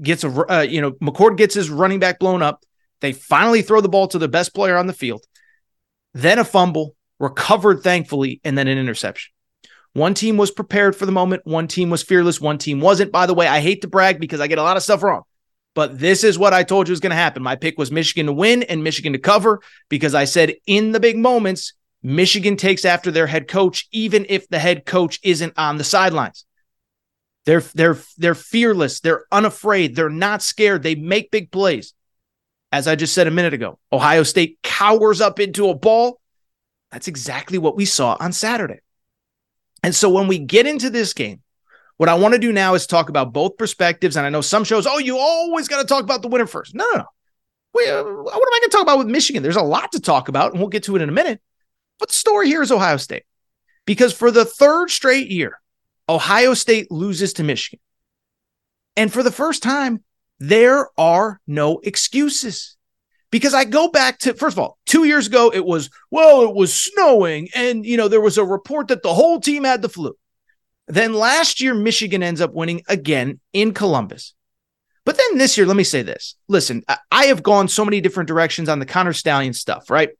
gets 0.00 0.24
a, 0.24 0.52
uh, 0.52 0.62
you 0.62 0.80
know, 0.80 0.92
McCord 0.92 1.36
gets 1.36 1.54
his 1.54 1.70
running 1.70 1.98
back 1.98 2.18
blown 2.18 2.42
up. 2.42 2.64
They 3.00 3.12
finally 3.12 3.62
throw 3.62 3.80
the 3.80 3.88
ball 3.88 4.08
to 4.08 4.18
the 4.18 4.28
best 4.28 4.54
player 4.54 4.76
on 4.76 4.86
the 4.86 4.92
field, 4.92 5.24
then 6.14 6.38
a 6.38 6.44
fumble, 6.44 6.96
recovered 7.18 7.82
thankfully, 7.82 8.40
and 8.44 8.58
then 8.58 8.68
an 8.68 8.78
interception. 8.78 9.32
One 9.92 10.14
team 10.14 10.36
was 10.36 10.50
prepared 10.50 10.94
for 10.94 11.06
the 11.06 11.12
moment, 11.12 11.42
one 11.44 11.68
team 11.68 11.90
was 11.90 12.02
fearless, 12.02 12.40
one 12.40 12.58
team 12.58 12.80
wasn't. 12.80 13.12
By 13.12 13.26
the 13.26 13.34
way, 13.34 13.46
I 13.46 13.60
hate 13.60 13.82
to 13.82 13.88
brag 13.88 14.20
because 14.20 14.40
I 14.40 14.46
get 14.46 14.58
a 14.58 14.62
lot 14.62 14.76
of 14.76 14.82
stuff 14.82 15.02
wrong. 15.02 15.22
But 15.74 15.98
this 15.98 16.24
is 16.24 16.38
what 16.38 16.52
I 16.52 16.64
told 16.64 16.88
you 16.88 16.92
was 16.92 17.00
going 17.00 17.10
to 17.10 17.16
happen. 17.16 17.42
My 17.42 17.56
pick 17.56 17.78
was 17.78 17.92
Michigan 17.92 18.26
to 18.26 18.32
win 18.32 18.64
and 18.64 18.82
Michigan 18.82 19.12
to 19.12 19.18
cover 19.18 19.60
because 19.88 20.14
I 20.14 20.24
said 20.24 20.54
in 20.66 20.92
the 20.92 21.00
big 21.00 21.16
moments, 21.16 21.74
Michigan 22.02 22.56
takes 22.56 22.84
after 22.84 23.10
their 23.10 23.26
head 23.26 23.48
coach, 23.48 23.86
even 23.92 24.26
if 24.28 24.48
the 24.48 24.58
head 24.58 24.86
coach 24.86 25.18
isn't 25.22 25.52
on 25.56 25.78
the 25.78 25.84
sidelines. 25.84 26.44
They're 27.48 27.60
they're 27.60 27.96
they're 28.18 28.34
fearless. 28.34 29.00
They're 29.00 29.24
unafraid. 29.32 29.96
They're 29.96 30.10
not 30.10 30.42
scared. 30.42 30.82
They 30.82 30.94
make 30.94 31.30
big 31.30 31.50
plays. 31.50 31.94
As 32.72 32.86
I 32.86 32.94
just 32.94 33.14
said 33.14 33.26
a 33.26 33.30
minute 33.30 33.54
ago, 33.54 33.78
Ohio 33.90 34.22
State 34.22 34.58
cowers 34.62 35.22
up 35.22 35.40
into 35.40 35.70
a 35.70 35.74
ball. 35.74 36.20
That's 36.92 37.08
exactly 37.08 37.56
what 37.56 37.74
we 37.74 37.86
saw 37.86 38.18
on 38.20 38.34
Saturday. 38.34 38.80
And 39.82 39.94
so 39.94 40.10
when 40.10 40.28
we 40.28 40.38
get 40.38 40.66
into 40.66 40.90
this 40.90 41.14
game, 41.14 41.40
what 41.96 42.10
I 42.10 42.16
want 42.16 42.34
to 42.34 42.38
do 42.38 42.52
now 42.52 42.74
is 42.74 42.86
talk 42.86 43.08
about 43.08 43.32
both 43.32 43.56
perspectives. 43.56 44.18
And 44.18 44.26
I 44.26 44.28
know 44.28 44.42
some 44.42 44.64
shows, 44.64 44.86
oh, 44.86 44.98
you 44.98 45.16
always 45.16 45.68
got 45.68 45.80
to 45.80 45.86
talk 45.86 46.02
about 46.02 46.20
the 46.20 46.28
winner 46.28 46.46
first. 46.46 46.74
No, 46.74 46.84
no, 46.90 46.96
no. 46.96 47.02
Uh, 47.02 48.04
what 48.24 48.34
am 48.34 48.54
I 48.54 48.58
going 48.60 48.70
to 48.70 48.76
talk 48.76 48.82
about 48.82 48.98
with 48.98 49.06
Michigan? 49.06 49.42
There's 49.42 49.56
a 49.56 49.62
lot 49.62 49.92
to 49.92 50.00
talk 50.00 50.28
about, 50.28 50.50
and 50.52 50.60
we'll 50.60 50.68
get 50.68 50.82
to 50.82 50.96
it 50.96 51.00
in 51.00 51.08
a 51.08 51.12
minute. 51.12 51.40
But 51.98 52.08
the 52.08 52.14
story 52.14 52.48
here 52.48 52.60
is 52.60 52.70
Ohio 52.70 52.98
State. 52.98 53.22
Because 53.86 54.12
for 54.12 54.30
the 54.30 54.44
third 54.44 54.90
straight 54.90 55.30
year, 55.30 55.58
Ohio 56.08 56.54
State 56.54 56.90
loses 56.90 57.34
to 57.34 57.44
Michigan. 57.44 57.80
And 58.96 59.12
for 59.12 59.22
the 59.22 59.32
first 59.32 59.62
time, 59.62 60.02
there 60.40 60.88
are 60.98 61.40
no 61.46 61.78
excuses. 61.82 62.76
Because 63.30 63.52
I 63.52 63.64
go 63.64 63.90
back 63.90 64.18
to, 64.20 64.32
first 64.32 64.54
of 64.56 64.58
all, 64.58 64.78
two 64.86 65.04
years 65.04 65.26
ago, 65.26 65.52
it 65.52 65.64
was, 65.64 65.90
well, 66.10 66.42
it 66.42 66.54
was 66.54 66.74
snowing. 66.74 67.48
And, 67.54 67.84
you 67.84 67.98
know, 67.98 68.08
there 68.08 68.22
was 68.22 68.38
a 68.38 68.44
report 68.44 68.88
that 68.88 69.02
the 69.02 69.12
whole 69.12 69.38
team 69.38 69.64
had 69.64 69.82
the 69.82 69.88
flu. 69.90 70.16
Then 70.86 71.12
last 71.12 71.60
year, 71.60 71.74
Michigan 71.74 72.22
ends 72.22 72.40
up 72.40 72.54
winning 72.54 72.82
again 72.88 73.40
in 73.52 73.74
Columbus. 73.74 74.34
But 75.04 75.18
then 75.18 75.36
this 75.36 75.58
year, 75.58 75.66
let 75.66 75.76
me 75.76 75.84
say 75.84 76.00
this. 76.02 76.36
Listen, 76.48 76.82
I 77.10 77.26
have 77.26 77.42
gone 77.42 77.68
so 77.68 77.84
many 77.84 78.00
different 78.00 78.28
directions 78.28 78.68
on 78.70 78.78
the 78.78 78.86
Connor 78.86 79.12
Stallion 79.12 79.52
stuff, 79.52 79.90
right? 79.90 80.10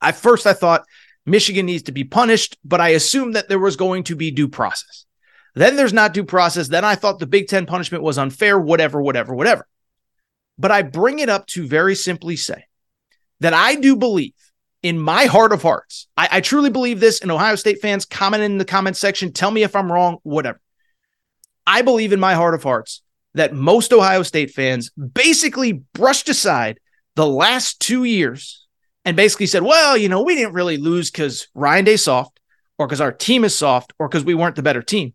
At 0.00 0.16
first, 0.16 0.46
I 0.46 0.54
thought 0.54 0.84
Michigan 1.28 1.66
needs 1.66 1.84
to 1.84 1.92
be 1.92 2.04
punished, 2.04 2.58
but 2.64 2.80
I 2.80 2.90
assumed 2.90 3.36
that 3.36 3.48
there 3.48 3.58
was 3.58 3.76
going 3.76 4.04
to 4.04 4.16
be 4.16 4.30
due 4.30 4.48
process. 4.48 5.06
Then 5.54 5.76
there's 5.76 5.92
not 5.92 6.14
due 6.14 6.24
process. 6.24 6.68
Then 6.68 6.84
I 6.84 6.94
thought 6.94 7.18
the 7.18 7.26
Big 7.26 7.48
Ten 7.48 7.66
punishment 7.66 8.04
was 8.04 8.18
unfair, 8.18 8.58
whatever, 8.58 9.02
whatever, 9.02 9.34
whatever. 9.34 9.66
But 10.58 10.70
I 10.70 10.82
bring 10.82 11.18
it 11.18 11.28
up 11.28 11.46
to 11.48 11.66
very 11.66 11.94
simply 11.94 12.36
say 12.36 12.64
that 13.40 13.54
I 13.54 13.76
do 13.76 13.96
believe 13.96 14.34
in 14.82 14.98
my 14.98 15.24
heart 15.24 15.52
of 15.52 15.62
hearts, 15.62 16.06
I, 16.16 16.28
I 16.32 16.40
truly 16.40 16.70
believe 16.70 17.00
this. 17.00 17.20
And 17.20 17.30
Ohio 17.30 17.56
State 17.56 17.80
fans, 17.80 18.04
comment 18.04 18.42
in 18.42 18.58
the 18.58 18.64
comment 18.64 18.96
section, 18.96 19.32
tell 19.32 19.50
me 19.50 19.62
if 19.62 19.74
I'm 19.74 19.90
wrong, 19.90 20.18
whatever. 20.22 20.60
I 21.66 21.82
believe 21.82 22.12
in 22.12 22.20
my 22.20 22.34
heart 22.34 22.54
of 22.54 22.62
hearts 22.62 23.02
that 23.34 23.52
most 23.52 23.92
Ohio 23.92 24.22
State 24.22 24.50
fans 24.50 24.90
basically 24.90 25.72
brushed 25.72 26.28
aside 26.28 26.78
the 27.14 27.26
last 27.26 27.80
two 27.80 28.04
years 28.04 28.67
and 29.08 29.16
basically 29.16 29.46
said, 29.46 29.62
well, 29.62 29.96
you 29.96 30.06
know, 30.06 30.20
we 30.20 30.34
didn't 30.34 30.52
really 30.52 30.76
lose 30.76 31.10
because 31.10 31.48
Ryan 31.54 31.86
Day 31.86 31.96
soft 31.96 32.40
or 32.76 32.86
because 32.86 33.00
our 33.00 33.10
team 33.10 33.42
is 33.42 33.56
soft 33.56 33.94
or 33.98 34.06
because 34.06 34.22
we 34.22 34.34
weren't 34.34 34.54
the 34.54 34.62
better 34.62 34.82
team. 34.82 35.14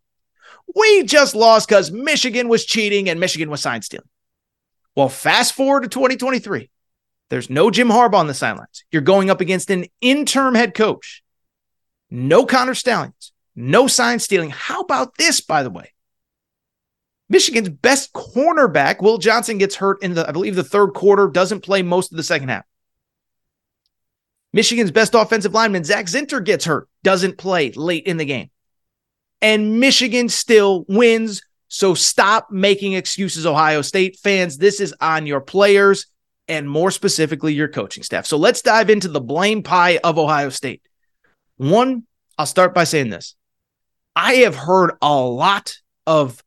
We 0.76 1.04
just 1.04 1.36
lost 1.36 1.70
because 1.70 1.92
Michigan 1.92 2.48
was 2.48 2.66
cheating 2.66 3.08
and 3.08 3.20
Michigan 3.20 3.52
was 3.52 3.62
sign 3.62 3.84
stealing. 3.84 4.10
Well, 4.96 5.10
fast 5.10 5.54
forward 5.54 5.84
to 5.84 5.90
2023. 5.90 6.72
There's 7.30 7.52
no 7.52 7.70
Jim 7.70 7.90
Harbaugh 7.90 8.16
on 8.16 8.26
the 8.26 8.34
sidelines. 8.34 8.84
You're 8.92 9.04
going 9.04 9.30
up 9.30 9.42
against 9.42 9.70
an 9.70 9.86
interim 10.02 10.56
head 10.56 10.74
coach. 10.74 11.22
No 12.10 12.48
Connor 12.48 12.74
Stalions. 12.74 13.32
no 13.56 13.86
sign 13.86 14.18
stealing. 14.18 14.50
How 14.50 14.82
about 14.82 15.18
this, 15.18 15.40
by 15.40 15.62
the 15.62 15.70
way? 15.70 15.94
Michigan's 17.30 17.70
best 17.70 18.12
cornerback, 18.14 19.04
Will 19.04 19.20
Johnson, 19.20 19.60
gets 19.60 19.76
hurt 19.76 20.02
in 20.02 20.16
the, 20.16 20.28
I 20.28 20.32
believe, 20.32 20.56
the 20.56 20.64
third 20.64 20.96
quarter, 20.96 21.28
doesn't 21.28 21.62
play 21.62 21.84
most 21.84 22.12
of 22.12 22.18
the 22.18 22.24
second 22.24 22.50
half. 22.50 22.66
Michigan's 24.54 24.92
best 24.92 25.16
offensive 25.16 25.54
lineman, 25.54 25.84
Zach 25.84 26.06
Zinter, 26.06 26.44
gets 26.44 26.66
hurt, 26.66 26.88
doesn't 27.04 27.38
play 27.38 27.72
late 27.72 28.06
in 28.06 28.18
the 28.18 28.26
game. 28.26 28.50
And 29.42 29.80
Michigan 29.80 30.30
still 30.30 30.86
wins. 30.88 31.42
So 31.68 31.96
stop 31.96 32.52
making 32.52 32.94
excuses, 32.94 33.48
Ohio 33.48 33.82
State 33.82 34.20
fans. 34.22 34.58
This 34.58 34.80
is 34.80 34.94
on 35.02 35.26
your 35.26 35.42
players 35.42 36.06
and 36.48 36.70
more 36.70 36.92
specifically, 36.92 37.54
your 37.54 37.68
coaching 37.68 38.04
staff. 38.04 38.26
So 38.26 38.38
let's 38.38 38.62
dive 38.62 38.90
into 38.90 39.08
the 39.08 39.22
blame 39.22 39.64
pie 39.64 40.00
of 40.04 40.20
Ohio 40.20 40.50
State. 40.50 40.82
One, 41.58 42.04
I'll 42.38 42.46
start 42.46 42.74
by 42.74 42.84
saying 42.84 43.10
this 43.10 43.36
I 44.16 44.36
have 44.36 44.56
heard 44.56 44.92
a 45.02 45.16
lot 45.16 45.76
of 46.06 46.44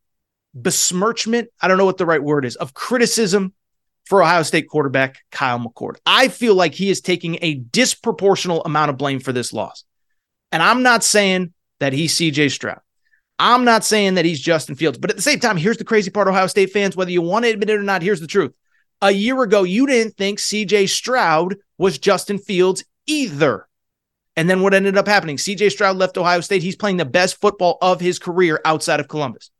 besmirchment. 0.54 1.48
I 1.60 1.68
don't 1.68 1.78
know 1.78 1.84
what 1.84 1.98
the 1.98 2.06
right 2.06 2.22
word 2.22 2.44
is, 2.44 2.56
of 2.56 2.72
criticism 2.72 3.52
for 4.06 4.22
Ohio 4.22 4.42
State 4.42 4.68
quarterback 4.68 5.18
Kyle 5.30 5.58
McCord. 5.58 5.96
I 6.06 6.28
feel 6.28 6.54
like 6.54 6.74
he 6.74 6.90
is 6.90 7.00
taking 7.00 7.38
a 7.42 7.60
disproportional 7.60 8.64
amount 8.64 8.90
of 8.90 8.96
blame 8.96 9.20
for 9.20 9.32
this 9.32 9.52
loss. 9.52 9.84
And 10.52 10.62
I'm 10.62 10.82
not 10.82 11.04
saying 11.04 11.52
that 11.80 11.92
he's 11.92 12.14
CJ 12.14 12.50
Stroud. 12.52 12.80
I'm 13.38 13.64
not 13.64 13.84
saying 13.84 14.14
that 14.14 14.24
he's 14.24 14.40
Justin 14.40 14.76
Fields. 14.76 14.96
But 14.96 15.10
at 15.10 15.16
the 15.16 15.22
same 15.22 15.40
time, 15.40 15.56
here's 15.56 15.76
the 15.76 15.84
crazy 15.84 16.10
part, 16.10 16.28
Ohio 16.28 16.46
State 16.46 16.72
fans, 16.72 16.96
whether 16.96 17.10
you 17.10 17.20
want 17.20 17.44
to 17.44 17.50
admit 17.50 17.68
it 17.68 17.78
or 17.78 17.82
not, 17.82 18.02
here's 18.02 18.20
the 18.20 18.26
truth. 18.26 18.52
A 19.02 19.10
year 19.10 19.42
ago, 19.42 19.64
you 19.64 19.86
didn't 19.86 20.16
think 20.16 20.38
CJ 20.38 20.88
Stroud 20.88 21.56
was 21.76 21.98
Justin 21.98 22.38
Fields 22.38 22.84
either. 23.06 23.68
And 24.36 24.48
then 24.48 24.62
what 24.62 24.72
ended 24.72 24.96
up 24.96 25.08
happening? 25.08 25.36
CJ 25.36 25.72
Stroud 25.72 25.96
left 25.96 26.16
Ohio 26.16 26.40
State. 26.40 26.62
He's 26.62 26.76
playing 26.76 26.96
the 26.96 27.04
best 27.04 27.40
football 27.40 27.76
of 27.82 28.00
his 28.00 28.18
career 28.18 28.60
outside 28.64 29.00
of 29.00 29.08
Columbus. 29.08 29.50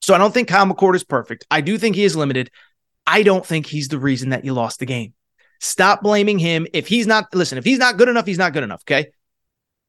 So 0.00 0.14
I 0.14 0.18
don't 0.18 0.34
think 0.34 0.48
Kyle 0.48 0.66
McCord 0.66 0.96
is 0.96 1.04
perfect. 1.04 1.46
I 1.50 1.60
do 1.60 1.78
think 1.78 1.94
he 1.94 2.04
is 2.04 2.16
limited. 2.16 2.50
I 3.06 3.22
don't 3.22 3.44
think 3.44 3.66
he's 3.66 3.88
the 3.88 3.98
reason 3.98 4.30
that 4.30 4.44
you 4.44 4.52
lost 4.52 4.78
the 4.78 4.86
game. 4.86 5.14
Stop 5.60 6.02
blaming 6.02 6.38
him. 6.38 6.66
If 6.72 6.88
he's 6.88 7.06
not, 7.06 7.34
listen, 7.34 7.58
if 7.58 7.64
he's 7.64 7.78
not 7.78 7.96
good 7.96 8.08
enough, 8.08 8.26
he's 8.26 8.38
not 8.38 8.52
good 8.52 8.64
enough. 8.64 8.82
Okay. 8.82 9.10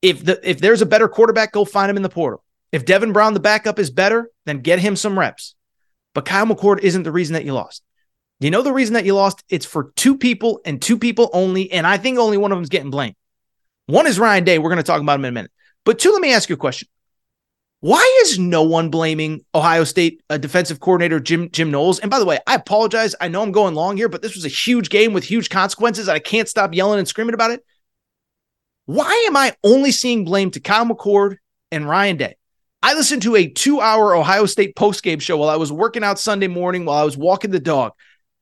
If 0.01 0.23
the 0.23 0.39
if 0.47 0.59
there's 0.59 0.81
a 0.81 0.85
better 0.85 1.07
quarterback, 1.07 1.51
go 1.51 1.65
find 1.65 1.89
him 1.89 1.97
in 1.97 2.03
the 2.03 2.09
portal. 2.09 2.43
If 2.71 2.85
Devin 2.85 3.13
Brown, 3.13 3.33
the 3.33 3.39
backup, 3.39 3.79
is 3.79 3.89
better, 3.89 4.29
then 4.45 4.59
get 4.59 4.79
him 4.79 4.95
some 4.95 5.17
reps. 5.17 5.55
But 6.13 6.25
Kyle 6.25 6.45
McCord 6.45 6.79
isn't 6.79 7.03
the 7.03 7.11
reason 7.11 7.33
that 7.33 7.45
you 7.45 7.53
lost. 7.53 7.83
You 8.39 8.51
know 8.51 8.61
the 8.61 8.73
reason 8.73 8.95
that 8.95 9.05
you 9.05 9.15
lost? 9.15 9.43
It's 9.47 9.65
for 9.65 9.91
two 9.95 10.17
people 10.17 10.59
and 10.65 10.81
two 10.81 10.97
people 10.97 11.29
only. 11.33 11.71
And 11.71 11.87
I 11.87 11.97
think 11.97 12.19
only 12.19 12.37
one 12.37 12.51
of 12.51 12.57
them's 12.57 12.69
getting 12.69 12.89
blamed. 12.89 13.15
One 13.85 14.07
is 14.07 14.19
Ryan 14.19 14.43
Day. 14.43 14.59
We're 14.59 14.69
going 14.69 14.77
to 14.77 14.83
talk 14.83 15.01
about 15.01 15.15
him 15.15 15.25
in 15.25 15.29
a 15.29 15.33
minute. 15.33 15.51
But 15.85 15.99
two, 15.99 16.11
let 16.11 16.21
me 16.21 16.33
ask 16.33 16.49
you 16.49 16.55
a 16.55 16.57
question. 16.57 16.87
Why 17.83 18.19
is 18.21 18.39
no 18.39 18.63
one 18.63 18.87
blaming 18.87 19.43
Ohio 19.53 19.83
State 19.83 20.23
uh, 20.29 20.37
defensive 20.37 20.79
coordinator 20.79 21.19
Jim 21.19 21.49
Jim 21.51 21.69
Knowles? 21.69 21.99
And 21.99 22.09
by 22.09 22.17
the 22.17 22.23
way, 22.23 22.39
I 22.47 22.55
apologize. 22.55 23.13
I 23.19 23.27
know 23.27 23.41
I'm 23.41 23.51
going 23.51 23.75
long 23.75 23.97
here, 23.97 24.07
but 24.07 24.21
this 24.21 24.35
was 24.35 24.45
a 24.45 24.47
huge 24.47 24.89
game 24.89 25.11
with 25.11 25.25
huge 25.25 25.49
consequences. 25.49 26.07
I 26.07 26.19
can't 26.19 26.47
stop 26.47 26.73
yelling 26.73 26.99
and 26.99 27.07
screaming 27.09 27.33
about 27.33 27.51
it. 27.51 27.61
Why 28.85 29.25
am 29.27 29.35
I 29.35 29.57
only 29.65 29.91
seeing 29.91 30.23
blame 30.23 30.49
to 30.51 30.61
Kyle 30.61 30.85
McCord 30.85 31.35
and 31.73 31.85
Ryan 31.85 32.15
Day? 32.15 32.35
I 32.81 32.93
listened 32.93 33.23
to 33.23 33.35
a 33.35 33.49
two-hour 33.49 34.15
Ohio 34.15 34.45
State 34.45 34.77
postgame 34.77 35.19
show 35.19 35.35
while 35.35 35.49
I 35.49 35.57
was 35.57 35.69
working 35.69 36.05
out 36.05 36.19
Sunday 36.19 36.47
morning 36.47 36.85
while 36.85 37.01
I 37.01 37.03
was 37.03 37.17
walking 37.17 37.51
the 37.51 37.59
dog. 37.59 37.91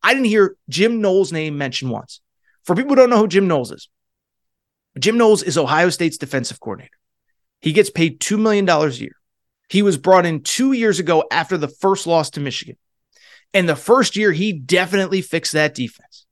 I 0.04 0.14
didn't 0.14 0.28
hear 0.28 0.56
Jim 0.70 1.02
Knowles' 1.02 1.32
name 1.32 1.58
mentioned 1.58 1.90
once. 1.90 2.22
For 2.64 2.76
people 2.76 2.92
who 2.92 2.98
don't 2.98 3.10
know 3.10 3.18
who 3.18 3.28
Jim 3.28 3.48
Knowles 3.48 3.72
is, 3.72 3.90
Jim 5.00 5.18
Knowles 5.18 5.42
is 5.42 5.58
Ohio 5.58 5.90
State's 5.90 6.20
defensive 6.20 6.60
coordinator. 6.60 6.94
He 7.60 7.74
gets 7.74 7.90
paid 7.90 8.20
$2 8.20 8.40
million 8.40 8.70
a 8.70 8.88
year. 8.90 9.16
He 9.72 9.84
was 9.84 9.98
brought 9.98 10.26
in 10.26 10.44
two 10.44 10.74
years 10.74 11.00
ago 11.00 11.24
after 11.32 11.58
the 11.58 11.70
first 11.70 12.06
loss 12.06 12.32
to 12.32 12.42
Michigan. 12.42 12.76
And 13.54 13.70
the 13.70 13.76
first 13.78 14.18
year, 14.18 14.34
he 14.34 14.52
definitely 14.52 15.22
fixed 15.22 15.54
that 15.54 15.76
defense. 15.76 16.26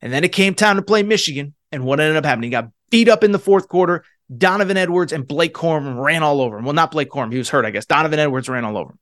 And 0.00 0.12
then 0.12 0.24
it 0.24 0.32
came 0.32 0.56
time 0.56 0.74
to 0.74 0.82
play 0.82 1.04
Michigan. 1.04 1.54
And 1.70 1.84
what 1.84 2.00
ended 2.00 2.16
up 2.16 2.24
happening? 2.24 2.48
He 2.48 2.50
got 2.50 2.70
beat 2.90 3.08
up 3.08 3.22
in 3.22 3.30
the 3.30 3.38
fourth 3.38 3.68
quarter. 3.68 4.04
Donovan 4.36 4.76
Edwards 4.76 5.12
and 5.12 5.28
Blake 5.28 5.54
Corum 5.54 5.96
ran 5.96 6.24
all 6.24 6.40
over 6.40 6.58
him. 6.58 6.64
Well, 6.64 6.74
not 6.74 6.90
Blake 6.90 7.08
Corum. 7.08 7.30
He 7.30 7.38
was 7.38 7.48
hurt, 7.48 7.64
I 7.64 7.70
guess. 7.70 7.86
Donovan 7.86 8.18
Edwards 8.18 8.48
ran 8.48 8.64
all 8.64 8.76
over 8.76 8.90
him. 8.90 8.98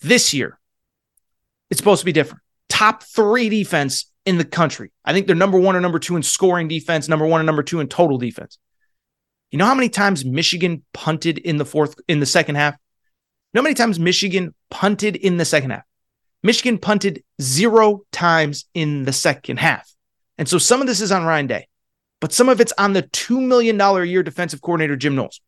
This 0.00 0.34
year, 0.34 0.58
it's 1.70 1.78
supposed 1.78 2.00
to 2.00 2.06
be 2.06 2.12
different. 2.12 2.42
Top 2.68 3.04
three 3.04 3.48
defense 3.48 4.10
in 4.24 4.38
the 4.38 4.44
country. 4.44 4.90
I 5.04 5.12
think 5.12 5.28
they're 5.28 5.36
number 5.36 5.60
one 5.60 5.76
or 5.76 5.80
number 5.80 6.00
two 6.00 6.16
in 6.16 6.24
scoring 6.24 6.66
defense, 6.66 7.08
number 7.08 7.26
one 7.26 7.40
and 7.40 7.46
number 7.46 7.62
two 7.62 7.78
in 7.78 7.86
total 7.86 8.18
defense. 8.18 8.58
You 9.56 9.58
know 9.58 9.64
how 9.68 9.74
many 9.74 9.88
times 9.88 10.22
Michigan 10.22 10.84
punted 10.92 11.38
in 11.38 11.56
the 11.56 11.64
fourth 11.64 11.98
in 12.08 12.20
the 12.20 12.26
second 12.26 12.56
half? 12.56 12.74
You 12.74 12.78
know 13.54 13.60
how 13.60 13.62
many 13.62 13.74
times 13.74 13.98
Michigan 13.98 14.54
punted 14.68 15.16
in 15.16 15.38
the 15.38 15.46
second 15.46 15.70
half? 15.70 15.84
Michigan 16.42 16.76
punted 16.76 17.24
zero 17.40 18.02
times 18.12 18.66
in 18.74 19.04
the 19.04 19.14
second 19.14 19.58
half. 19.58 19.90
And 20.36 20.46
so 20.46 20.58
some 20.58 20.82
of 20.82 20.86
this 20.86 21.00
is 21.00 21.10
on 21.10 21.24
Ryan 21.24 21.46
Day. 21.46 21.68
but 22.20 22.34
some 22.34 22.50
of 22.50 22.60
it's 22.60 22.74
on 22.76 22.92
the 22.92 23.04
$2 23.04 23.40
million 23.40 23.80
a 23.80 24.04
year 24.04 24.22
defensive 24.22 24.60
coordinator, 24.60 24.94
Jim 24.94 25.16
Knowles. 25.16 25.40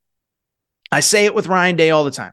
I 0.91 1.01
say 1.01 1.27
it 1.27 1.35
with 1.35 1.47
Ryan 1.47 1.77
Day 1.77 1.91
all 1.91 2.05
the 2.05 2.11
time. 2.11 2.33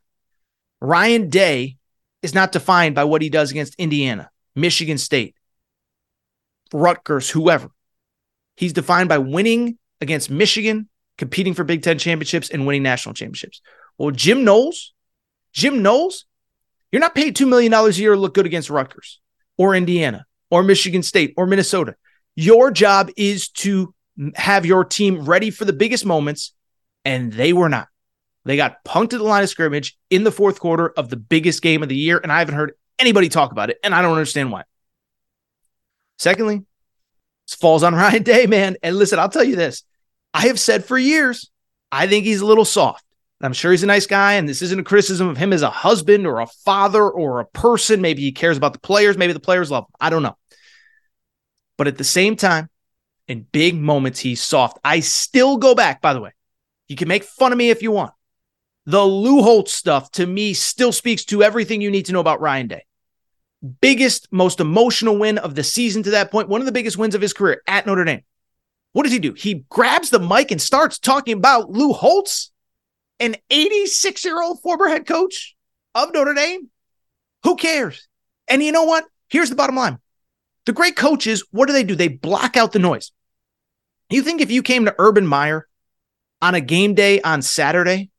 Ryan 0.80 1.30
Day 1.30 1.76
is 2.22 2.34
not 2.34 2.54
defined 2.54 2.96
by 2.96 3.04
what 3.04 3.22
he 3.22 3.28
does 3.28 3.52
against 3.52 3.76
Indiana, 3.76 4.30
Michigan 4.56 4.98
State, 4.98 5.36
Rutgers, 6.72 7.30
whoever. 7.30 7.68
He's 8.56 8.72
defined 8.72 9.10
by 9.10 9.18
winning 9.18 9.78
against 10.00 10.32
Michigan, 10.32 10.88
competing 11.18 11.54
for 11.54 11.64
Big 11.64 11.84
Ten 11.84 11.98
championships, 11.98 12.50
and 12.50 12.66
winning 12.66 12.84
national 12.84 13.14
championships. 13.14 13.62
Well, 13.98 14.12
Jim 14.12 14.44
Knowles, 14.44 14.94
Jim 15.54 15.82
Knowles, 15.82 16.26
you're 16.92 17.00
not 17.00 17.16
paid 17.16 17.36
$2 17.36 17.48
million 17.48 17.74
a 17.74 17.90
year 17.90 18.14
to 18.14 18.20
look 18.20 18.34
good 18.34 18.46
against 18.46 18.70
Rutgers 18.70 19.20
or 19.58 19.76
Indiana 19.76 20.26
or 20.50 20.64
Michigan 20.64 21.04
State 21.04 21.34
or 21.38 21.46
Minnesota. 21.46 21.96
Your 22.36 22.72
job 22.72 23.10
is 23.16 23.50
to 23.50 23.94
have 24.36 24.66
your 24.66 24.84
team 24.84 25.26
ready 25.26 25.50
for 25.50 25.66
the 25.66 25.74
biggest 25.74 26.06
moments, 26.06 26.54
and 27.04 27.32
they 27.32 27.54
were 27.54 27.70
not. 27.70 27.88
They 28.46 28.58
got 28.58 28.84
punked 28.84 29.14
at 29.14 29.18
the 29.18 29.24
line 29.24 29.44
of 29.44 29.50
scrimmage 29.50 29.98
in 30.10 30.24
the 30.24 30.32
fourth 30.32 30.60
quarter 30.60 30.90
of 30.90 31.10
the 31.10 31.18
biggest 31.18 31.62
game 31.62 31.82
of 31.82 31.90
the 31.90 31.96
year, 31.96 32.20
and 32.22 32.32
I 32.32 32.40
haven't 32.40 32.56
heard 32.56 32.74
anybody 33.00 33.30
talk 33.30 33.52
about 33.52 33.70
it, 33.70 33.78
and 33.84 33.94
I 33.94 34.02
don't 34.02 34.12
understand 34.12 34.52
why. 34.52 34.64
Secondly, 36.18 36.64
this 37.48 37.56
falls 37.56 37.84
on 37.84 37.96
Ryan 37.96 38.24
Day, 38.24 38.46
man. 38.46 38.78
And 38.84 38.98
listen, 38.98 39.20
I'll 39.20 39.30
tell 39.30 39.44
you 39.44 39.56
this. 39.56 39.84
I 40.36 40.48
have 40.48 40.60
said 40.60 40.84
for 40.84 40.98
years, 40.98 41.50
I 41.94 42.08
think 42.08 42.26
he's 42.26 42.42
a 42.42 42.46
little 42.46 42.66
soft. 42.66 43.06
I'm 43.40 43.54
sure 43.54 43.72
he's 43.72 43.84
a 43.84 43.88
nice 43.88 44.06
guy, 44.06 44.34
and 44.34 44.50
this 44.50 44.62
isn't 44.62 44.80
a 44.80 44.84
criticism 44.84 45.30
of 45.30 45.38
him 45.38 45.54
as 45.54 45.62
a 45.62 45.70
husband 45.70 46.28
or 46.28 46.42
a 46.42 46.48
father 46.48 47.10
or 47.10 47.40
a 47.40 47.46
person. 47.46 48.02
Maybe 48.02 48.22
he 48.22 48.34
cares 48.34 48.58
about 48.58 48.74
the 48.74 48.80
players. 48.80 49.18
Maybe 49.18 49.32
the 49.32 49.40
players 49.40 49.72
love 49.72 49.86
him. 49.86 49.94
I 50.02 50.10
don't 50.10 50.24
know. 50.24 50.36
But 51.78 51.88
at 51.88 51.98
the 51.98 52.04
same 52.04 52.36
time, 52.36 52.70
in 53.30 53.48
big 53.50 53.76
moments, 53.76 54.20
he's 54.20 54.44
soft. 54.44 54.78
I 54.84 55.00
still 55.00 55.56
go 55.56 55.74
back, 55.74 56.02
by 56.02 56.14
the 56.14 56.20
way. 56.20 56.32
You 56.90 56.98
can 56.98 57.08
make 57.08 57.24
fun 57.24 57.54
of 57.54 57.58
me 57.58 57.70
if 57.70 57.82
you 57.82 57.92
want. 57.92 58.12
The 58.86 59.06
Lou 59.06 59.42
Holtz 59.42 59.74
stuff 59.74 60.12
to 60.12 60.28
me 60.28 60.54
still 60.54 60.92
speaks 60.92 61.24
to 61.26 61.44
everything 61.44 61.80
you 61.80 61.92
need 61.92 62.08
to 62.08 62.12
know 62.12 62.20
about 62.20 62.42
Ryan 62.42 62.68
Day. 62.68 62.84
Biggest, 63.80 64.28
most 64.32 64.60
emotional 64.60 65.18
win 65.18 65.38
of 65.38 65.56
the 65.56 65.64
season 65.64 66.04
to 66.04 66.12
that 66.12 66.30
point. 66.30 66.50
one 66.50 66.62
of 66.62 66.66
the 66.66 66.74
biggest 66.74 66.98
wins 66.98 67.16
of 67.16 67.22
his 67.22 67.32
career 67.32 67.62
at 67.68 67.86
Notre 67.86 68.04
Dame. 68.04 68.24
What 68.96 69.04
does 69.04 69.12
he 69.12 69.20
do? 69.20 69.34
He 69.34 69.66
grabs 69.68 70.10
the 70.10 70.22
mic 70.22 70.52
and 70.52 70.62
starts 70.62 71.00
talking 71.00 71.38
about 71.38 71.70
Lou 71.70 71.92
Holtz, 71.92 72.54
an 73.20 73.36
86 73.50 74.24
year 74.24 74.42
old 74.42 74.62
former 74.62 74.88
head 74.88 75.06
coach 75.06 75.54
of 75.94 76.14
Notre 76.14 76.34
Dame. 76.34 76.70
Who 77.44 77.58
cares? 77.58 78.08
And 78.48 78.64
you 78.64 78.72
know 78.72 78.86
what? 78.86 79.04
Here's 79.28 79.50
the 79.50 79.58
bottom 79.58 79.76
line 79.76 80.00
the 80.66 80.72
great 80.72 80.96
coaches, 80.96 81.44
what 81.52 81.66
do 81.66 81.74
they 81.74 81.84
do? 81.84 81.94
They 81.94 82.08
block 82.08 82.56
out 82.56 82.72
the 82.72 82.80
noise. 82.80 83.12
You 84.10 84.22
think 84.22 84.40
if 84.40 84.50
you 84.50 84.64
came 84.64 84.86
to 84.86 84.96
Urban 84.98 85.28
Meyer 85.28 85.68
on 86.42 86.56
a 86.56 86.62
game 86.62 86.94
day 86.94 87.20
on 87.20 87.42
Saturday, 87.42 88.12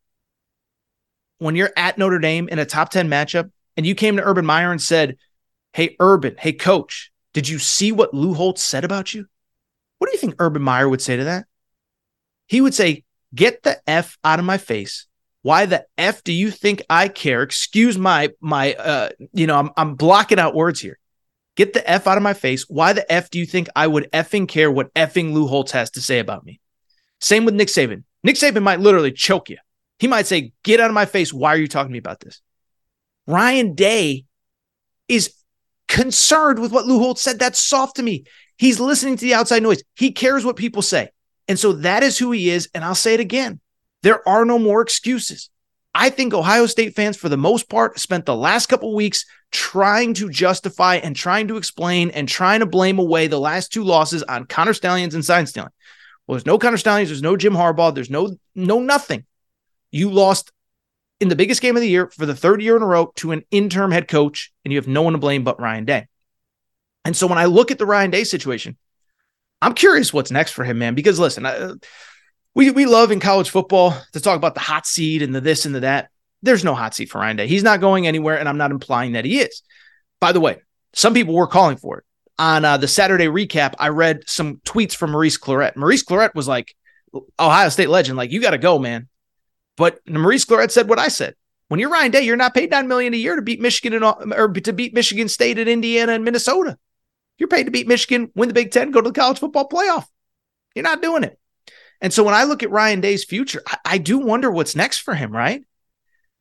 when 1.39 1.57
you're 1.57 1.73
at 1.75 1.97
Notre 1.97 2.19
Dame 2.19 2.51
in 2.51 2.59
a 2.59 2.67
top 2.67 2.91
10 2.91 3.09
matchup, 3.09 3.51
and 3.79 3.87
you 3.87 3.95
came 3.95 4.19
to 4.19 4.23
Urban 4.23 4.45
Meyer 4.45 4.73
and 4.73 4.83
said, 4.83 5.17
Hey, 5.73 5.97
Urban, 6.01 6.37
hey, 6.39 6.53
coach, 6.53 7.11
did 7.33 7.49
you 7.49 7.59
see 7.59 7.93
what 7.93 8.13
Lou 8.13 8.35
Holtz 8.35 8.63
said 8.63 8.85
about 8.85 9.15
you? 9.15 9.27
What 9.99 10.09
do 10.09 10.13
you 10.13 10.21
think 10.21 10.37
Urban 10.39 10.63
Meyer 10.63 10.89
would 10.89 11.03
say 11.03 11.17
to 11.17 11.25
that? 11.25 11.47
He 12.47 12.61
would 12.61 12.75
say, 12.75 13.05
Get 13.35 13.63
the 13.63 13.81
F 13.89 14.17
out 14.25 14.39
of 14.39 14.45
my 14.45 14.57
face. 14.57 15.07
Why 15.43 15.67
the 15.67 15.85
F 15.99 16.25
do 16.25 16.33
you 16.33 16.51
think 16.51 16.83
I 16.89 17.09
care? 17.09 17.43
Excuse 17.43 17.99
my, 17.99 18.31
my, 18.41 18.75
uh, 18.75 19.11
you 19.33 19.47
know, 19.47 19.57
I'm, 19.57 19.71
I'm 19.77 19.95
blocking 19.95 20.39
out 20.39 20.55
words 20.55 20.81
here. 20.81 20.99
Get 21.57 21.73
the 21.73 21.89
F 21.89 22.07
out 22.07 22.17
of 22.17 22.23
my 22.23 22.35
face. 22.35 22.65
Why 22.69 22.93
the 22.93 23.11
F 23.11 23.31
do 23.31 23.39
you 23.39 23.47
think 23.47 23.69
I 23.77 23.87
would 23.87 24.11
effing 24.13 24.49
care 24.49 24.71
what 24.71 24.93
effing 24.95 25.33
Lou 25.33 25.47
Holtz 25.47 25.73
has 25.73 25.91
to 25.93 26.01
say 26.01 26.19
about 26.19 26.45
me? 26.45 26.61
Same 27.21 27.45
with 27.45 27.55
Nick 27.55 27.69
Saban. 27.69 28.05
Nick 28.23 28.37
Saban 28.37 28.63
might 28.63 28.81
literally 28.81 29.13
choke 29.13 29.49
you. 29.49 29.57
He 29.99 30.07
might 30.07 30.27
say, 30.27 30.53
Get 30.63 30.81
out 30.81 30.91
of 30.91 30.95
my 30.95 31.07
face. 31.07 31.33
Why 31.33 31.55
are 31.55 31.59
you 31.59 31.69
talking 31.69 31.89
to 31.89 31.93
me 31.93 31.99
about 31.99 32.21
this? 32.21 32.41
Ryan 33.27 33.75
Day 33.75 34.25
is 35.09 35.33
concerned 35.89 36.59
with 36.59 36.73
what 36.73 36.87
Lou 36.87 36.99
Holtz 36.99 37.23
said. 37.23 37.39
That's 37.39 37.59
soft 37.59 37.97
to 37.97 38.03
me. 38.03 38.25
He's 38.57 38.81
listening 38.81 39.17
to 39.17 39.25
the 39.25 39.35
outside 39.35 39.63
noise. 39.63 39.83
He 39.95 40.13
cares 40.13 40.45
what 40.45 40.57
people 40.57 40.83
say. 40.83 41.11
And 41.49 41.59
so 41.59 41.73
that 41.75 42.03
is 42.03 42.19
who 42.19 42.33
he 42.33 42.51
is. 42.51 42.69
And 42.75 42.85
I'll 42.85 42.95
say 42.95 43.15
it 43.15 43.21
again 43.21 43.61
there 44.03 44.27
are 44.29 44.45
no 44.45 44.59
more 44.59 44.83
excuses. 44.83 45.51
I 45.95 46.11
think 46.11 46.35
Ohio 46.35 46.67
State 46.67 46.95
fans, 46.95 47.17
for 47.17 47.31
the 47.31 47.39
most 47.39 47.71
part, 47.71 47.99
spent 47.99 48.27
the 48.27 48.37
last 48.37 48.67
couple 48.67 48.95
weeks 48.95 49.25
trying 49.51 50.13
to 50.15 50.29
justify 50.29 50.97
and 50.97 51.17
trying 51.17 51.49
to 51.49 51.57
explain 51.57 52.11
and 52.11 52.29
trying 52.29 52.61
to 52.61 52.67
blame 52.67 52.99
away 52.99 53.27
the 53.27 53.41
last 53.41 53.73
two 53.73 53.83
losses 53.83 54.23
on 54.25 54.45
Connor 54.45 54.75
Stalions 54.75 55.15
and 55.15 55.25
sign 55.25 55.47
stealing. 55.47 55.71
Well, 56.27 56.37
there's 56.37 56.47
no 56.47 56.59
Connor 56.59 56.77
Stalions, 56.77 57.09
there's 57.09 57.23
no 57.23 57.37
Jim 57.37 57.55
Harbaugh, 57.55 57.95
there's 57.95 58.11
no 58.11 58.37
no 58.55 58.79
nothing. 58.79 59.25
You 59.91 60.11
lost 60.11 60.53
in 61.19 61.29
the 61.29 61.37
biggest 61.37 61.63
game 61.63 61.77
of 61.77 61.81
the 61.81 61.89
year 61.89 62.11
for 62.11 62.27
the 62.27 62.37
third 62.37 62.61
year 62.61 62.77
in 62.77 62.83
a 62.83 62.87
row 62.87 63.13
to 63.17 63.33
an 63.33 63.45
interim 63.51 63.91
head 63.91 64.07
coach, 64.07 64.53
and 64.65 64.73
you 64.73 64.79
have 64.79 64.89
no 64.89 65.03
one 65.03 65.15
to 65.15 65.19
blame 65.19 65.45
but 65.45 65.59
Ryan 65.59 65.87
Day. 65.87 66.09
And 67.07 67.17
so 67.17 67.29
when 67.29 67.39
I 67.39 67.45
look 67.45 67.71
at 67.71 67.79
the 67.79 67.87
Ryan 67.87 68.11
Day 68.11 68.25
situation, 68.25 68.77
I'm 69.63 69.75
curious 69.75 70.13
what's 70.13 70.33
next 70.33 70.53
for 70.53 70.65
him, 70.65 70.79
man. 70.79 70.97
Because 70.97 71.21
listen, 71.21 71.47
I, 71.47 71.75
we 72.55 72.73
we 72.73 72.85
love 72.85 73.13
in 73.13 73.21
college 73.21 73.49
football 73.49 73.97
to 74.13 74.21
talk 74.21 74.37
about 74.37 74.55
the 74.55 74.61
hot 74.61 74.87
seat 74.87 75.23
and 75.23 75.33
the 75.33 75.41
this 75.41 75.67
and 75.67 75.75
the 75.75 75.81
that. 75.81 76.11
There's 76.43 76.65
no 76.65 76.75
hot 76.75 76.95
seat 76.95 77.09
for 77.09 77.21
Ryan 77.21 77.37
Day. 77.37 77.47
He's 77.47 77.63
not 77.63 77.81
going 77.81 78.09
anywhere, 78.09 78.39
and 78.39 78.49
I'm 78.49 78.59
not 78.59 78.73
implying 78.73 79.13
that 79.13 79.25
he 79.25 79.39
is. 79.39 79.63
By 80.21 80.33
the 80.33 80.41
way, 80.41 80.59
some 80.95 81.15
people 81.15 81.35
were 81.35 81.47
calling 81.47 81.77
for 81.77 81.99
it. 81.99 82.05
On 82.39 82.65
uh, 82.65 82.77
the 82.77 82.89
Saturday 82.89 83.27
recap, 83.27 83.75
I 83.79 83.89
read 83.89 84.25
some 84.27 84.57
tweets 84.65 84.95
from 84.95 85.13
Maurice 85.13 85.39
Clarett. 85.39 85.77
Maurice 85.77 86.05
Clarett 86.05 86.35
was 86.35 86.49
like, 86.49 86.75
Ohio 87.39 87.69
State 87.69 87.89
legend, 87.89 88.19
like, 88.19 88.33
you 88.33 88.43
got 88.43 88.51
to 88.51 88.59
go, 88.59 88.79
man. 88.79 89.09
But 89.77 90.01
Maurice 90.09 90.45
Clarett 90.45 90.71
said 90.71 90.89
what 90.89 90.99
I 90.99 91.09
said. 91.09 91.35
When 91.69 91.81
you're 91.81 91.91
Ryan 91.91 92.11
Day, 92.11 92.23
you're 92.23 92.37
not 92.37 92.55
paid 92.55 92.71
nine 92.71 92.89
million 92.89 93.15
a 93.15 93.17
year 93.17 93.37
to 93.37 93.43
beat 93.43 93.61
Michigan 93.61 94.03
and 94.03 94.33
or 94.35 94.49
to 94.49 94.73
beat 94.73 94.93
Michigan 94.93 95.29
State 95.29 95.59
and 95.59 95.69
Indiana 95.69 96.13
and 96.13 96.25
Minnesota. 96.25 96.79
You're 97.39 97.49
paid 97.49 97.65
to 97.65 97.71
beat 97.71 97.89
Michigan, 97.89 98.31
win 98.35 98.49
the 98.49 98.55
Big 98.55 98.71
Ten, 98.71 98.91
go 98.91 99.01
to 99.01 99.11
the 99.11 99.19
college 99.19 99.39
football 99.39 99.69
playoff. 99.69 100.07
You're 100.75 100.83
not 100.83 101.03
doing 101.03 101.25
it. 101.25 101.39
And 102.01 102.13
so 102.13 102.25
when 102.25 102.35
I 102.35 102.45
look 102.45 102.63
at 102.63 102.71
Ryan 102.71 103.01
Day's 103.01 103.25
future, 103.25 103.63
I, 103.67 103.79
I 103.85 103.99
do 103.99 104.19
wonder 104.19 104.51
what's 104.51 104.77
next 104.77 104.99
for 104.99 105.15
him, 105.15 105.33
right? 105.33 105.63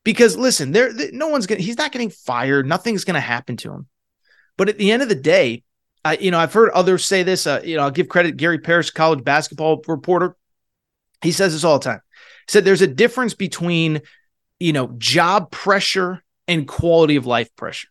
Because 0.04 0.36
listen, 0.36 0.72
there, 0.72 0.92
no 1.12 1.28
one's 1.28 1.46
gonna, 1.46 1.60
he's 1.60 1.78
not 1.78 1.92
getting 1.92 2.10
fired. 2.10 2.66
Nothing's 2.66 3.04
gonna 3.04 3.20
happen 3.20 3.56
to 3.58 3.72
him. 3.72 3.86
But 4.56 4.68
at 4.68 4.78
the 4.78 4.92
end 4.92 5.02
of 5.02 5.08
the 5.08 5.14
day, 5.14 5.64
I, 6.04 6.16
you 6.16 6.30
know, 6.30 6.38
I've 6.38 6.52
heard 6.52 6.70
others 6.70 7.04
say 7.04 7.22
this. 7.22 7.46
Uh, 7.46 7.60
you 7.64 7.76
know, 7.76 7.82
I'll 7.82 7.90
give 7.90 8.08
credit 8.08 8.36
Gary 8.36 8.58
Parrish, 8.58 8.90
college 8.90 9.24
basketball 9.24 9.82
reporter. 9.86 10.36
He 11.22 11.32
says 11.32 11.52
this 11.52 11.64
all 11.64 11.78
the 11.78 11.84
time 11.84 12.00
said 12.48 12.64
there's 12.64 12.82
a 12.82 12.86
difference 12.86 13.34
between, 13.34 14.02
you 14.58 14.72
know, 14.72 14.88
job 14.98 15.50
pressure 15.50 16.22
and 16.48 16.66
quality 16.66 17.16
of 17.16 17.26
life 17.26 17.54
pressure. 17.56 17.88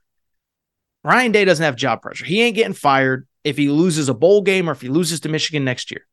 Ryan 1.06 1.32
Day 1.32 1.46
doesn't 1.46 1.64
have 1.64 1.76
job 1.76 2.02
pressure. 2.02 2.26
He 2.26 2.42
ain't 2.42 2.56
getting 2.56 2.74
fired 2.74 3.28
if 3.44 3.58
he 3.58 3.70
loses 3.70 4.10
a 4.10 4.14
bowl 4.16 4.42
game 4.42 4.68
or 4.68 4.72
if 4.72 4.82
he 4.82 4.90
loses 4.90 5.20
to 5.20 5.30
Michigan 5.30 5.64
next 5.64 5.92
year. 5.92 6.08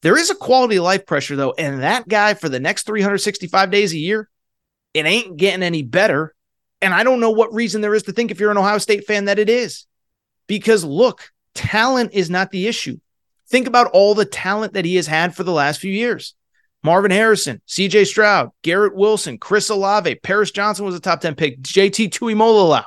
There 0.00 0.16
is 0.16 0.30
a 0.30 0.34
quality 0.34 0.76
of 0.76 0.84
life 0.84 1.04
pressure 1.04 1.36
though, 1.36 1.52
and 1.58 1.82
that 1.82 2.08
guy 2.08 2.32
for 2.32 2.48
the 2.48 2.58
next 2.58 2.86
365 2.86 3.70
days 3.70 3.92
a 3.92 3.98
year, 3.98 4.30
it 4.94 5.04
ain't 5.04 5.36
getting 5.36 5.62
any 5.62 5.82
better. 5.82 6.34
And 6.80 6.94
I 6.94 7.04
don't 7.04 7.20
know 7.20 7.30
what 7.30 7.52
reason 7.52 7.82
there 7.82 7.94
is 7.94 8.04
to 8.04 8.12
think 8.12 8.30
if 8.30 8.40
you're 8.40 8.50
an 8.50 8.56
Ohio 8.56 8.78
State 8.78 9.06
fan 9.06 9.26
that 9.26 9.38
it 9.38 9.50
is. 9.50 9.86
Because 10.46 10.82
look, 10.82 11.30
talent 11.54 12.14
is 12.14 12.30
not 12.30 12.50
the 12.50 12.66
issue. 12.66 12.98
Think 13.50 13.66
about 13.66 13.90
all 13.92 14.14
the 14.14 14.24
talent 14.24 14.72
that 14.72 14.86
he 14.86 14.96
has 14.96 15.06
had 15.06 15.36
for 15.36 15.44
the 15.44 15.52
last 15.52 15.78
few 15.78 15.92
years. 15.92 16.34
Marvin 16.82 17.10
Harrison, 17.10 17.60
CJ 17.68 18.06
Stroud, 18.06 18.50
Garrett 18.62 18.96
Wilson, 18.96 19.36
Chris 19.36 19.68
Olave, 19.68 20.14
Paris 20.22 20.50
Johnson 20.50 20.86
was 20.86 20.94
a 20.94 21.00
top 21.00 21.20
10 21.20 21.34
pick, 21.34 21.60
JT 21.60 22.08
Tuimoloau. 22.08 22.84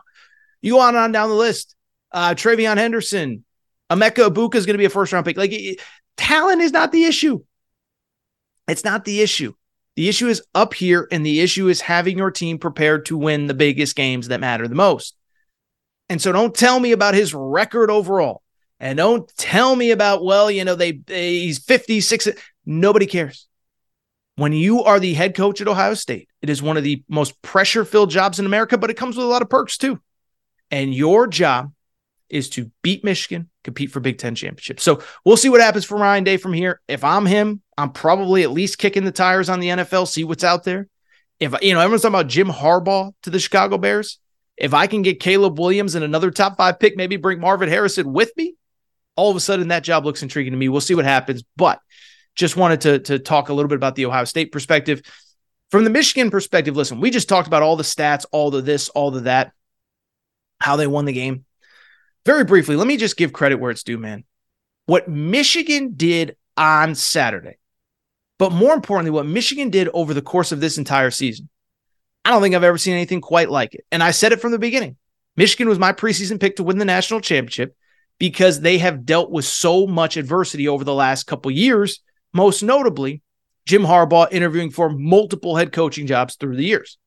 You 0.65 0.79
on, 0.79 0.95
and 0.95 0.97
on 0.97 1.11
down 1.11 1.29
the 1.29 1.35
list. 1.35 1.75
Uh, 2.11 2.33
TreVeyon 2.33 2.77
Henderson, 2.77 3.45
Emeka 3.91 4.29
Egbuka 4.29 4.55
is 4.55 4.65
going 4.65 4.73
to 4.73 4.79
be 4.79 4.85
a 4.85 4.89
first 4.89 5.13
round 5.13 5.23
pick. 5.23 5.37
Like 5.37 5.53
talent 6.17 6.61
is 6.63 6.71
not 6.71 6.91
the 6.91 7.05
issue. 7.05 7.43
It's 8.67 8.83
not 8.83 9.05
the 9.05 9.21
issue. 9.21 9.53
The 9.95 10.09
issue 10.09 10.27
is 10.27 10.41
up 10.55 10.73
here, 10.73 11.07
and 11.11 11.23
the 11.23 11.39
issue 11.39 11.67
is 11.67 11.81
having 11.81 12.17
your 12.17 12.31
team 12.31 12.57
prepared 12.57 13.05
to 13.05 13.17
win 13.17 13.45
the 13.45 13.53
biggest 13.53 13.95
games 13.95 14.29
that 14.29 14.39
matter 14.39 14.67
the 14.67 14.73
most. 14.73 15.15
And 16.09 16.19
so 16.19 16.31
don't 16.31 16.55
tell 16.55 16.79
me 16.79 16.93
about 16.93 17.13
his 17.13 17.35
record 17.35 17.91
overall. 17.91 18.41
And 18.79 18.97
don't 18.97 19.31
tell 19.37 19.75
me 19.75 19.91
about, 19.91 20.25
well, 20.25 20.49
you 20.49 20.65
know, 20.65 20.73
they, 20.73 20.93
they 20.93 21.41
he's 21.41 21.59
56. 21.59 22.29
Nobody 22.65 23.05
cares. 23.05 23.47
When 24.35 24.51
you 24.51 24.83
are 24.83 24.99
the 24.99 25.13
head 25.13 25.35
coach 25.35 25.61
at 25.61 25.67
Ohio 25.67 25.93
State, 25.93 26.27
it 26.41 26.49
is 26.49 26.63
one 26.63 26.75
of 26.75 26.83
the 26.83 27.03
most 27.07 27.39
pressure 27.43 27.85
filled 27.85 28.09
jobs 28.09 28.39
in 28.39 28.47
America, 28.47 28.79
but 28.79 28.89
it 28.89 28.97
comes 28.97 29.15
with 29.15 29.27
a 29.27 29.29
lot 29.29 29.43
of 29.43 29.49
perks 29.49 29.77
too. 29.77 30.01
And 30.71 30.93
your 30.93 31.27
job 31.27 31.71
is 32.29 32.49
to 32.51 32.71
beat 32.81 33.03
Michigan, 33.03 33.49
compete 33.63 33.91
for 33.91 33.99
Big 33.99 34.17
Ten 34.17 34.35
championship. 34.35 34.79
So 34.79 35.01
we'll 35.23 35.37
see 35.37 35.49
what 35.49 35.61
happens 35.61 35.85
for 35.85 35.97
Ryan 35.97 36.23
Day 36.23 36.37
from 36.37 36.53
here. 36.53 36.81
If 36.87 37.03
I'm 37.03 37.25
him, 37.25 37.61
I'm 37.77 37.91
probably 37.91 38.43
at 38.43 38.51
least 38.51 38.77
kicking 38.77 39.05
the 39.05 39.11
tires 39.11 39.49
on 39.49 39.59
the 39.59 39.69
NFL, 39.69 40.07
see 40.07 40.23
what's 40.23 40.43
out 40.43 40.63
there. 40.63 40.87
If 41.39 41.53
you 41.61 41.73
know, 41.73 41.81
everyone's 41.81 42.01
talking 42.01 42.15
about 42.15 42.27
Jim 42.27 42.47
Harbaugh 42.47 43.13
to 43.23 43.29
the 43.29 43.39
Chicago 43.39 43.77
Bears. 43.77 44.19
If 44.57 44.73
I 44.73 44.87
can 44.87 45.01
get 45.01 45.19
Caleb 45.19 45.59
Williams 45.59 45.95
and 45.95 46.05
another 46.05 46.31
top 46.31 46.57
five 46.57 46.79
pick, 46.79 46.95
maybe 46.95 47.17
bring 47.17 47.41
Marvin 47.41 47.67
Harrison 47.67 48.13
with 48.13 48.31
me, 48.37 48.55
all 49.17 49.29
of 49.29 49.35
a 49.35 49.41
sudden 49.41 49.67
that 49.67 49.83
job 49.83 50.05
looks 50.05 50.23
intriguing 50.23 50.53
to 50.53 50.57
me. 50.57 50.69
We'll 50.69 50.81
see 50.81 50.95
what 50.95 51.05
happens. 51.05 51.43
But 51.57 51.79
just 52.35 52.55
wanted 52.55 52.81
to, 52.81 52.99
to 52.99 53.19
talk 53.19 53.49
a 53.49 53.53
little 53.53 53.69
bit 53.69 53.75
about 53.75 53.95
the 53.95 54.05
Ohio 54.05 54.23
State 54.23 54.51
perspective. 54.51 55.01
From 55.71 55.83
the 55.83 55.89
Michigan 55.89 56.31
perspective, 56.31 56.75
listen, 56.75 57.01
we 57.01 57.11
just 57.11 57.27
talked 57.27 57.47
about 57.47 57.63
all 57.63 57.75
the 57.75 57.83
stats, 57.83 58.25
all 58.31 58.51
the 58.51 58.61
this, 58.61 58.89
all 58.89 59.11
the 59.11 59.21
that, 59.21 59.51
how 60.59 60.75
they 60.75 60.87
won 60.87 61.05
the 61.05 61.13
game. 61.13 61.45
Very 62.25 62.43
briefly, 62.43 62.75
let 62.75 62.87
me 62.87 62.97
just 62.97 63.17
give 63.17 63.33
credit 63.33 63.59
where 63.59 63.71
it's 63.71 63.83
due, 63.83 63.97
man. 63.97 64.23
What 64.87 65.07
Michigan 65.07 65.93
did 65.95 66.37
on 66.57 66.95
Saturday, 66.95 67.57
but 68.39 68.51
more 68.51 68.73
importantly, 68.73 69.11
what 69.11 69.25
Michigan 69.25 69.69
did 69.69 69.89
over 69.93 70.13
the 70.13 70.21
course 70.21 70.51
of 70.51 70.59
this 70.59 70.77
entire 70.77 71.11
season. 71.11 71.49
I 72.23 72.31
don't 72.31 72.41
think 72.41 72.55
I've 72.55 72.63
ever 72.63 72.79
seen 72.79 72.95
anything 72.95 73.21
quite 73.21 73.51
like 73.51 73.75
it. 73.75 73.85
And 73.91 74.01
I 74.01 74.11
said 74.11 74.31
it 74.31 74.41
from 74.41 74.51
the 74.51 74.59
beginning. 74.59 74.97
Michigan 75.37 75.69
was 75.69 75.77
my 75.77 75.93
preseason 75.93 76.39
pick 76.39 76.55
to 76.55 76.63
win 76.63 76.79
the 76.79 76.85
national 76.85 77.21
championship 77.21 77.75
because 78.17 78.61
they 78.61 78.79
have 78.79 79.05
dealt 79.05 79.29
with 79.29 79.45
so 79.45 79.85
much 79.85 80.17
adversity 80.17 80.67
over 80.67 80.83
the 80.83 80.93
last 80.93 81.25
couple 81.25 81.51
years, 81.51 82.01
most 82.33 82.63
notably 82.63 83.21
Jim 83.65 83.83
Harbaugh 83.83 84.31
interviewing 84.31 84.71
for 84.71 84.89
multiple 84.89 85.55
head 85.55 85.71
coaching 85.71 86.07
jobs 86.07 86.35
through 86.35 86.55
the 86.55 86.63
years. 86.63 86.97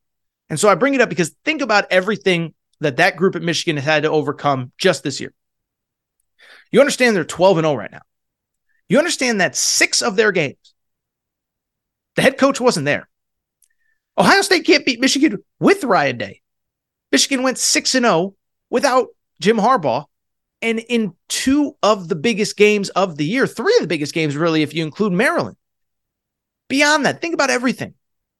And 0.50 0.58
so 0.58 0.68
I 0.68 0.74
bring 0.74 0.94
it 0.94 1.00
up 1.00 1.08
because 1.08 1.34
think 1.44 1.62
about 1.62 1.86
everything 1.90 2.54
that 2.80 2.96
that 2.96 3.16
group 3.16 3.36
at 3.36 3.42
Michigan 3.42 3.76
has 3.76 3.84
had 3.84 4.02
to 4.04 4.10
overcome 4.10 4.72
just 4.78 5.02
this 5.02 5.20
year. 5.20 5.32
You 6.70 6.80
understand 6.80 7.16
they're 7.16 7.24
12 7.24 7.58
and 7.58 7.64
0 7.64 7.74
right 7.74 7.90
now. 7.90 8.02
You 8.88 8.98
understand 8.98 9.40
that 9.40 9.56
six 9.56 10.02
of 10.02 10.16
their 10.16 10.32
games, 10.32 10.74
the 12.16 12.22
head 12.22 12.38
coach 12.38 12.60
wasn't 12.60 12.86
there. 12.86 13.08
Ohio 14.16 14.42
State 14.42 14.66
can't 14.66 14.84
beat 14.84 15.00
Michigan 15.00 15.38
with 15.60 15.84
Ryan 15.84 16.18
Day. 16.18 16.40
Michigan 17.12 17.42
went 17.42 17.58
6 17.58 17.94
and 17.94 18.04
0 18.04 18.34
without 18.70 19.08
Jim 19.40 19.56
Harbaugh. 19.56 20.04
And 20.60 20.80
in 20.80 21.14
two 21.28 21.76
of 21.84 22.08
the 22.08 22.16
biggest 22.16 22.56
games 22.56 22.88
of 22.90 23.16
the 23.16 23.24
year, 23.24 23.46
three 23.46 23.76
of 23.76 23.82
the 23.82 23.88
biggest 23.88 24.12
games, 24.12 24.36
really, 24.36 24.62
if 24.62 24.74
you 24.74 24.82
include 24.82 25.12
Maryland. 25.12 25.56
Beyond 26.68 27.06
that, 27.06 27.20
think 27.20 27.32
about 27.32 27.50
everything. 27.50 27.94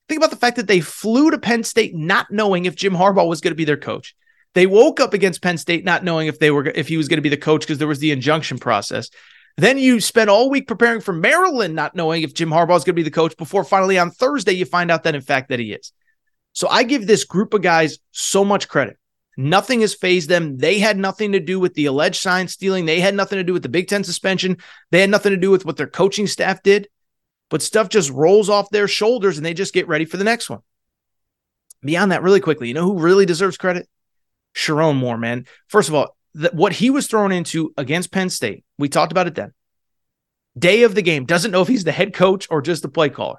Think 0.08 0.18
about 0.18 0.30
the 0.30 0.36
fact 0.36 0.56
that 0.56 0.66
they 0.66 0.80
flew 0.80 1.30
to 1.30 1.38
Penn 1.38 1.62
State 1.62 1.94
not 1.94 2.30
knowing 2.30 2.64
if 2.64 2.74
Jim 2.74 2.94
Harbaugh 2.94 3.28
was 3.28 3.40
going 3.40 3.52
to 3.52 3.56
be 3.56 3.64
their 3.64 3.76
coach. 3.76 4.16
They 4.54 4.66
woke 4.66 5.00
up 5.00 5.14
against 5.14 5.42
Penn 5.42 5.58
State 5.58 5.84
not 5.84 6.04
knowing 6.04 6.26
if 6.26 6.38
they 6.38 6.50
were 6.50 6.66
if 6.66 6.88
he 6.88 6.96
was 6.96 7.08
going 7.08 7.18
to 7.18 7.22
be 7.22 7.28
the 7.28 7.36
coach 7.36 7.60
because 7.60 7.78
there 7.78 7.88
was 7.88 7.98
the 8.00 8.10
injunction 8.10 8.58
process. 8.58 9.10
Then 9.56 9.76
you 9.76 10.00
spend 10.00 10.30
all 10.30 10.50
week 10.50 10.68
preparing 10.68 11.00
for 11.00 11.12
Maryland, 11.12 11.74
not 11.74 11.96
knowing 11.96 12.22
if 12.22 12.32
Jim 12.32 12.50
Harbaugh 12.50 12.76
is 12.76 12.84
going 12.84 12.94
to 12.94 13.00
be 13.00 13.02
the 13.02 13.10
coach. 13.10 13.36
Before 13.36 13.64
finally 13.64 13.98
on 13.98 14.10
Thursday, 14.10 14.52
you 14.52 14.64
find 14.64 14.90
out 14.90 15.02
that 15.02 15.16
in 15.16 15.20
fact 15.20 15.48
that 15.48 15.58
he 15.58 15.72
is. 15.72 15.92
So 16.52 16.68
I 16.68 16.84
give 16.84 17.06
this 17.06 17.24
group 17.24 17.54
of 17.54 17.62
guys 17.62 17.98
so 18.12 18.44
much 18.44 18.68
credit. 18.68 18.96
Nothing 19.36 19.82
has 19.82 19.94
phased 19.94 20.28
them. 20.28 20.58
They 20.58 20.80
had 20.80 20.96
nothing 20.98 21.32
to 21.32 21.40
do 21.40 21.60
with 21.60 21.74
the 21.74 21.86
alleged 21.86 22.20
sign 22.20 22.48
stealing. 22.48 22.86
They 22.86 22.98
had 22.98 23.14
nothing 23.14 23.36
to 23.38 23.44
do 23.44 23.52
with 23.52 23.62
the 23.62 23.68
Big 23.68 23.86
Ten 23.86 24.02
suspension. 24.02 24.56
They 24.90 25.00
had 25.00 25.10
nothing 25.10 25.30
to 25.30 25.36
do 25.36 25.50
with 25.50 25.64
what 25.64 25.76
their 25.76 25.86
coaching 25.86 26.26
staff 26.26 26.62
did. 26.62 26.88
But 27.48 27.62
stuff 27.62 27.88
just 27.88 28.10
rolls 28.10 28.48
off 28.48 28.70
their 28.70 28.88
shoulders 28.88 29.36
and 29.36 29.46
they 29.46 29.54
just 29.54 29.74
get 29.74 29.88
ready 29.88 30.04
for 30.04 30.16
the 30.16 30.24
next 30.24 30.50
one. 30.50 30.60
Beyond 31.82 32.10
that, 32.10 32.22
really 32.22 32.40
quickly, 32.40 32.68
you 32.68 32.74
know 32.74 32.84
who 32.84 32.98
really 32.98 33.26
deserves 33.26 33.56
credit? 33.56 33.88
Sherrone 34.58 34.96
Moore, 34.96 35.16
man. 35.16 35.46
First 35.68 35.88
of 35.88 35.94
all, 35.94 36.16
the, 36.34 36.50
what 36.52 36.72
he 36.72 36.90
was 36.90 37.06
thrown 37.06 37.30
into 37.32 37.72
against 37.76 38.10
Penn 38.10 38.28
State, 38.28 38.64
we 38.76 38.88
talked 38.88 39.12
about 39.12 39.28
it 39.28 39.34
then. 39.36 39.54
Day 40.58 40.82
of 40.82 40.94
the 40.94 41.02
game, 41.02 41.24
doesn't 41.24 41.52
know 41.52 41.62
if 41.62 41.68
he's 41.68 41.84
the 41.84 41.92
head 41.92 42.12
coach 42.12 42.48
or 42.50 42.60
just 42.60 42.82
the 42.82 42.88
play 42.88 43.08
caller. 43.08 43.38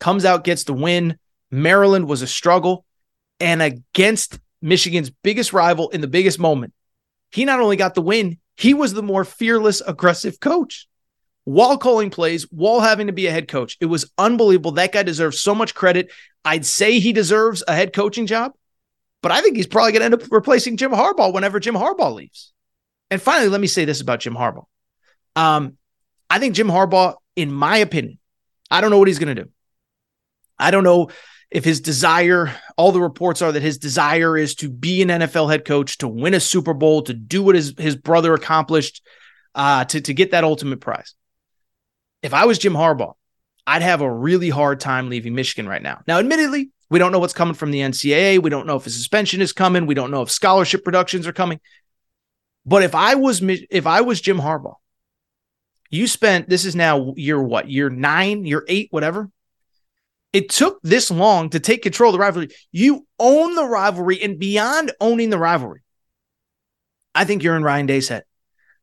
Comes 0.00 0.24
out, 0.24 0.44
gets 0.44 0.64
the 0.64 0.72
win. 0.72 1.18
Maryland 1.50 2.08
was 2.08 2.22
a 2.22 2.26
struggle. 2.26 2.86
And 3.38 3.60
against 3.60 4.38
Michigan's 4.62 5.10
biggest 5.10 5.52
rival 5.52 5.90
in 5.90 6.00
the 6.00 6.08
biggest 6.08 6.38
moment, 6.38 6.72
he 7.30 7.44
not 7.44 7.60
only 7.60 7.76
got 7.76 7.94
the 7.94 8.02
win, 8.02 8.38
he 8.56 8.72
was 8.72 8.94
the 8.94 9.02
more 9.02 9.24
fearless, 9.24 9.82
aggressive 9.86 10.40
coach 10.40 10.88
while 11.44 11.76
calling 11.76 12.10
plays, 12.10 12.44
while 12.50 12.80
having 12.80 13.06
to 13.08 13.12
be 13.12 13.26
a 13.26 13.30
head 13.30 13.46
coach. 13.46 13.76
It 13.80 13.86
was 13.86 14.10
unbelievable. 14.16 14.72
That 14.72 14.92
guy 14.92 15.02
deserves 15.02 15.38
so 15.38 15.54
much 15.54 15.74
credit. 15.74 16.10
I'd 16.44 16.64
say 16.64 16.98
he 16.98 17.12
deserves 17.12 17.62
a 17.68 17.74
head 17.74 17.92
coaching 17.92 18.26
job. 18.26 18.52
But 19.26 19.32
I 19.32 19.40
think 19.40 19.56
he's 19.56 19.66
probably 19.66 19.90
going 19.90 20.02
to 20.02 20.04
end 20.04 20.14
up 20.14 20.30
replacing 20.30 20.76
Jim 20.76 20.92
Harbaugh 20.92 21.32
whenever 21.32 21.58
Jim 21.58 21.74
Harbaugh 21.74 22.14
leaves. 22.14 22.52
And 23.10 23.20
finally, 23.20 23.48
let 23.48 23.60
me 23.60 23.66
say 23.66 23.84
this 23.84 24.00
about 24.00 24.20
Jim 24.20 24.36
Harbaugh. 24.36 24.66
Um, 25.34 25.78
I 26.30 26.38
think 26.38 26.54
Jim 26.54 26.68
Harbaugh, 26.68 27.16
in 27.34 27.50
my 27.50 27.78
opinion, 27.78 28.20
I 28.70 28.80
don't 28.80 28.92
know 28.92 29.00
what 29.00 29.08
he's 29.08 29.18
going 29.18 29.34
to 29.34 29.42
do. 29.42 29.50
I 30.60 30.70
don't 30.70 30.84
know 30.84 31.10
if 31.50 31.64
his 31.64 31.80
desire, 31.80 32.54
all 32.76 32.92
the 32.92 33.00
reports 33.00 33.42
are 33.42 33.50
that 33.50 33.62
his 33.62 33.78
desire 33.78 34.38
is 34.38 34.54
to 34.54 34.70
be 34.70 35.02
an 35.02 35.08
NFL 35.08 35.50
head 35.50 35.64
coach, 35.64 35.98
to 35.98 36.06
win 36.06 36.32
a 36.32 36.38
Super 36.38 36.72
Bowl, 36.72 37.02
to 37.02 37.12
do 37.12 37.42
what 37.42 37.56
his, 37.56 37.74
his 37.76 37.96
brother 37.96 38.32
accomplished, 38.32 39.04
uh, 39.56 39.86
to, 39.86 40.00
to 40.02 40.14
get 40.14 40.30
that 40.30 40.44
ultimate 40.44 40.80
prize. 40.80 41.16
If 42.22 42.32
I 42.32 42.44
was 42.44 42.60
Jim 42.60 42.74
Harbaugh, 42.74 43.14
I'd 43.66 43.82
have 43.82 44.02
a 44.02 44.12
really 44.12 44.50
hard 44.50 44.78
time 44.78 45.10
leaving 45.10 45.34
Michigan 45.34 45.68
right 45.68 45.82
now. 45.82 46.02
Now, 46.06 46.20
admittedly, 46.20 46.70
we 46.88 46.98
don't 46.98 47.12
know 47.12 47.18
what's 47.18 47.32
coming 47.32 47.54
from 47.54 47.70
the 47.70 47.80
NCAA. 47.80 48.40
We 48.40 48.50
don't 48.50 48.66
know 48.66 48.76
if 48.76 48.86
a 48.86 48.90
suspension 48.90 49.40
is 49.40 49.52
coming. 49.52 49.86
We 49.86 49.94
don't 49.94 50.10
know 50.10 50.22
if 50.22 50.30
scholarship 50.30 50.84
productions 50.84 51.26
are 51.26 51.32
coming. 51.32 51.60
But 52.64 52.82
if 52.82 52.94
I 52.94 53.14
was 53.14 53.40
if 53.42 53.86
I 53.86 54.00
was 54.00 54.20
Jim 54.20 54.38
Harbaugh, 54.38 54.76
you 55.90 56.06
spent 56.06 56.48
this 56.48 56.64
is 56.64 56.76
now 56.76 57.14
year 57.16 57.40
what 57.40 57.70
year 57.70 57.90
nine, 57.90 58.44
year 58.44 58.64
eight, 58.68 58.88
whatever. 58.90 59.30
It 60.32 60.50
took 60.50 60.80
this 60.82 61.10
long 61.10 61.50
to 61.50 61.60
take 61.60 61.82
control 61.82 62.10
of 62.10 62.14
the 62.14 62.18
rivalry. 62.18 62.48
You 62.70 63.06
own 63.18 63.54
the 63.54 63.64
rivalry, 63.64 64.22
and 64.22 64.38
beyond 64.38 64.92
owning 65.00 65.30
the 65.30 65.38
rivalry, 65.38 65.80
I 67.14 67.24
think 67.24 67.42
you're 67.42 67.56
in 67.56 67.62
Ryan 67.62 67.86
Day's 67.86 68.08
head. 68.08 68.24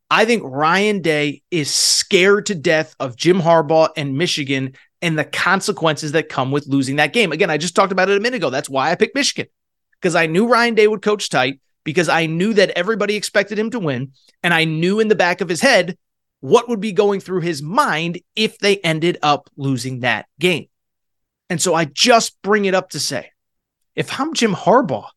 I 0.09 0.25
think 0.25 0.43
Ryan 0.45 1.01
Day 1.01 1.43
is 1.51 1.71
scared 1.71 2.47
to 2.47 2.55
death 2.55 2.95
of 2.99 3.15
Jim 3.15 3.39
Harbaugh 3.39 3.89
and 3.95 4.17
Michigan 4.17 4.73
and 5.03 5.19
the 5.19 5.25
consequences 5.25 6.13
that 6.13 6.29
come 6.29 6.49
with 6.49 6.65
losing 6.65 6.95
that 6.95 7.11
game. 7.11 7.33
Again, 7.33 7.49
I 7.49 7.57
just 7.57 7.75
talked 7.75 7.91
about 7.91 8.09
it 8.09 8.17
a 8.17 8.21
minute 8.21 8.37
ago. 8.37 8.49
That's 8.49 8.69
why 8.69 8.89
I 8.89 8.95
picked 8.95 9.15
Michigan 9.15 9.47
because 10.01 10.15
I 10.15 10.27
knew 10.27 10.47
Ryan 10.47 10.75
Day 10.75 10.87
would 10.87 11.01
coach 11.01 11.29
tight 11.29 11.59
because 11.83 12.07
I 12.07 12.25
knew 12.25 12.53
that 12.53 12.71
everybody 12.71 13.15
expected 13.15 13.59
him 13.59 13.69
to 13.71 13.79
win. 13.79 14.13
And 14.41 14.53
I 14.53 14.63
knew 14.63 15.01
in 15.01 15.09
the 15.09 15.15
back 15.15 15.41
of 15.41 15.49
his 15.49 15.59
head 15.59 15.97
what 16.39 16.69
would 16.69 16.79
be 16.79 16.93
going 16.93 17.19
through 17.19 17.41
his 17.41 17.61
mind 17.61 18.21
if 18.35 18.57
they 18.59 18.77
ended 18.77 19.17
up 19.21 19.49
losing 19.57 19.99
that 19.99 20.25
game. 20.39 20.67
And 21.49 21.61
so 21.61 21.75
I 21.75 21.83
just 21.83 22.41
bring 22.41 22.63
it 22.63 22.73
up 22.73 22.91
to 22.91 22.99
say 22.99 23.31
if 23.95 24.19
I'm 24.19 24.33
Jim 24.33 24.53
Harbaugh, 24.53 25.09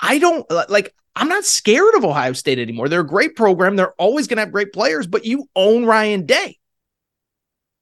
I 0.00 0.18
don't 0.18 0.44
uh, 0.50 0.64
like, 0.68 0.92
I'm 1.14 1.28
not 1.28 1.44
scared 1.44 1.94
of 1.94 2.04
Ohio 2.04 2.32
State 2.32 2.58
anymore. 2.58 2.88
They're 2.88 3.00
a 3.00 3.06
great 3.06 3.36
program. 3.36 3.76
They're 3.76 3.94
always 3.94 4.26
going 4.26 4.38
to 4.38 4.42
have 4.42 4.52
great 4.52 4.72
players, 4.72 5.06
but 5.06 5.24
you 5.24 5.48
own 5.54 5.84
Ryan 5.84 6.26
Day. 6.26 6.58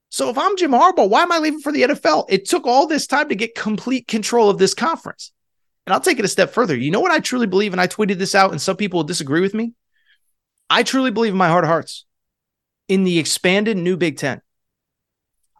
So 0.09 0.29
if 0.29 0.37
I'm 0.37 0.55
Jim 0.57 0.71
Harbaugh, 0.71 1.09
why 1.09 1.21
am 1.21 1.31
I 1.31 1.39
leaving 1.39 1.59
for 1.59 1.71
the 1.71 1.83
NFL? 1.83 2.25
It 2.29 2.47
took 2.47 2.65
all 2.65 2.87
this 2.87 3.07
time 3.07 3.29
to 3.29 3.35
get 3.35 3.55
complete 3.55 4.07
control 4.07 4.49
of 4.49 4.57
this 4.57 4.73
conference. 4.73 5.31
And 5.85 5.93
I'll 5.93 6.01
take 6.01 6.19
it 6.19 6.25
a 6.25 6.29
step 6.29 6.51
further. 6.51 6.75
You 6.75 6.91
know 6.91 6.99
what 6.99 7.11
I 7.11 7.19
truly 7.19 7.47
believe? 7.47 7.73
And 7.73 7.81
I 7.81 7.87
tweeted 7.87 8.17
this 8.17 8.35
out, 8.35 8.51
and 8.51 8.61
some 8.61 8.77
people 8.77 8.99
will 8.99 9.05
disagree 9.05 9.41
with 9.41 9.53
me. 9.53 9.73
I 10.69 10.83
truly 10.83 11.11
believe 11.11 11.31
in 11.31 11.37
my 11.37 11.47
heart 11.47 11.63
of 11.63 11.69
hearts 11.69 12.05
in 12.87 13.03
the 13.03 13.19
expanded 13.19 13.77
new 13.77 13.97
Big 13.97 14.17
Ten. 14.17 14.41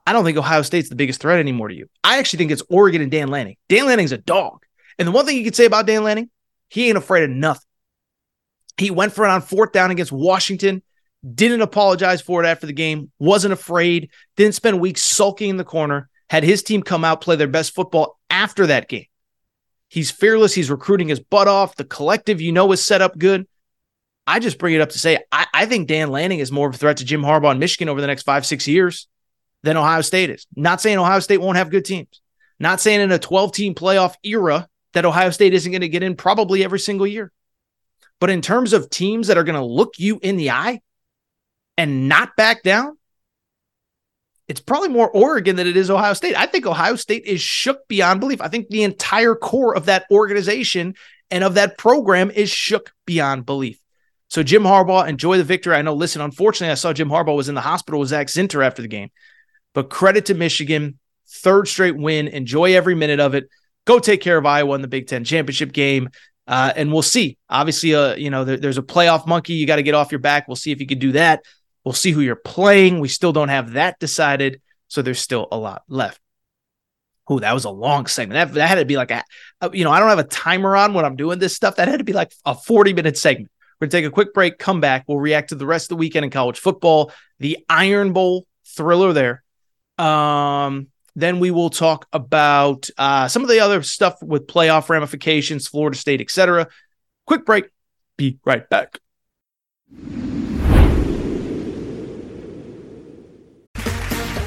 I 0.05 0.13
don't 0.13 0.23
think 0.23 0.37
Ohio 0.37 0.61
State's 0.61 0.89
the 0.89 0.95
biggest 0.95 1.21
threat 1.21 1.39
anymore 1.39 1.67
to 1.67 1.75
you. 1.75 1.89
I 2.03 2.19
actually 2.19 2.37
think 2.37 2.51
it's 2.51 2.63
Oregon 2.69 3.01
and 3.01 3.11
Dan 3.11 3.27
Lanning. 3.27 3.57
Dan 3.67 3.85
Lanning's 3.85 4.13
a 4.13 4.17
dog. 4.17 4.65
And 4.97 5.07
the 5.07 5.11
one 5.11 5.25
thing 5.25 5.37
you 5.37 5.43
could 5.43 5.55
say 5.55 5.65
about 5.65 5.85
Dan 5.85 6.03
Lanning, 6.03 6.29
he 6.69 6.87
ain't 6.87 6.97
afraid 6.97 7.23
of 7.23 7.29
nothing. 7.29 7.63
He 8.77 8.91
went 8.91 9.13
for 9.13 9.25
it 9.25 9.29
on 9.29 9.41
fourth 9.41 9.71
down 9.71 9.91
against 9.91 10.11
Washington 10.11 10.81
didn't 11.35 11.61
apologize 11.61 12.21
for 12.21 12.43
it 12.43 12.47
after 12.47 12.67
the 12.67 12.73
game, 12.73 13.11
wasn't 13.19 13.53
afraid, 13.53 14.09
didn't 14.35 14.55
spend 14.55 14.79
weeks 14.79 15.03
sulking 15.03 15.49
in 15.49 15.57
the 15.57 15.63
corner, 15.63 16.09
had 16.29 16.43
his 16.43 16.63
team 16.63 16.83
come 16.83 17.03
out, 17.03 17.21
play 17.21 17.35
their 17.35 17.47
best 17.47 17.73
football 17.73 18.19
after 18.29 18.67
that 18.67 18.87
game. 18.87 19.05
He's 19.89 20.11
fearless. 20.11 20.53
He's 20.53 20.69
recruiting 20.69 21.07
his 21.07 21.19
butt 21.19 21.47
off. 21.47 21.75
The 21.75 21.85
collective, 21.85 22.41
you 22.41 22.51
know, 22.51 22.71
is 22.71 22.83
set 22.83 23.01
up 23.01 23.17
good. 23.17 23.47
I 24.25 24.39
just 24.39 24.57
bring 24.57 24.73
it 24.73 24.81
up 24.81 24.89
to 24.89 24.99
say 24.99 25.19
I, 25.31 25.47
I 25.53 25.65
think 25.65 25.87
Dan 25.87 26.09
Lanning 26.09 26.39
is 26.39 26.51
more 26.51 26.67
of 26.67 26.75
a 26.75 26.77
threat 26.77 26.97
to 26.97 27.05
Jim 27.05 27.21
Harbaugh 27.21 27.53
in 27.53 27.59
Michigan 27.59 27.87
over 27.87 28.01
the 28.01 28.07
next 28.07 28.23
five, 28.23 28.45
six 28.45 28.67
years 28.67 29.07
than 29.63 29.77
Ohio 29.77 30.01
State 30.01 30.29
is. 30.29 30.45
Not 30.55 30.81
saying 30.81 30.97
Ohio 30.97 31.21
State 31.21 31.39
won't 31.39 31.57
have 31.57 31.69
good 31.69 31.85
teams. 31.85 32.21
Not 32.59 32.81
saying 32.81 32.99
in 32.99 33.11
a 33.11 33.19
12 33.19 33.53
team 33.53 33.73
playoff 33.73 34.15
era 34.23 34.67
that 34.93 35.05
Ohio 35.05 35.29
State 35.29 35.53
isn't 35.53 35.71
going 35.71 35.81
to 35.81 35.89
get 35.89 36.03
in 36.03 36.15
probably 36.15 36.63
every 36.63 36.79
single 36.79 37.07
year. 37.07 37.31
But 38.19 38.29
in 38.29 38.41
terms 38.41 38.73
of 38.73 38.89
teams 38.89 39.27
that 39.27 39.37
are 39.37 39.43
going 39.43 39.59
to 39.59 39.63
look 39.63 39.93
you 39.97 40.19
in 40.21 40.35
the 40.35 40.51
eye 40.51 40.81
and 41.77 42.09
not 42.09 42.35
back 42.35 42.63
down, 42.63 42.97
it's 44.47 44.61
probably 44.61 44.89
more 44.89 45.09
Oregon 45.09 45.55
than 45.57 45.67
it 45.67 45.75
is 45.75 45.89
Ohio 45.89 46.13
State. 46.13 46.35
I 46.35 46.45
think 46.45 46.65
Ohio 46.65 46.95
State 46.95 47.25
is 47.25 47.41
shook 47.41 47.87
beyond 47.87 48.19
belief. 48.19 48.41
I 48.41 48.47
think 48.47 48.69
the 48.69 48.83
entire 48.83 49.35
core 49.35 49.75
of 49.75 49.85
that 49.85 50.05
organization 50.09 50.95
and 51.29 51.43
of 51.43 51.55
that 51.55 51.77
program 51.77 52.31
is 52.31 52.49
shook 52.49 52.93
beyond 53.05 53.45
belief. 53.45 53.79
So 54.29 54.43
Jim 54.43 54.63
Harbaugh, 54.63 55.07
enjoy 55.07 55.37
the 55.37 55.43
victory. 55.43 55.75
I 55.75 55.81
know, 55.81 55.93
listen, 55.93 56.21
unfortunately, 56.21 56.71
I 56.71 56.75
saw 56.75 56.93
Jim 56.93 57.09
Harbaugh 57.09 57.35
was 57.35 57.49
in 57.49 57.55
the 57.55 57.61
hospital 57.61 57.99
with 57.99 58.09
Zach 58.09 58.27
Zinter 58.27 58.65
after 58.65 58.81
the 58.81 58.87
game. 58.87 59.09
But 59.73 59.89
credit 59.89 60.25
to 60.25 60.33
Michigan, 60.33 60.99
third 61.27 61.67
straight 61.67 61.95
win. 61.95 62.27
Enjoy 62.27 62.73
every 62.73 62.95
minute 62.95 63.19
of 63.19 63.35
it. 63.35 63.49
Go 63.85 63.99
take 63.99 64.21
care 64.21 64.37
of 64.37 64.45
Iowa 64.45 64.75
in 64.75 64.81
the 64.81 64.87
Big 64.87 65.07
Ten 65.07 65.23
championship 65.23 65.71
game. 65.71 66.09
Uh, 66.45 66.71
and 66.75 66.91
we'll 66.91 67.01
see. 67.01 67.37
Obviously, 67.49 67.93
uh, 67.93 68.15
you 68.15 68.29
know, 68.29 68.45
there, 68.45 68.57
there's 68.57 68.77
a 68.77 68.83
playoff 68.83 69.27
monkey 69.27 69.53
you 69.53 69.67
got 69.67 69.75
to 69.77 69.83
get 69.83 69.95
off 69.95 70.11
your 70.11 70.19
back. 70.19 70.47
We'll 70.47 70.55
see 70.55 70.71
if 70.71 70.79
you 70.79 70.87
can 70.87 70.99
do 70.99 71.11
that. 71.13 71.43
We'll 71.87 71.93
see 71.93 72.11
who 72.11 72.19
you're 72.19 72.35
playing. 72.35 72.99
We 72.99 73.07
still 73.07 73.31
don't 73.31 73.47
have 73.47 73.71
that 73.71 73.97
decided. 73.97 74.61
So 74.89 75.01
there's 75.01 75.21
still 75.21 75.47
a 75.53 75.57
lot 75.57 75.83
left. 75.87 76.19
Oh, 77.29 77.39
that 77.39 77.53
was 77.53 77.63
a 77.63 77.69
long 77.69 78.07
segment. 78.07 78.33
That, 78.33 78.55
that 78.55 78.67
had 78.67 78.75
to 78.75 78.83
be 78.83 78.97
like 78.97 79.09
a, 79.09 79.23
you 79.71 79.85
know, 79.85 79.91
I 79.91 80.01
don't 80.01 80.09
have 80.09 80.19
a 80.19 80.25
timer 80.25 80.75
on 80.75 80.93
when 80.93 81.05
I'm 81.05 81.15
doing 81.15 81.39
this 81.39 81.55
stuff. 81.55 81.77
That 81.77 81.87
had 81.87 81.99
to 81.99 82.03
be 82.03 82.11
like 82.11 82.33
a 82.45 82.53
40 82.53 82.91
minute 82.91 83.17
segment. 83.17 83.49
We're 83.79 83.85
going 83.85 83.91
to 83.91 83.97
take 83.99 84.05
a 84.05 84.11
quick 84.11 84.33
break, 84.33 84.59
come 84.59 84.81
back. 84.81 85.05
We'll 85.07 85.21
react 85.21 85.47
to 85.49 85.55
the 85.55 85.65
rest 85.65 85.85
of 85.85 85.89
the 85.91 85.95
weekend 85.95 86.25
in 86.25 86.29
college 86.29 86.59
football, 86.59 87.13
the 87.39 87.59
Iron 87.69 88.11
Bowl 88.11 88.45
thriller 88.65 89.13
there. 89.13 89.41
Um, 89.97 90.87
then 91.15 91.39
we 91.39 91.51
will 91.51 91.69
talk 91.69 92.05
about 92.11 92.89
uh, 92.97 93.29
some 93.29 93.43
of 93.43 93.47
the 93.47 93.61
other 93.61 93.81
stuff 93.81 94.21
with 94.21 94.45
playoff 94.45 94.89
ramifications, 94.89 95.69
Florida 95.69 95.97
State, 95.97 96.19
etc. 96.19 96.67
Quick 97.25 97.45
break. 97.45 97.69
Be 98.17 98.39
right 98.43 98.69
back. 98.69 98.99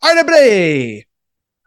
All 0.00 0.14
right, 0.14 0.18
everybody. 0.18 1.08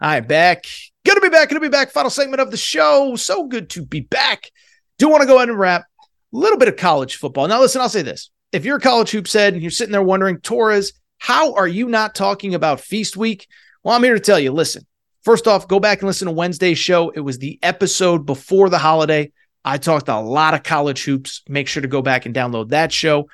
Right, 0.02 0.22
back. 0.22 0.64
Good 1.06 1.16
to 1.16 1.22
be 1.22 1.28
back. 1.28 1.50
Good 1.50 1.56
to 1.56 1.62
be 1.62 1.68
back. 1.68 1.92
Final 1.92 2.10
segment 2.10 2.40
of 2.40 2.50
the 2.50 2.56
show. 2.56 3.18
So 3.18 3.46
good 3.46 3.70
to 3.72 3.86
be 3.86 4.00
back. 4.00 4.50
Do 4.98 5.10
want 5.10 5.22
to 5.22 5.28
go 5.28 5.36
ahead 5.36 5.50
and 5.50 5.60
wrap 5.60 5.82
a 5.82 6.06
little 6.32 6.58
bit 6.58 6.70
of 6.70 6.78
college 6.78 7.18
football. 7.18 7.50
Now, 7.50 7.60
listen, 7.60 7.82
I'll 7.82 7.90
say 7.90 8.04
this. 8.04 8.30
If 8.54 8.64
you're 8.64 8.78
a 8.78 8.82
college 8.82 9.12
hoops 9.12 9.34
head 9.34 9.54
and 9.54 9.62
you're 9.62 9.70
sitting 9.70 9.92
there 9.92 10.02
wondering, 10.02 10.40
Torres, 10.40 10.94
how 11.18 11.56
are 11.56 11.68
you 11.68 11.90
not 11.90 12.16
talking 12.16 12.56
about 12.56 12.80
Feast 12.80 13.18
Week? 13.18 13.48
Well, 13.84 13.96
I'm 13.96 14.04
here 14.04 14.14
to 14.14 14.20
tell 14.22 14.40
you 14.40 14.54
listen, 14.54 14.88
first 15.24 15.46
off, 15.46 15.68
go 15.68 15.82
back 15.82 16.00
and 16.00 16.08
listen 16.08 16.28
to 16.28 16.32
Wednesday's 16.32 16.80
show. 16.80 17.10
It 17.10 17.20
was 17.20 17.38
the 17.38 17.60
episode 17.62 18.26
before 18.26 18.70
the 18.70 18.78
holiday. 18.78 19.34
I 19.66 19.78
talked 19.78 20.08
a 20.08 20.22
lot 20.22 20.54
of 20.54 20.64
college 20.64 21.04
hoops. 21.04 21.42
Make 21.50 21.68
sure 21.68 21.82
to 21.82 21.88
go 21.90 22.02
back 22.02 22.26
and 22.26 22.34
download 22.34 22.70
that 22.70 22.94
show. 22.94 23.28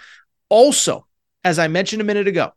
Also, 0.50 1.06
as 1.44 1.60
I 1.60 1.68
mentioned 1.68 2.02
a 2.02 2.06
minute 2.06 2.28
ago, 2.28 2.52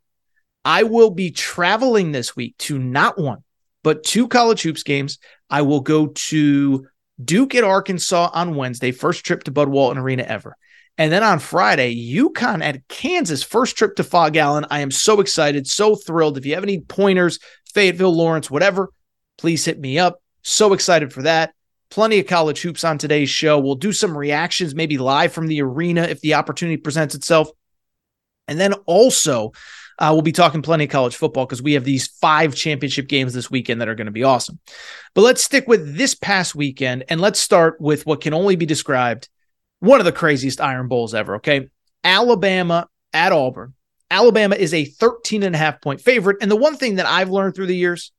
I 0.63 0.83
will 0.83 1.09
be 1.09 1.31
traveling 1.31 2.11
this 2.11 2.35
week 2.35 2.57
to 2.59 2.77
not 2.77 3.19
one, 3.19 3.43
but 3.83 4.03
two 4.03 4.27
college 4.27 4.61
hoops 4.61 4.83
games. 4.83 5.17
I 5.49 5.63
will 5.63 5.81
go 5.81 6.07
to 6.07 6.87
Duke 7.23 7.55
at 7.55 7.63
Arkansas 7.63 8.29
on 8.33 8.55
Wednesday, 8.55 8.91
first 8.91 9.25
trip 9.25 9.43
to 9.43 9.51
Bud 9.51 9.69
Walton 9.69 9.97
Arena 9.97 10.23
ever. 10.23 10.55
And 10.97 11.11
then 11.11 11.23
on 11.23 11.39
Friday, 11.39 11.95
UConn 11.95 12.63
at 12.63 12.87
Kansas, 12.87 13.43
first 13.43 13.77
trip 13.77 13.95
to 13.95 14.03
Phog 14.03 14.37
Allen. 14.37 14.65
I 14.69 14.81
am 14.81 14.91
so 14.91 15.19
excited, 15.19 15.65
so 15.65 15.95
thrilled. 15.95 16.37
If 16.37 16.45
you 16.45 16.53
have 16.53 16.63
any 16.63 16.79
pointers, 16.79 17.39
Fayetteville, 17.73 18.15
Lawrence, 18.15 18.51
whatever, 18.51 18.91
please 19.37 19.65
hit 19.65 19.79
me 19.79 19.97
up. 19.97 20.21
So 20.43 20.73
excited 20.73 21.13
for 21.13 21.23
that. 21.23 21.53
Plenty 21.89 22.19
of 22.19 22.27
college 22.27 22.61
hoops 22.61 22.83
on 22.83 22.97
today's 22.97 23.29
show. 23.29 23.59
We'll 23.59 23.75
do 23.75 23.93
some 23.93 24.17
reactions, 24.17 24.75
maybe 24.75 24.97
live 24.97 25.33
from 25.33 25.47
the 25.47 25.61
arena 25.61 26.03
if 26.03 26.21
the 26.21 26.35
opportunity 26.35 26.77
presents 26.77 27.15
itself. 27.15 27.49
And 28.47 28.59
then 28.59 28.73
also, 28.85 29.51
uh, 29.99 30.09
we'll 30.11 30.21
be 30.21 30.31
talking 30.31 30.61
plenty 30.61 30.85
of 30.85 30.89
college 30.89 31.15
football 31.15 31.45
because 31.45 31.61
we 31.61 31.73
have 31.73 31.83
these 31.83 32.07
five 32.07 32.55
championship 32.55 33.07
games 33.07 33.33
this 33.33 33.51
weekend 33.51 33.81
that 33.81 33.89
are 33.89 33.95
going 33.95 34.05
to 34.05 34.11
be 34.11 34.23
awesome. 34.23 34.59
But 35.13 35.21
let's 35.21 35.43
stick 35.43 35.67
with 35.67 35.95
this 35.95 36.15
past 36.15 36.55
weekend 36.55 37.05
and 37.09 37.21
let's 37.21 37.39
start 37.39 37.79
with 37.79 38.05
what 38.05 38.21
can 38.21 38.33
only 38.33 38.55
be 38.55 38.65
described 38.65 39.29
one 39.79 39.99
of 39.99 40.05
the 40.05 40.11
craziest 40.11 40.61
Iron 40.61 40.87
Bowls 40.87 41.13
ever. 41.13 41.35
Okay. 41.35 41.69
Alabama 42.03 42.87
at 43.13 43.31
Auburn. 43.31 43.73
Alabama 44.09 44.55
is 44.55 44.73
a 44.73 44.85
13 44.85 45.43
and 45.43 45.55
a 45.55 45.57
half 45.57 45.81
point 45.81 46.01
favorite. 46.01 46.37
And 46.41 46.49
the 46.49 46.55
one 46.55 46.77
thing 46.77 46.95
that 46.95 47.05
I've 47.05 47.29
learned 47.29 47.55
through 47.55 47.67
the 47.67 47.75
years 47.75 48.11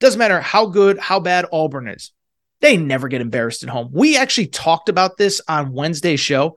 doesn't 0.00 0.18
matter 0.18 0.40
how 0.40 0.66
good, 0.66 0.98
how 0.98 1.20
bad 1.20 1.46
Auburn 1.52 1.88
is, 1.88 2.12
they 2.60 2.76
never 2.76 3.08
get 3.08 3.20
embarrassed 3.20 3.62
at 3.62 3.68
home. 3.68 3.90
We 3.92 4.16
actually 4.16 4.46
talked 4.46 4.88
about 4.88 5.16
this 5.16 5.40
on 5.48 5.72
Wednesday's 5.72 6.20
show. 6.20 6.56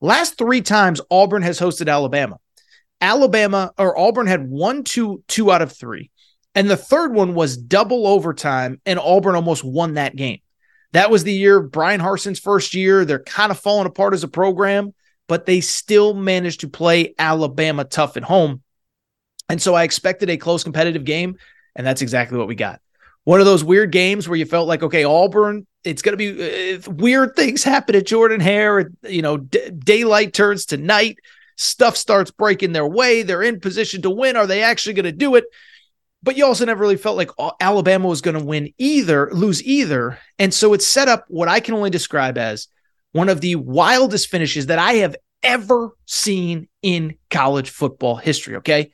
Last 0.00 0.38
three 0.38 0.60
times 0.60 1.00
Auburn 1.10 1.42
has 1.42 1.58
hosted 1.58 1.90
Alabama. 1.90 2.38
Alabama 3.00 3.72
or 3.78 3.98
Auburn 3.98 4.26
had 4.26 4.48
one, 4.48 4.84
two, 4.84 5.22
two 5.28 5.50
out 5.52 5.62
of 5.62 5.72
three. 5.72 6.10
And 6.54 6.68
the 6.68 6.76
third 6.76 7.12
one 7.12 7.34
was 7.34 7.56
double 7.56 8.06
overtime, 8.06 8.80
and 8.84 8.98
Auburn 8.98 9.36
almost 9.36 9.62
won 9.62 9.94
that 9.94 10.16
game. 10.16 10.40
That 10.92 11.10
was 11.10 11.22
the 11.22 11.32
year 11.32 11.60
Bryan 11.60 12.00
Harsin's 12.00 12.40
first 12.40 12.74
year. 12.74 13.04
They're 13.04 13.22
kind 13.22 13.52
of 13.52 13.58
falling 13.58 13.86
apart 13.86 14.14
as 14.14 14.24
a 14.24 14.28
program, 14.28 14.94
but 15.28 15.46
they 15.46 15.60
still 15.60 16.14
managed 16.14 16.60
to 16.60 16.68
play 16.68 17.14
Alabama 17.18 17.84
tough 17.84 18.16
at 18.16 18.24
home. 18.24 18.62
And 19.48 19.60
so 19.60 19.74
I 19.74 19.84
expected 19.84 20.30
a 20.30 20.36
close 20.36 20.64
competitive 20.64 21.04
game, 21.04 21.36
and 21.76 21.86
that's 21.86 22.02
exactly 22.02 22.38
what 22.38 22.48
we 22.48 22.54
got. 22.54 22.80
One 23.24 23.40
of 23.40 23.46
those 23.46 23.62
weird 23.62 23.92
games 23.92 24.26
where 24.28 24.38
you 24.38 24.46
felt 24.46 24.68
like, 24.68 24.82
okay, 24.82 25.04
Auburn, 25.04 25.66
it's 25.84 26.02
going 26.02 26.16
to 26.16 26.34
be 26.34 26.74
uh, 26.74 26.90
weird 26.90 27.36
things 27.36 27.62
happen 27.64 27.94
at 27.94 28.06
Jordan 28.06 28.40
Hare. 28.40 28.90
You 29.02 29.22
know, 29.22 29.36
d- 29.36 29.70
daylight 29.70 30.32
turns 30.32 30.66
to 30.66 30.76
night 30.76 31.18
stuff 31.58 31.96
starts 31.96 32.30
breaking 32.30 32.72
their 32.72 32.86
way. 32.86 33.22
They're 33.22 33.42
in 33.42 33.60
position 33.60 34.00
to 34.02 34.10
win. 34.10 34.36
Are 34.36 34.46
they 34.46 34.62
actually 34.62 34.94
going 34.94 35.04
to 35.04 35.12
do 35.12 35.34
it? 35.34 35.44
But 36.22 36.36
you 36.36 36.46
also 36.46 36.64
never 36.64 36.80
really 36.80 36.96
felt 36.96 37.16
like 37.16 37.30
Alabama 37.60 38.08
was 38.08 38.22
going 38.22 38.38
to 38.38 38.44
win 38.44 38.72
either, 38.78 39.30
lose 39.32 39.62
either. 39.62 40.18
And 40.38 40.54
so 40.54 40.72
it 40.72 40.82
set 40.82 41.08
up 41.08 41.24
what 41.28 41.48
I 41.48 41.60
can 41.60 41.74
only 41.74 41.90
describe 41.90 42.38
as 42.38 42.68
one 43.12 43.28
of 43.28 43.40
the 43.40 43.56
wildest 43.56 44.28
finishes 44.28 44.66
that 44.66 44.78
I 44.78 44.94
have 44.94 45.16
ever 45.42 45.90
seen 46.06 46.68
in 46.82 47.16
college 47.30 47.70
football 47.70 48.16
history. 48.16 48.56
Okay. 48.56 48.92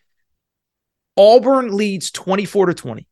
Auburn 1.17 1.75
leads 1.75 2.11
24 2.11 2.67
to 2.67 2.75
20. 2.75 3.07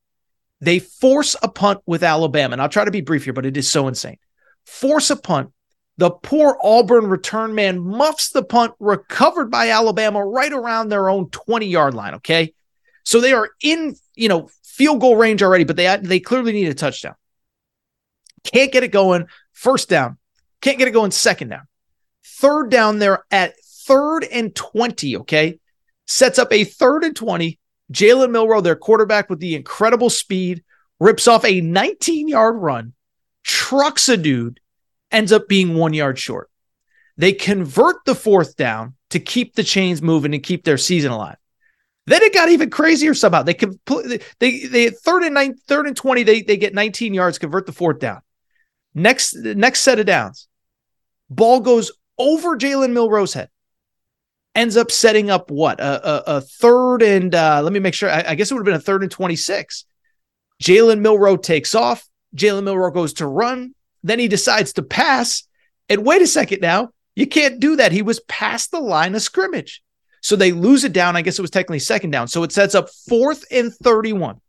They 0.61 0.79
force 0.79 1.37
a 1.43 1.49
punt 1.49 1.81
with 1.87 2.03
Alabama. 2.03 2.53
And 2.53 2.63
I'll 2.63 2.69
try 2.69 2.85
to 2.85 2.91
be 2.91 3.01
brief 3.01 3.25
here, 3.25 3.33
but 3.33 3.47
it 3.47 3.57
is 3.57 3.71
so 3.71 3.89
insane. 3.89 4.19
Force 4.67 5.11
a 5.11 5.17
punt 5.17 5.51
the 6.03 6.11
poor 6.11 6.59
Auburn 6.61 7.07
return 7.07 7.55
man 7.55 7.79
muffs 7.79 8.31
the 8.31 8.43
punt 8.43 8.75
recovered 8.81 9.53
by 9.53 9.71
Alabama 9.71 10.27
right 10.27 10.53
around 10.53 10.89
their 10.89 11.09
own 11.09 11.31
20 11.31 11.67
yard 11.67 11.95
line. 11.95 12.15
Okay. 12.15 12.55
So 13.05 13.21
they 13.21 13.33
are 13.33 13.51
in, 13.63 13.95
you 14.17 14.29
know, 14.29 14.51
field 14.65 15.01
goal 15.01 15.15
range 15.15 15.45
already, 15.45 15.63
but 15.63 15.77
they, 15.77 15.97
they 16.03 16.19
clearly 16.19 16.51
need 16.51 16.67
a 16.67 16.75
touchdown. 16.75 17.15
Can't 18.43 18.73
get 18.73 18.83
it 18.83 18.89
going. 18.89 19.29
First 19.53 19.89
down. 19.89 20.19
Can't 20.61 20.77
get 20.77 20.89
it 20.89 20.91
going 20.91 21.13
second 21.13 21.51
down. 21.51 21.69
Third 22.25 22.69
down 22.69 22.99
there 22.99 23.25
at 23.31 23.55
third 23.87 24.25
and 24.25 24.53
20. 24.53 25.19
Okay. 25.19 25.61
Sets 26.09 26.41
up 26.41 26.53
a 26.53 26.65
third 26.65 27.05
and 27.05 27.15
20. 27.15 27.61
Jalen 27.93 28.33
Milroe, 28.33 28.61
their 28.61 28.75
quarterback 28.75 29.31
with 29.31 29.39
the 29.39 29.55
incredible 29.55 30.11
speed, 30.11 30.65
rips 30.99 31.29
off 31.29 31.45
a 31.45 31.61
19 31.61 32.27
yard 32.27 32.57
run, 32.57 32.93
trucks 33.45 34.09
a 34.09 34.17
dude, 34.17 34.59
ends 35.13 35.33
up 35.33 35.49
being 35.49 35.75
one 35.75 35.95
yard 35.95 36.19
short. 36.19 36.51
They 37.17 37.33
convert 37.33 38.05
the 38.05 38.15
fourth 38.15 38.57
down 38.57 38.95
to 39.11 39.21
keep 39.21 39.55
the 39.55 39.63
chains 39.63 40.01
moving 40.01 40.35
and 40.35 40.43
keep 40.43 40.65
their 40.65 40.79
season 40.79 41.13
alive. 41.13 41.37
Then 42.07 42.23
it 42.23 42.35
got 42.35 42.49
even 42.49 42.71
crazier 42.71 43.15
somehow. 43.15 43.43
They 43.43 43.55
completely 43.55 44.21
they 44.41 44.65
they 44.67 44.91
third 44.91 45.23
and 45.23 45.35
nine, 45.35 45.55
third 45.69 45.87
and 45.87 45.97
20, 45.97 46.23
they 46.25 46.43
they 46.43 46.57
get 46.57 46.75
19 46.75 47.15
yards, 47.15 47.39
convert 47.39 47.67
the 47.67 47.73
fourth 47.73 48.01
down. 48.01 48.23
Next 48.95 49.35
next 49.35 49.81
set 49.81 50.01
of 50.01 50.07
downs. 50.07 50.49
Ball 51.31 51.61
goes 51.61 51.93
over 52.19 52.57
Jalen 52.57 52.93
Milroe's 52.93 53.35
head. 53.35 53.51
Ends 54.55 54.77
up 54.77 54.91
setting 54.91 55.31
up 55.31 55.51
what? 55.51 55.81
A, 55.81 56.09
a, 56.09 56.37
a 56.37 56.41
third 56.41 57.03
and 57.03 57.35
uh, 57.35 57.63
let 57.63 57.73
me 57.73 57.79
make 57.79 57.95
sure. 57.95 58.11
I, 58.11 58.25
I 58.29 58.35
guess 58.35 58.51
it 58.51 58.55
would 58.55 58.61
have 58.61 58.67
been 58.67 58.75
a 58.75 58.81
third 58.81 59.03
and 59.03 59.11
26. 59.11 59.85
Jalen 60.63 61.01
Milroe 61.01 61.37
takes 61.37 61.75
off. 61.75 62.07
Jalen 62.37 62.65
Milroe 62.65 62.91
goes 62.91 63.15
to 63.15 63.27
run. 63.27 63.75
Then 64.03 64.19
he 64.19 64.29
decides 64.29 64.73
to 64.75 64.83
pass. 64.83 65.45
And 65.89 66.05
wait 66.05 66.23
a 66.23 66.27
second 66.27 66.61
now, 66.61 66.91
you 67.15 67.27
can't 67.27 67.61
do 67.61 67.77
that. 67.77 67.93
He 67.93 68.03
was 68.03 68.21
past 68.21 68.71
the 68.71 68.81
line 68.81 69.15
of 69.15 69.23
scrimmage. 69.23 69.83
So 70.23 70.37
they 70.37 70.53
lose 70.53 70.85
it 70.85 70.93
down. 70.93 71.17
I 71.17 71.23
guess 71.23 71.39
it 71.39 71.43
was 71.43 71.51
technically 71.51 71.81
second 71.81 72.11
down. 72.11 72.29
So 72.29 72.43
it 72.43 72.53
sets 72.53 72.75
up 72.75 72.89
fourth 73.09 73.45
and 73.51 73.75
31. 73.75 74.41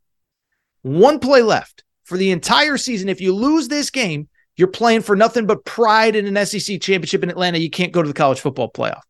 One 0.84 1.20
play 1.20 1.42
left 1.42 1.84
for 2.04 2.18
the 2.18 2.32
entire 2.32 2.78
season. 2.78 3.10
If 3.10 3.22
you 3.22 3.34
lose 3.34 3.68
this 3.68 3.90
game, 3.90 4.30
you're 4.56 4.68
playing 4.68 5.02
for 5.02 5.16
nothing 5.16 5.48
but 5.48 5.66
pride 5.66 6.16
in 6.16 6.26
an 6.28 6.46
SEC 6.46 6.80
championship 6.80 7.24
in 7.24 7.30
Atlanta. 7.30 7.58
You 7.58 7.72
can't 7.72 7.92
go 7.92 8.04
to 8.04 8.08
the 8.08 8.14
college 8.14 8.40
football 8.40 8.72
playoff. 8.72 9.02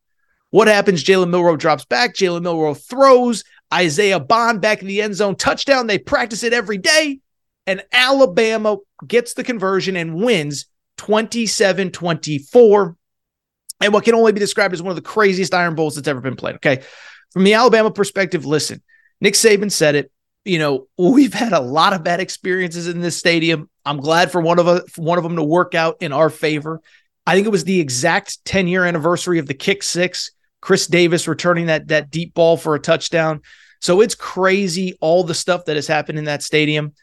What 0.52 0.68
happens? 0.68 1.04
Jalen 1.04 1.30
Milroe 1.30 1.58
drops 1.58 1.84
back. 1.84 2.14
Jalen 2.14 2.44
Milroe 2.44 2.76
throws. 2.76 3.44
Isaiah 3.74 4.20
Bond 4.20 4.62
back 4.62 4.82
in 4.82 4.88
the 4.88 5.02
end 5.02 5.16
zone. 5.16 5.36
Touchdown. 5.36 5.88
They 5.88 5.98
practice 5.98 6.44
it 6.44 6.54
every 6.54 6.78
day. 6.78 7.20
And 7.66 7.84
Alabama 7.92 8.78
gets 9.08 9.34
the 9.34 9.44
conversion 9.44 9.96
and 9.96 10.16
wins 10.16 10.66
27 10.98 11.92
24. 11.92 12.98
And 13.82 13.94
what 13.94 14.06
can 14.06 14.16
only 14.16 14.32
be 14.32 14.40
described 14.40 14.74
as 14.74 14.82
one 14.82 14.92
of 14.92 14.96
the 14.96 15.02
craziest 15.02 15.54
Iron 15.54 15.76
Bowls 15.76 15.96
that's 15.96 16.08
ever 16.08 16.22
been 16.22 16.36
played. 16.36 16.56
Okay. 16.56 16.84
From 17.32 17.44
the 17.44 17.54
Alabama 17.54 17.92
perspective, 17.92 18.46
listen, 18.46 18.82
Nick 19.20 19.34
Saban 19.34 19.72
said 19.72 19.96
it. 19.96 20.12
You 20.46 20.60
know, 20.60 20.88
we've 20.98 21.34
had 21.34 21.54
a 21.54 21.60
lot 21.60 21.94
of 21.94 22.04
bad 22.04 22.20
experiences 22.20 22.88
in 22.88 23.02
this 23.02 23.18
stadium. 23.18 23.70
I'm 23.86 23.98
glad 23.98 24.32
for 24.32 24.42
one 24.42 24.60
of 24.60 24.68
a, 24.68 24.84
one 24.98 25.18
of 25.18 25.24
them 25.24 25.38
to 25.38 25.44
work 25.44 25.74
out 25.74 25.98
in 26.02 26.14
our 26.14 26.30
favor. 26.30 26.82
I 27.26 27.34
think 27.34 27.48
it 27.48 27.52
was 27.52 27.64
the 27.64 27.80
exact 27.80 28.44
10 28.46 28.68
year 28.68 28.86
anniversary 28.86 29.40
of 29.40 29.48
the 29.48 29.54
kick 29.54 29.84
six. 29.84 30.32
Chris 30.62 30.88
Davis 30.88 31.28
returning 31.28 31.66
that 31.66 31.90
that 31.90 32.10
deep 32.10 32.34
ball 32.34 32.56
for 32.56 32.76
a 32.76 32.80
touchdown. 32.80 33.42
So 33.82 34.00
it's 34.00 34.16
crazy 34.16 34.98
all 35.02 35.26
the 35.26 35.34
stuff 35.34 35.66
that 35.66 35.76
has 35.76 35.88
happened 35.88 36.18
in 36.18 36.26
that 36.26 36.42
stadium. 36.42 36.94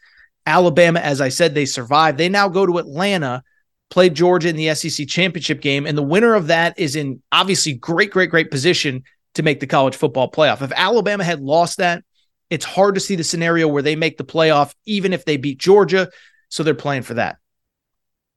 Alabama, 0.50 0.98
as 0.98 1.20
I 1.20 1.28
said, 1.28 1.54
they 1.54 1.64
survived. 1.64 2.18
They 2.18 2.28
now 2.28 2.48
go 2.48 2.66
to 2.66 2.78
Atlanta, 2.78 3.44
play 3.88 4.10
Georgia 4.10 4.48
in 4.48 4.56
the 4.56 4.74
SEC 4.74 5.06
championship 5.06 5.60
game, 5.60 5.86
and 5.86 5.96
the 5.96 6.02
winner 6.02 6.34
of 6.34 6.48
that 6.48 6.76
is 6.76 6.96
in 6.96 7.22
obviously 7.30 7.74
great, 7.74 8.10
great, 8.10 8.30
great 8.30 8.50
position 8.50 9.04
to 9.34 9.44
make 9.44 9.60
the 9.60 9.66
college 9.68 9.94
football 9.94 10.28
playoff. 10.28 10.60
If 10.60 10.72
Alabama 10.74 11.22
had 11.22 11.40
lost 11.40 11.78
that, 11.78 12.02
it's 12.50 12.64
hard 12.64 12.96
to 12.96 13.00
see 13.00 13.14
the 13.14 13.22
scenario 13.22 13.68
where 13.68 13.82
they 13.82 13.94
make 13.94 14.18
the 14.18 14.24
playoff, 14.24 14.74
even 14.84 15.12
if 15.12 15.24
they 15.24 15.36
beat 15.36 15.58
Georgia. 15.58 16.10
So 16.48 16.64
they're 16.64 16.74
playing 16.74 17.02
for 17.02 17.14
that. 17.14 17.36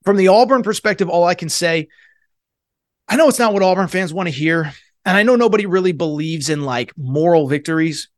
From 0.06 0.18
the 0.18 0.28
Auburn 0.28 0.62
perspective, 0.62 1.10
all 1.10 1.24
I 1.24 1.34
can 1.34 1.50
say, 1.50 1.88
I 3.08 3.16
know 3.16 3.28
it's 3.28 3.40
not 3.40 3.54
what 3.54 3.64
Auburn 3.64 3.88
fans 3.88 4.14
want 4.14 4.28
to 4.28 4.36
hear. 4.36 4.72
And 5.04 5.18
I 5.18 5.24
know 5.24 5.36
nobody 5.36 5.66
really 5.66 5.94
believes 5.94 6.50
in 6.50 6.62
like 6.62 6.94
moral 6.96 7.48
victories. 7.48 8.10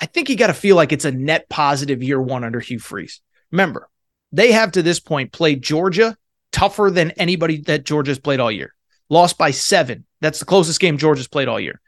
I 0.00 0.06
think 0.06 0.28
you 0.28 0.36
got 0.36 0.48
to 0.48 0.54
feel 0.54 0.76
like 0.76 0.92
it's 0.92 1.04
a 1.04 1.10
net 1.10 1.48
positive 1.48 2.02
year 2.02 2.20
one 2.20 2.44
under 2.44 2.60
Hugh 2.60 2.78
Freeze. 2.78 3.20
Remember, 3.50 3.88
they 4.32 4.52
have 4.52 4.72
to 4.72 4.82
this 4.82 5.00
point 5.00 5.32
played 5.32 5.62
Georgia 5.62 6.16
tougher 6.52 6.90
than 6.90 7.12
anybody 7.12 7.60
that 7.62 7.84
Georgia's 7.84 8.18
played 8.18 8.40
all 8.40 8.50
year. 8.52 8.74
Lost 9.08 9.38
by 9.38 9.50
seven. 9.50 10.04
That's 10.20 10.38
the 10.38 10.44
closest 10.44 10.80
game 10.80 10.98
Georgia's 10.98 11.28
played 11.28 11.48
all 11.48 11.60
year. 11.60 11.80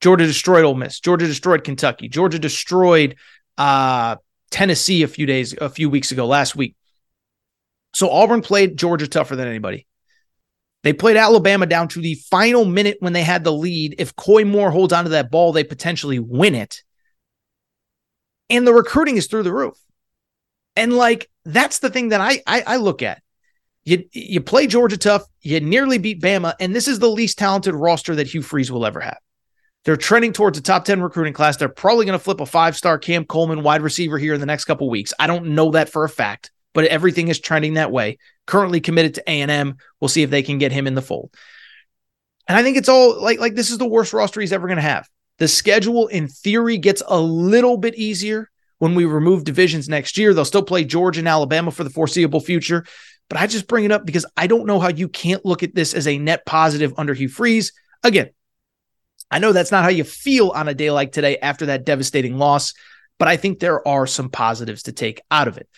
Georgia 0.00 0.26
destroyed 0.26 0.64
Ole 0.64 0.74
Miss. 0.74 1.00
Georgia 1.00 1.26
destroyed 1.26 1.64
Kentucky. 1.64 2.08
Georgia 2.08 2.38
destroyed 2.38 3.16
uh, 3.56 4.16
Tennessee 4.50 5.02
a 5.02 5.08
few 5.08 5.26
days, 5.26 5.54
a 5.60 5.68
few 5.68 5.90
weeks 5.90 6.12
ago, 6.12 6.26
last 6.26 6.56
week. 6.56 6.76
So 7.94 8.10
Auburn 8.10 8.42
played 8.42 8.76
Georgia 8.76 9.08
tougher 9.08 9.36
than 9.36 9.48
anybody. 9.48 9.86
They 10.84 10.92
played 10.92 11.16
Alabama 11.16 11.66
down 11.66 11.88
to 11.88 12.00
the 12.00 12.14
final 12.14 12.64
minute 12.64 12.98
when 13.00 13.12
they 13.12 13.22
had 13.22 13.42
the 13.42 13.52
lead. 13.52 13.96
If 13.98 14.14
Koy 14.14 14.44
Moore 14.44 14.70
holds 14.70 14.92
onto 14.92 15.10
that 15.10 15.30
ball, 15.30 15.52
they 15.52 15.64
potentially 15.64 16.18
win 16.18 16.54
it. 16.54 16.82
And 18.50 18.66
the 18.66 18.72
recruiting 18.72 19.16
is 19.16 19.26
through 19.26 19.42
the 19.42 19.52
roof. 19.52 19.78
And 20.76 20.92
like 20.92 21.28
that's 21.44 21.80
the 21.80 21.90
thing 21.90 22.10
that 22.10 22.20
I, 22.20 22.42
I, 22.46 22.62
I 22.66 22.76
look 22.76 23.02
at. 23.02 23.22
You 23.84 24.04
you 24.12 24.40
play 24.40 24.66
Georgia 24.66 24.98
tough, 24.98 25.24
you 25.40 25.60
nearly 25.60 25.98
beat 25.98 26.20
Bama, 26.20 26.54
and 26.60 26.74
this 26.74 26.88
is 26.88 26.98
the 26.98 27.08
least 27.08 27.38
talented 27.38 27.74
roster 27.74 28.14
that 28.16 28.26
Hugh 28.26 28.42
Freeze 28.42 28.70
will 28.70 28.84
ever 28.84 29.00
have. 29.00 29.18
They're 29.84 29.96
trending 29.96 30.34
towards 30.34 30.58
a 30.58 30.60
top 30.60 30.84
10 30.84 31.00
recruiting 31.00 31.32
class. 31.32 31.56
They're 31.56 31.68
probably 31.68 32.04
going 32.04 32.18
to 32.18 32.22
flip 32.22 32.40
a 32.40 32.46
five-star 32.46 32.98
Cam 32.98 33.24
Coleman 33.24 33.62
wide 33.62 33.80
receiver 33.80 34.18
here 34.18 34.34
in 34.34 34.40
the 34.40 34.46
next 34.46 34.66
couple 34.66 34.90
weeks. 34.90 35.14
I 35.18 35.26
don't 35.26 35.54
know 35.54 35.70
that 35.70 35.88
for 35.88 36.04
a 36.04 36.08
fact, 36.08 36.50
but 36.74 36.84
everything 36.86 37.28
is 37.28 37.40
trending 37.40 37.74
that 37.74 37.90
way. 37.90 38.18
Currently 38.46 38.80
committed 38.80 39.14
to 39.14 39.30
A&M. 39.30 39.76
We'll 40.00 40.08
see 40.08 40.22
if 40.22 40.28
they 40.28 40.42
can 40.42 40.58
get 40.58 40.72
him 40.72 40.86
in 40.86 40.94
the 40.94 41.00
fold. 41.00 41.34
And 42.46 42.58
I 42.58 42.62
think 42.62 42.76
it's 42.76 42.88
all 42.88 43.22
like 43.22 43.38
like 43.38 43.54
this 43.54 43.70
is 43.70 43.78
the 43.78 43.86
worst 43.86 44.12
roster 44.12 44.40
he's 44.40 44.52
ever 44.52 44.66
going 44.66 44.76
to 44.76 44.82
have. 44.82 45.08
The 45.38 45.48
schedule 45.48 46.08
in 46.08 46.28
theory 46.28 46.78
gets 46.78 47.02
a 47.06 47.20
little 47.20 47.76
bit 47.76 47.94
easier 47.94 48.50
when 48.78 48.94
we 48.94 49.04
remove 49.04 49.44
divisions 49.44 49.88
next 49.88 50.18
year. 50.18 50.34
They'll 50.34 50.44
still 50.44 50.62
play 50.62 50.84
Georgia 50.84 51.20
and 51.20 51.28
Alabama 51.28 51.70
for 51.70 51.84
the 51.84 51.90
foreseeable 51.90 52.40
future. 52.40 52.84
But 53.28 53.38
I 53.38 53.46
just 53.46 53.68
bring 53.68 53.84
it 53.84 53.92
up 53.92 54.06
because 54.06 54.26
I 54.36 54.46
don't 54.46 54.66
know 54.66 54.80
how 54.80 54.88
you 54.88 55.08
can't 55.08 55.44
look 55.44 55.62
at 55.62 55.74
this 55.74 55.94
as 55.94 56.06
a 56.06 56.18
net 56.18 56.46
positive 56.46 56.94
under 56.96 57.14
Hugh 57.14 57.28
Freeze. 57.28 57.72
Again, 58.02 58.30
I 59.30 59.38
know 59.38 59.52
that's 59.52 59.70
not 59.70 59.84
how 59.84 59.90
you 59.90 60.04
feel 60.04 60.50
on 60.50 60.68
a 60.68 60.74
day 60.74 60.90
like 60.90 61.12
today 61.12 61.36
after 61.38 61.66
that 61.66 61.84
devastating 61.84 62.38
loss, 62.38 62.72
but 63.18 63.28
I 63.28 63.36
think 63.36 63.58
there 63.58 63.86
are 63.86 64.06
some 64.06 64.30
positives 64.30 64.84
to 64.84 64.92
take 64.92 65.20
out 65.30 65.48
of 65.48 65.58
it. 65.58 65.68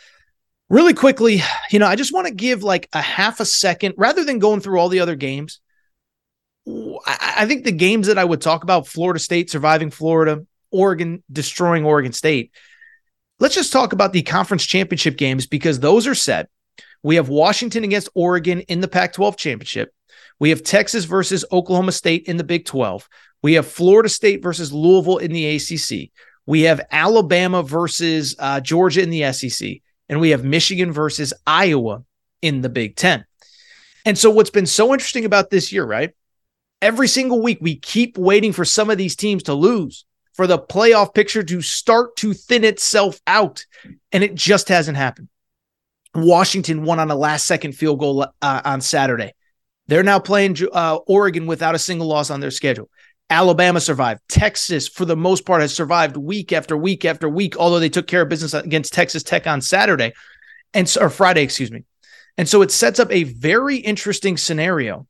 Really 0.69 0.95
quickly, 0.95 1.43
you 1.71 1.81
know, 1.81 1.87
I 1.87 1.97
just 1.97 2.13
want 2.13 2.29
to 2.29 2.35
give 2.35 2.63
like 2.63 2.89
a 2.93 3.03
half 3.03 3.41
a 3.41 3.45
second 3.45 3.95
rather 3.97 4.25
than 4.25 4.39
going 4.39 4.61
through 4.61 4.79
all 4.79 4.89
the 4.89 5.01
other 5.01 5.17
games. 5.17 5.61
I 7.07 7.47
think 7.47 7.65
the 7.65 7.73
games 7.73 8.07
that 8.07 8.19
I 8.19 8.25
would 8.25 8.41
talk 8.41 8.63
about 8.63 8.87
Florida 8.87 9.19
State 9.19 9.51
surviving 9.51 9.91
Florida, 9.91 10.45
Oregon 10.71 11.23
destroying 11.31 11.85
Oregon 11.85 12.13
State 12.13 12.53
Let's 13.41 13.55
just 13.55 13.73
talk 13.73 13.95
about 13.95 14.13
the 14.13 14.21
conference 14.21 14.67
championship 14.67 15.17
games 15.17 15.47
because 15.47 15.81
those 15.81 16.07
are 16.07 16.15
set. 16.15 16.51
We 17.03 17.17
have 17.17 17.31
Washington 17.31 17.85
against 17.85 18.11
Oregon 18.15 18.61
in 18.61 18.83
the 18.83 18.89
Pac 18.89 19.15
12 19.15 19.39
championship. 19.39 19.95
We 20.39 20.51
have 20.51 20.63
Texas 20.63 21.07
versus 21.07 21.43
Oklahoma 21.51 21.93
State 21.93 22.27
in 22.27 22.37
the 22.37 22.45
Big 22.45 22.67
12. 22.67 23.09
We 23.43 23.55
have 23.55 23.67
Florida 23.67 24.11
State 24.11 24.43
versus 24.43 24.75
Louisville 24.75 25.17
in 25.17 25.33
the 25.33 25.57
ACC. 25.57 26.11
We 26.45 26.63
have 26.63 26.83
Alabama 26.91 27.63
versus 27.63 28.37
uh, 28.39 28.61
Georgia 28.61 29.03
in 29.03 29.09
the 29.09 29.33
SEC. 29.33 29.79
And 30.11 30.21
we 30.21 30.31
have 30.31 30.45
Michigan 30.45 30.93
versus 30.93 31.33
Iowa 31.47 32.05
in 32.43 32.61
the 32.61 32.69
Big 32.69 32.97
10. 32.97 33.25
And 34.05 34.19
so, 34.19 34.31
what's 34.31 34.51
been 34.51 34.67
so 34.67 34.93
interesting 34.93 35.25
about 35.25 35.49
this 35.49 35.73
year, 35.73 35.85
right? 35.85 36.11
Every 36.83 37.09
single 37.09 37.43
week, 37.43 37.59
we 37.61 37.77
keep 37.77 38.17
waiting 38.17 38.53
for 38.53 38.65
some 38.65 38.91
of 38.91 38.99
these 38.99 39.17
teams 39.17 39.45
to 39.45 39.55
lose 39.55 40.05
for 40.35 40.47
the 40.47 40.59
playoff 40.59 41.15
picture 41.15 41.43
to 41.43 41.61
start 41.61 42.17
to 42.17 42.33
thin 42.33 42.65
itself 42.65 43.21
out. 43.27 43.65
And 44.13 44.25
it 44.25 44.35
just 44.35 44.69
hasn't 44.69 44.97
happened. 44.97 45.29
Washington 46.15 46.85
won 46.85 46.99
on 46.99 47.11
a 47.11 47.15
last 47.15 47.47
second 47.47 47.73
field 47.73 47.99
goal 47.99 48.27
uh, 48.43 48.61
on 48.65 48.81
Saturday. 48.81 49.33
They're 49.87 50.03
now 50.03 50.19
playing 50.19 50.57
uh, 50.73 50.97
Oregon 51.07 51.47
without 51.47 51.75
a 51.75 51.79
single 51.79 52.07
loss 52.07 52.31
on 52.31 52.41
their 52.41 52.51
schedule. 52.51 52.89
Alabama 53.29 53.81
survived. 53.81 54.21
Texas, 54.29 54.89
for 54.89 55.05
the 55.05 55.17
most 55.17 55.45
part, 55.47 55.61
has 55.61 55.75
survived 55.75 56.17
week 56.17 56.53
after 56.53 56.77
week 56.77 57.05
after 57.05 57.29
week, 57.29 57.57
although 57.57 57.79
they 57.79 57.89
took 57.89 58.09
care 58.09 58.23
of 58.23 58.29
business 58.29 58.55
against 58.55 58.93
Texas 58.93 59.23
Tech 59.23 59.47
on 59.47 59.61
Saturday 59.61 60.13
and 60.75 60.93
or 61.01 61.11
Friday, 61.11 61.43
excuse 61.43 61.71
me. 61.71 61.85
And 62.37 62.49
so 62.49 62.63
it 62.63 62.71
sets 62.71 62.99
up 62.99 63.11
a 63.13 63.25
very 63.25 63.77
interesting 63.77 64.37
scenario 64.37 65.07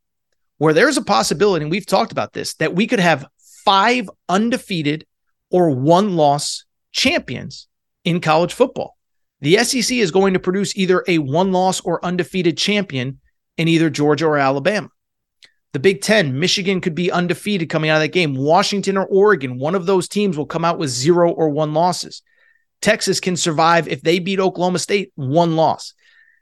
where 0.60 0.74
there's 0.74 0.98
a 0.98 1.02
possibility, 1.02 1.62
and 1.62 1.70
we've 1.70 1.86
talked 1.86 2.12
about 2.12 2.34
this, 2.34 2.52
that 2.56 2.74
we 2.74 2.86
could 2.86 3.00
have 3.00 3.26
five 3.64 4.10
undefeated 4.28 5.06
or 5.50 5.70
one 5.70 6.16
loss 6.16 6.66
champions 6.92 7.66
in 8.04 8.20
college 8.20 8.52
football. 8.52 8.98
The 9.40 9.56
SEC 9.64 9.96
is 9.96 10.10
going 10.10 10.34
to 10.34 10.38
produce 10.38 10.76
either 10.76 11.02
a 11.08 11.16
one 11.16 11.50
loss 11.50 11.80
or 11.80 12.04
undefeated 12.04 12.58
champion 12.58 13.20
in 13.56 13.68
either 13.68 13.88
Georgia 13.88 14.26
or 14.26 14.36
Alabama. 14.36 14.90
The 15.72 15.78
Big 15.78 16.02
Ten, 16.02 16.38
Michigan 16.38 16.82
could 16.82 16.94
be 16.94 17.10
undefeated 17.10 17.70
coming 17.70 17.88
out 17.88 17.96
of 17.96 18.02
that 18.02 18.08
game. 18.08 18.34
Washington 18.34 18.98
or 18.98 19.06
Oregon, 19.06 19.58
one 19.58 19.74
of 19.74 19.86
those 19.86 20.08
teams 20.08 20.36
will 20.36 20.44
come 20.44 20.66
out 20.66 20.78
with 20.78 20.90
zero 20.90 21.30
or 21.30 21.48
one 21.48 21.72
losses. 21.72 22.20
Texas 22.82 23.18
can 23.18 23.38
survive 23.38 23.88
if 23.88 24.02
they 24.02 24.18
beat 24.18 24.38
Oklahoma 24.40 24.78
State, 24.78 25.10
one 25.14 25.56
loss. 25.56 25.94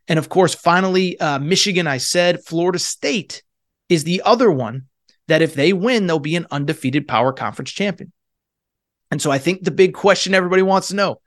And 0.09 0.19
of 0.19 0.29
course, 0.29 0.57
finally, 0.57 1.21
uh, 1.21 1.39
Michigan, 1.39 1.87
I 1.87 1.99
said, 1.99 2.43
Florida 2.45 2.81
State 2.81 3.45
is 3.89 4.05
the 4.05 4.23
other 4.25 4.51
one 4.51 4.87
that 5.29 5.43
if 5.43 5.55
they 5.55 5.73
win, 5.73 6.07
they'll 6.07 6.19
be 6.19 6.37
an 6.37 6.47
undefeated 6.51 7.07
power 7.07 7.33
conference 7.33 7.71
champion. 7.71 8.13
And 9.11 9.23
so 9.23 9.31
I 9.31 9.39
think 9.39 9.63
the 9.63 9.71
big 9.71 9.95
question 9.95 10.35
everybody 10.35 10.63
wants 10.63 10.89
to 10.89 10.97
know 10.97 11.21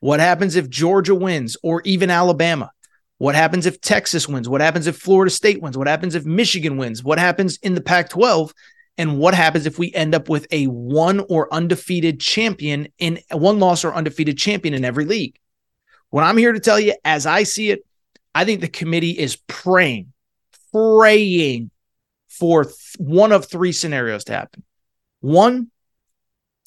what 0.00 0.20
happens 0.20 0.56
if 0.56 0.68
Georgia 0.68 1.14
wins 1.14 1.56
or 1.62 1.82
even 1.84 2.10
Alabama? 2.10 2.70
What 3.18 3.34
happens 3.34 3.64
if 3.64 3.80
Texas 3.80 4.28
wins? 4.28 4.48
What 4.48 4.60
happens 4.60 4.86
if 4.86 4.96
Florida 4.96 5.30
State 5.30 5.62
wins? 5.62 5.78
What 5.78 5.86
happens 5.86 6.14
if 6.14 6.26
Michigan 6.26 6.76
wins? 6.76 7.02
What 7.02 7.18
happens 7.18 7.56
in 7.58 7.74
the 7.74 7.80
Pac 7.80 8.10
12? 8.10 8.52
And 8.98 9.18
what 9.18 9.34
happens 9.34 9.66
if 9.66 9.78
we 9.78 9.92
end 9.94 10.14
up 10.14 10.28
with 10.28 10.46
a 10.50 10.66
one 10.66 11.20
or 11.28 11.52
undefeated 11.52 12.20
champion 12.20 12.88
in 12.98 13.18
one 13.32 13.58
loss 13.58 13.84
or 13.84 13.94
undefeated 13.94 14.38
champion 14.38 14.74
in 14.74 14.84
every 14.84 15.06
league? 15.06 15.38
What 16.10 16.24
I'm 16.24 16.36
here 16.36 16.52
to 16.52 16.60
tell 16.60 16.78
you, 16.78 16.94
as 17.04 17.26
I 17.26 17.42
see 17.42 17.70
it, 17.70 17.86
I 18.34 18.44
think 18.44 18.60
the 18.60 18.68
committee 18.68 19.18
is 19.18 19.36
praying, 19.36 20.12
praying 20.72 21.70
for 22.38 22.64
th- 22.64 22.76
one 22.98 23.32
of 23.32 23.46
three 23.46 23.72
scenarios 23.72 24.24
to 24.24 24.32
happen. 24.32 24.62
One, 25.20 25.70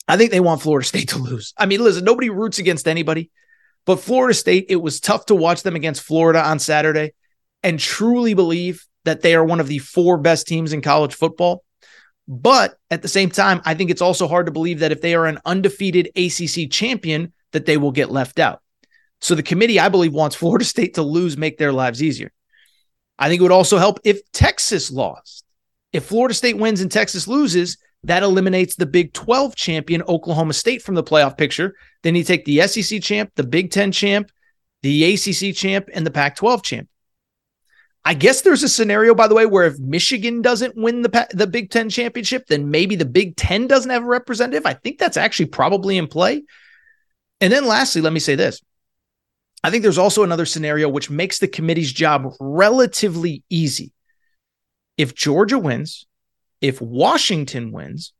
I 0.08 0.18
think 0.18 0.32
they 0.32 0.40
want 0.40 0.62
Florida 0.62 0.88
State 0.88 1.10
to 1.10 1.20
lose. 1.20 1.54
I 1.58 1.66
mean, 1.66 1.84
listen, 1.84 2.04
nobody 2.04 2.30
roots 2.30 2.60
against 2.60 2.88
anybody, 2.88 3.32
but 3.86 4.00
Florida 4.00 4.34
State, 4.34 4.66
it 4.70 4.78
was 4.78 5.00
tough 5.00 5.28
to 5.28 5.36
watch 5.36 5.64
them 5.64 5.76
against 5.76 6.04
Florida 6.04 6.44
on 6.44 6.60
Saturday 6.60 7.14
and 7.64 7.80
truly 7.80 8.34
believe 8.34 8.86
that 9.06 9.22
they 9.22 9.36
are 9.36 9.44
one 9.44 9.60
of 9.60 9.68
the 9.68 9.80
four 9.80 10.18
best 10.18 10.48
teams 10.48 10.74
in 10.74 10.82
college 10.82 11.16
football. 11.16 11.64
But 12.28 12.78
at 12.92 13.02
the 13.02 13.08
same 13.08 13.32
time, 13.32 13.62
I 13.66 13.74
think 13.74 13.90
it's 13.90 14.02
also 14.02 14.28
hard 14.28 14.46
to 14.46 14.52
believe 14.52 14.80
that 14.80 14.92
if 14.92 15.02
they 15.02 15.16
are 15.16 15.26
an 15.26 15.40
undefeated 15.46 16.12
ACC 16.16 16.70
champion, 16.70 17.34
that 17.52 17.66
they 17.66 17.78
will 17.78 17.92
get 17.92 18.12
left 18.12 18.40
out. 18.40 18.62
So 19.22 19.36
the 19.36 19.44
committee, 19.44 19.80
I 19.80 19.90
believe, 19.90 20.14
wants 20.14 20.36
Florida 20.36 20.66
State 20.66 20.96
to 20.96 21.02
lose, 21.02 21.38
make 21.38 21.58
their 21.58 21.74
lives 21.74 22.04
easier. 22.04 22.32
I 23.18 23.28
think 23.28 23.40
it 23.40 23.44
would 23.44 23.52
also 23.52 23.78
help 23.78 24.00
if 24.04 24.32
Texas 24.32 24.92
lost. 24.92 25.44
If 25.94 26.06
Florida 26.06 26.34
State 26.34 26.58
wins 26.58 26.82
and 26.82 26.92
Texas 26.92 27.28
loses, 27.28 27.78
that 28.04 28.24
eliminates 28.24 28.76
the 28.76 28.86
Big 28.86 29.14
12 29.14 29.56
champion, 29.56 30.04
Oklahoma 30.04 30.54
State, 30.54 30.82
from 30.82 30.96
the 30.96 31.04
playoff 31.04 31.38
picture. 31.38 31.76
Then 32.04 32.16
you 32.16 32.24
take 32.24 32.46
the 32.46 32.62
SEC 32.68 33.02
champ, 33.02 33.32
the 33.36 33.44
Big 33.44 33.72
10 33.72 33.92
champ, 33.92 34.32
the 34.84 35.14
ACC 35.14 35.56
champ, 35.56 35.90
and 35.94 36.06
the 36.06 36.12
Pac 36.12 36.36
12 36.36 36.64
champ. 36.64 36.90
I 38.06 38.14
guess 38.14 38.42
there's 38.42 38.64
a 38.64 38.70
scenario, 38.70 39.14
by 39.14 39.28
the 39.28 39.36
way, 39.36 39.46
where 39.46 39.66
if 39.66 39.78
Michigan 39.78 40.42
doesn't 40.42 40.76
win 40.76 41.02
the 41.02 41.28
the 41.32 41.48
Big 41.48 41.70
Ten 41.70 41.90
championship, 41.90 42.48
then 42.48 42.72
maybe 42.72 42.96
the 42.96 43.06
Big 43.06 43.36
Ten 43.36 43.68
doesn't 43.68 43.92
have 43.92 44.04
a 44.04 44.08
representative. 44.08 44.66
I 44.66 44.74
think 44.74 45.00
that's 45.00 45.18
actually 45.18 45.48
probably 45.48 45.98
in 45.98 46.08
play. 46.08 46.44
And 47.42 47.52
then 47.52 47.68
lastly, 47.68 48.02
let 48.02 48.14
me 48.14 48.20
say 48.20 48.36
this. 48.36 48.62
I 49.64 49.70
think 49.70 49.84
there's 49.84 49.98
also 49.98 50.24
another 50.24 50.46
scenario 50.46 50.88
which 50.88 51.10
makes 51.10 51.40
the 51.40 51.48
committee's 51.48 51.92
job 51.92 52.32
relatively 52.40 53.44
easy. 53.50 53.92
If 55.00 55.16
Georgia 55.16 55.58
wins, 55.58 56.06
if 56.62 56.80
Washington 56.80 57.72
wins, 57.72 58.14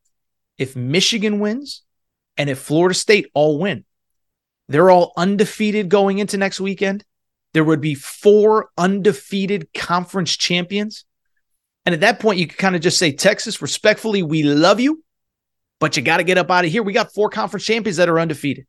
if 0.58 0.76
Michigan 0.76 1.40
wins, 1.40 1.84
and 2.38 2.50
if 2.50 2.58
Florida 2.58 2.96
State 2.96 3.28
all 3.36 3.60
win, 3.60 3.86
they're 4.68 4.90
all 4.90 5.14
undefeated 5.16 5.90
going 5.90 6.18
into 6.18 6.38
next 6.38 6.60
weekend 6.60 7.06
there 7.54 7.64
would 7.64 7.82
be 7.82 7.96
four 7.96 8.70
undefeated 8.78 9.74
conference 9.74 10.36
champions. 10.36 11.06
And 11.86 11.94
at 11.94 12.02
that 12.02 12.20
point, 12.20 12.40
you 12.40 12.48
could 12.48 12.58
kind 12.58 12.76
of 12.76 12.82
just 12.82 13.00
say, 13.00 13.12
Texas, 13.12 13.62
respectfully, 13.62 14.22
we 14.22 14.44
love 14.44 14.80
you, 14.80 15.04
but 15.80 15.98
you 15.98 16.04
got 16.04 16.18
to 16.18 16.24
get 16.24 16.38
up 16.38 16.52
out 16.52 16.66
of 16.66 16.72
here. 16.72 16.84
We 16.84 16.94
got 16.94 17.14
four 17.14 17.30
conference 17.30 17.66
champions 17.66 17.98
that 17.98 18.10
are 18.10 18.20
undefeated. 18.20 18.68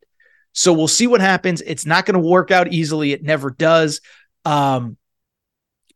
So 0.53 0.73
we'll 0.73 0.87
see 0.87 1.07
what 1.07 1.21
happens. 1.21 1.61
It's 1.61 1.85
not 1.85 2.05
going 2.05 2.21
to 2.21 2.27
work 2.27 2.51
out 2.51 2.73
easily. 2.73 3.13
It 3.13 3.23
never 3.23 3.51
does. 3.51 4.01
Um, 4.43 4.97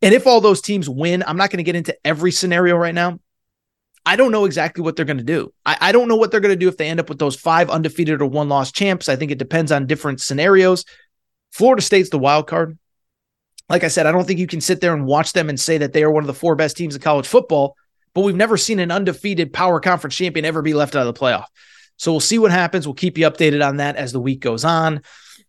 and 0.02 0.14
if 0.14 0.26
all 0.26 0.40
those 0.40 0.60
teams 0.60 0.88
win, 0.88 1.24
I'm 1.26 1.36
not 1.36 1.50
going 1.50 1.58
to 1.58 1.64
get 1.64 1.76
into 1.76 1.96
every 2.04 2.32
scenario 2.32 2.76
right 2.76 2.94
now. 2.94 3.18
I 4.04 4.14
don't 4.14 4.30
know 4.30 4.44
exactly 4.44 4.84
what 4.84 4.94
they're 4.94 5.04
going 5.04 5.18
to 5.18 5.24
do. 5.24 5.52
I, 5.64 5.76
I 5.80 5.92
don't 5.92 6.06
know 6.06 6.16
what 6.16 6.30
they're 6.30 6.40
going 6.40 6.54
to 6.54 6.58
do 6.58 6.68
if 6.68 6.76
they 6.76 6.88
end 6.88 7.00
up 7.00 7.08
with 7.08 7.18
those 7.18 7.34
five 7.34 7.70
undefeated 7.70 8.22
or 8.22 8.26
one 8.26 8.48
loss 8.48 8.70
champs. 8.70 9.08
I 9.08 9.16
think 9.16 9.32
it 9.32 9.38
depends 9.38 9.72
on 9.72 9.86
different 9.86 10.20
scenarios. 10.20 10.84
Florida 11.50 11.82
State's 11.82 12.10
the 12.10 12.18
wild 12.18 12.46
card. 12.46 12.78
Like 13.68 13.82
I 13.82 13.88
said, 13.88 14.06
I 14.06 14.12
don't 14.12 14.24
think 14.24 14.38
you 14.38 14.46
can 14.46 14.60
sit 14.60 14.80
there 14.80 14.94
and 14.94 15.06
watch 15.06 15.32
them 15.32 15.48
and 15.48 15.58
say 15.58 15.78
that 15.78 15.92
they 15.92 16.04
are 16.04 16.10
one 16.10 16.22
of 16.22 16.28
the 16.28 16.34
four 16.34 16.54
best 16.54 16.76
teams 16.76 16.94
in 16.94 17.02
college 17.02 17.26
football, 17.26 17.74
but 18.14 18.20
we've 18.20 18.36
never 18.36 18.56
seen 18.56 18.78
an 18.78 18.92
undefeated 18.92 19.52
power 19.52 19.80
conference 19.80 20.14
champion 20.14 20.44
ever 20.44 20.62
be 20.62 20.74
left 20.74 20.94
out 20.94 21.04
of 21.04 21.12
the 21.12 21.20
playoff. 21.20 21.46
So 21.96 22.12
we'll 22.12 22.20
see 22.20 22.38
what 22.38 22.52
happens. 22.52 22.86
We'll 22.86 22.94
keep 22.94 23.18
you 23.18 23.28
updated 23.28 23.66
on 23.66 23.78
that 23.78 23.96
as 23.96 24.12
the 24.12 24.20
week 24.20 24.40
goes 24.40 24.64
on. 24.64 25.00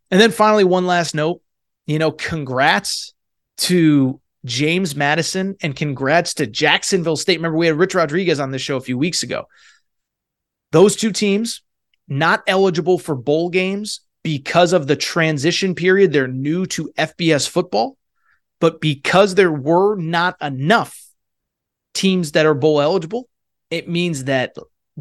And 0.09 0.19
then 0.21 0.31
finally, 0.31 0.63
one 0.63 0.87
last 0.87 1.13
note, 1.13 1.41
you 1.85 1.99
know, 1.99 2.11
congrats 2.11 3.13
to 3.57 4.19
James 4.47 4.95
Madison 4.95 5.55
and 5.61 5.75
congrats 5.75 6.33
to 6.35 6.47
Jacksonville 6.47 7.17
State. 7.17 7.37
Remember, 7.37 7.57
we 7.57 7.67
had 7.67 7.75
Rich 7.75 7.95
Rodriguez 7.95 8.39
on 8.39 8.51
this 8.51 8.61
show 8.61 8.77
a 8.77 8.81
few 8.81 8.97
weeks 8.97 9.21
ago. 9.21 9.45
Those 10.71 10.95
two 10.95 11.11
teams 11.11 11.61
not 12.07 12.43
eligible 12.47 12.97
for 12.97 13.15
bowl 13.15 13.49
games 13.49 14.01
because 14.23 14.73
of 14.73 14.87
the 14.87 14.95
transition 14.95 15.75
period, 15.75 16.11
they're 16.11 16.27
new 16.27 16.65
to 16.65 16.91
FBS 16.97 17.47
football. 17.47 17.97
But 18.59 18.81
because 18.81 19.35
there 19.35 19.51
were 19.51 19.95
not 19.95 20.35
enough 20.41 20.99
teams 21.93 22.31
that 22.31 22.45
are 22.45 22.53
bowl 22.53 22.81
eligible, 22.81 23.29
it 23.69 23.87
means 23.87 24.25
that 24.25 24.55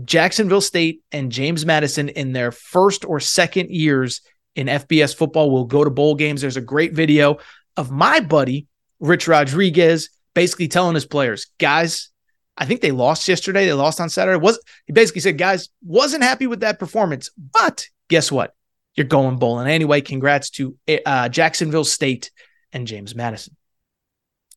Jacksonville 0.05 0.61
State 0.61 1.03
and 1.11 1.33
James 1.33 1.65
Madison 1.65 2.09
in 2.09 2.33
their 2.33 2.53
first 2.53 3.05
or 3.05 3.19
second 3.19 3.71
years 3.71 4.21
in 4.55 4.67
FBS 4.67 5.15
football 5.15 5.51
will 5.51 5.65
go 5.65 5.85
to 5.85 5.91
bowl 5.91 6.15
games. 6.15 6.41
There's 6.41 6.57
a 6.57 6.63
great 6.63 6.93
video 6.93 7.39
of 7.77 7.91
my 7.91 8.21
buddy, 8.21 8.67
Rich 9.01 9.29
Rodriguez, 9.29 10.11
basically 10.35 10.69
telling 10.69 10.95
his 10.95 11.07
players, 11.07 11.47
guys, 11.59 12.11
I 12.57 12.65
think 12.65 12.81
they 12.81 12.93
lost 12.93 13.29
yesterday. 13.29 13.67
They 13.67 13.73
lost 13.73 14.01
on 14.01 14.09
Saturday. 14.09 14.39
Was 14.39 14.59
he 14.87 14.93
basically 14.93 15.21
said, 15.21 15.39
guys, 15.39 15.69
wasn't 15.85 16.23
happy 16.23 16.47
with 16.47 16.61
that 16.61 16.79
performance, 16.79 17.31
but 17.53 17.87
guess 18.09 18.33
what? 18.33 18.55
you're 18.97 19.07
going 19.07 19.37
bowling. 19.37 19.69
Anyway, 19.69 20.01
congrats 20.01 20.51
to 20.51 20.77
uh, 21.05 21.29
Jacksonville 21.29 21.85
State 21.85 22.31
and 22.73 22.87
James 22.87 23.15
Madison. 23.15 23.55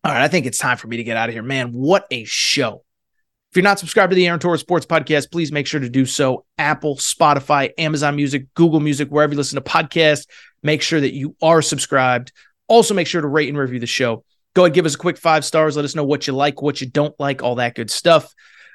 All 0.04 0.14
right, 0.14 0.24
I 0.24 0.30
think 0.30 0.46
it's 0.46 0.58
time 0.58 0.78
for 0.78 0.88
me 0.88 0.98
to 0.98 1.04
get 1.04 1.18
out 1.18 1.28
of 1.28 1.34
here. 1.34 1.44
Man, 1.44 1.74
what 1.74 2.08
a 2.10 2.24
show. 2.24 2.84
If 3.52 3.58
you're 3.58 3.64
not 3.64 3.80
subscribed 3.80 4.12
to 4.12 4.16
the 4.16 4.28
Aaron 4.28 4.40
Torres 4.40 4.62
Sports 4.62 4.86
Podcast, 4.86 5.32
please 5.32 5.52
make 5.52 5.68
sure 5.68 5.80
to 5.80 5.90
do 5.90 6.06
so. 6.06 6.46
Apple, 6.58 6.96
Spotify, 6.96 7.72
Amazon 7.78 8.16
Music, 8.16 8.46
Google 8.54 8.80
Music, 8.80 9.10
wherever 9.10 9.34
you 9.34 9.38
listen 9.38 9.62
to 9.62 9.70
podcasts, 9.70 10.28
make 10.64 10.82
sure 10.82 11.02
that 11.02 11.14
you 11.14 11.36
are 11.42 11.62
subscribed. 11.62 12.32
Also, 12.70 12.94
make 12.94 13.08
sure 13.08 13.22
to 13.22 13.28
rate 13.28 13.50
and 13.50 13.58
review 13.58 13.80
the 13.80 13.88
show. 13.88 14.24
Go 14.54 14.64
ahead, 14.64 14.74
give 14.74 14.86
us 14.86 14.96
a 14.96 14.98
quick 14.98 15.18
five 15.18 15.44
stars. 15.44 15.76
Let 15.76 15.86
us 15.86 15.96
know 15.96 16.06
what 16.06 16.28
you 16.28 16.34
like, 16.34 16.62
what 16.62 16.80
you 16.80 16.88
don't 16.88 17.18
like, 17.20 17.44
all 17.44 17.56
that 17.56 17.76
good 17.76 17.92
stuff. 17.92 18.34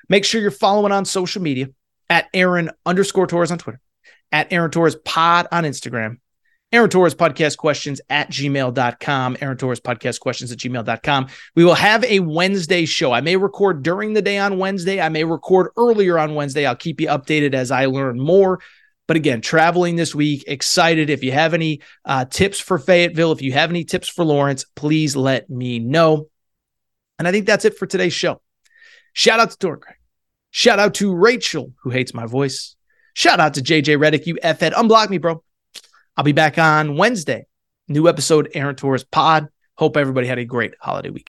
Make 0.08 0.24
sure 0.24 0.40
you're 0.40 0.50
following 0.50 0.92
on 0.92 1.06
social 1.06 1.40
media 1.40 1.68
at 2.10 2.28
Aaron 2.34 2.70
underscore 2.84 3.26
Torres 3.26 3.50
on 3.50 3.58
Twitter 3.58 3.80
at 4.34 4.52
Aaron 4.52 4.70
Torres 4.70 4.96
Pod 4.96 5.46
on 5.50 5.64
Instagram. 5.64 6.18
Aaron 6.72 6.90
Torres 6.90 7.14
podcast 7.14 7.56
questions 7.56 8.00
at 8.10 8.28
gmail.com. 8.30 9.36
Aaron 9.40 9.56
Torres 9.56 9.78
podcast 9.78 10.18
questions 10.18 10.50
at 10.50 10.58
gmail.com. 10.58 11.28
We 11.54 11.64
will 11.64 11.74
have 11.74 12.02
a 12.02 12.18
Wednesday 12.18 12.84
show. 12.84 13.12
I 13.12 13.20
may 13.20 13.36
record 13.36 13.84
during 13.84 14.12
the 14.12 14.22
day 14.22 14.38
on 14.38 14.58
Wednesday. 14.58 15.00
I 15.00 15.08
may 15.08 15.22
record 15.22 15.70
earlier 15.76 16.18
on 16.18 16.34
Wednesday. 16.34 16.66
I'll 16.66 16.74
keep 16.74 17.00
you 17.00 17.06
updated 17.06 17.54
as 17.54 17.70
I 17.70 17.86
learn 17.86 18.18
more. 18.18 18.58
But 19.06 19.16
again, 19.16 19.40
traveling 19.40 19.96
this 19.96 20.14
week, 20.14 20.44
excited. 20.46 21.10
If 21.10 21.22
you 21.22 21.32
have 21.32 21.52
any 21.52 21.82
uh, 22.04 22.24
tips 22.24 22.58
for 22.58 22.78
Fayetteville, 22.78 23.32
if 23.32 23.42
you 23.42 23.52
have 23.52 23.70
any 23.70 23.84
tips 23.84 24.08
for 24.08 24.24
Lawrence, 24.24 24.64
please 24.74 25.14
let 25.14 25.50
me 25.50 25.78
know. 25.78 26.28
And 27.18 27.28
I 27.28 27.32
think 27.32 27.46
that's 27.46 27.64
it 27.64 27.76
for 27.76 27.86
today's 27.86 28.14
show. 28.14 28.40
Shout 29.12 29.40
out 29.40 29.50
to 29.50 29.76
Greg. 29.76 29.96
Shout 30.50 30.78
out 30.78 30.94
to 30.94 31.14
Rachel, 31.14 31.72
who 31.82 31.90
hates 31.90 32.14
my 32.14 32.26
voice. 32.26 32.76
Shout 33.12 33.40
out 33.40 33.54
to 33.54 33.60
JJ 33.60 33.98
Redick, 33.98 34.26
you 34.26 34.38
F 34.42 34.60
head. 34.60 34.72
Unblock 34.72 35.10
me, 35.10 35.18
bro. 35.18 35.42
I'll 36.16 36.24
be 36.24 36.32
back 36.32 36.58
on 36.58 36.96
Wednesday. 36.96 37.46
New 37.88 38.08
episode, 38.08 38.50
Aaron 38.54 38.76
Torres 38.76 39.04
Pod. 39.04 39.48
Hope 39.76 39.96
everybody 39.96 40.26
had 40.26 40.38
a 40.38 40.44
great 40.44 40.74
holiday 40.80 41.10
week. 41.10 41.33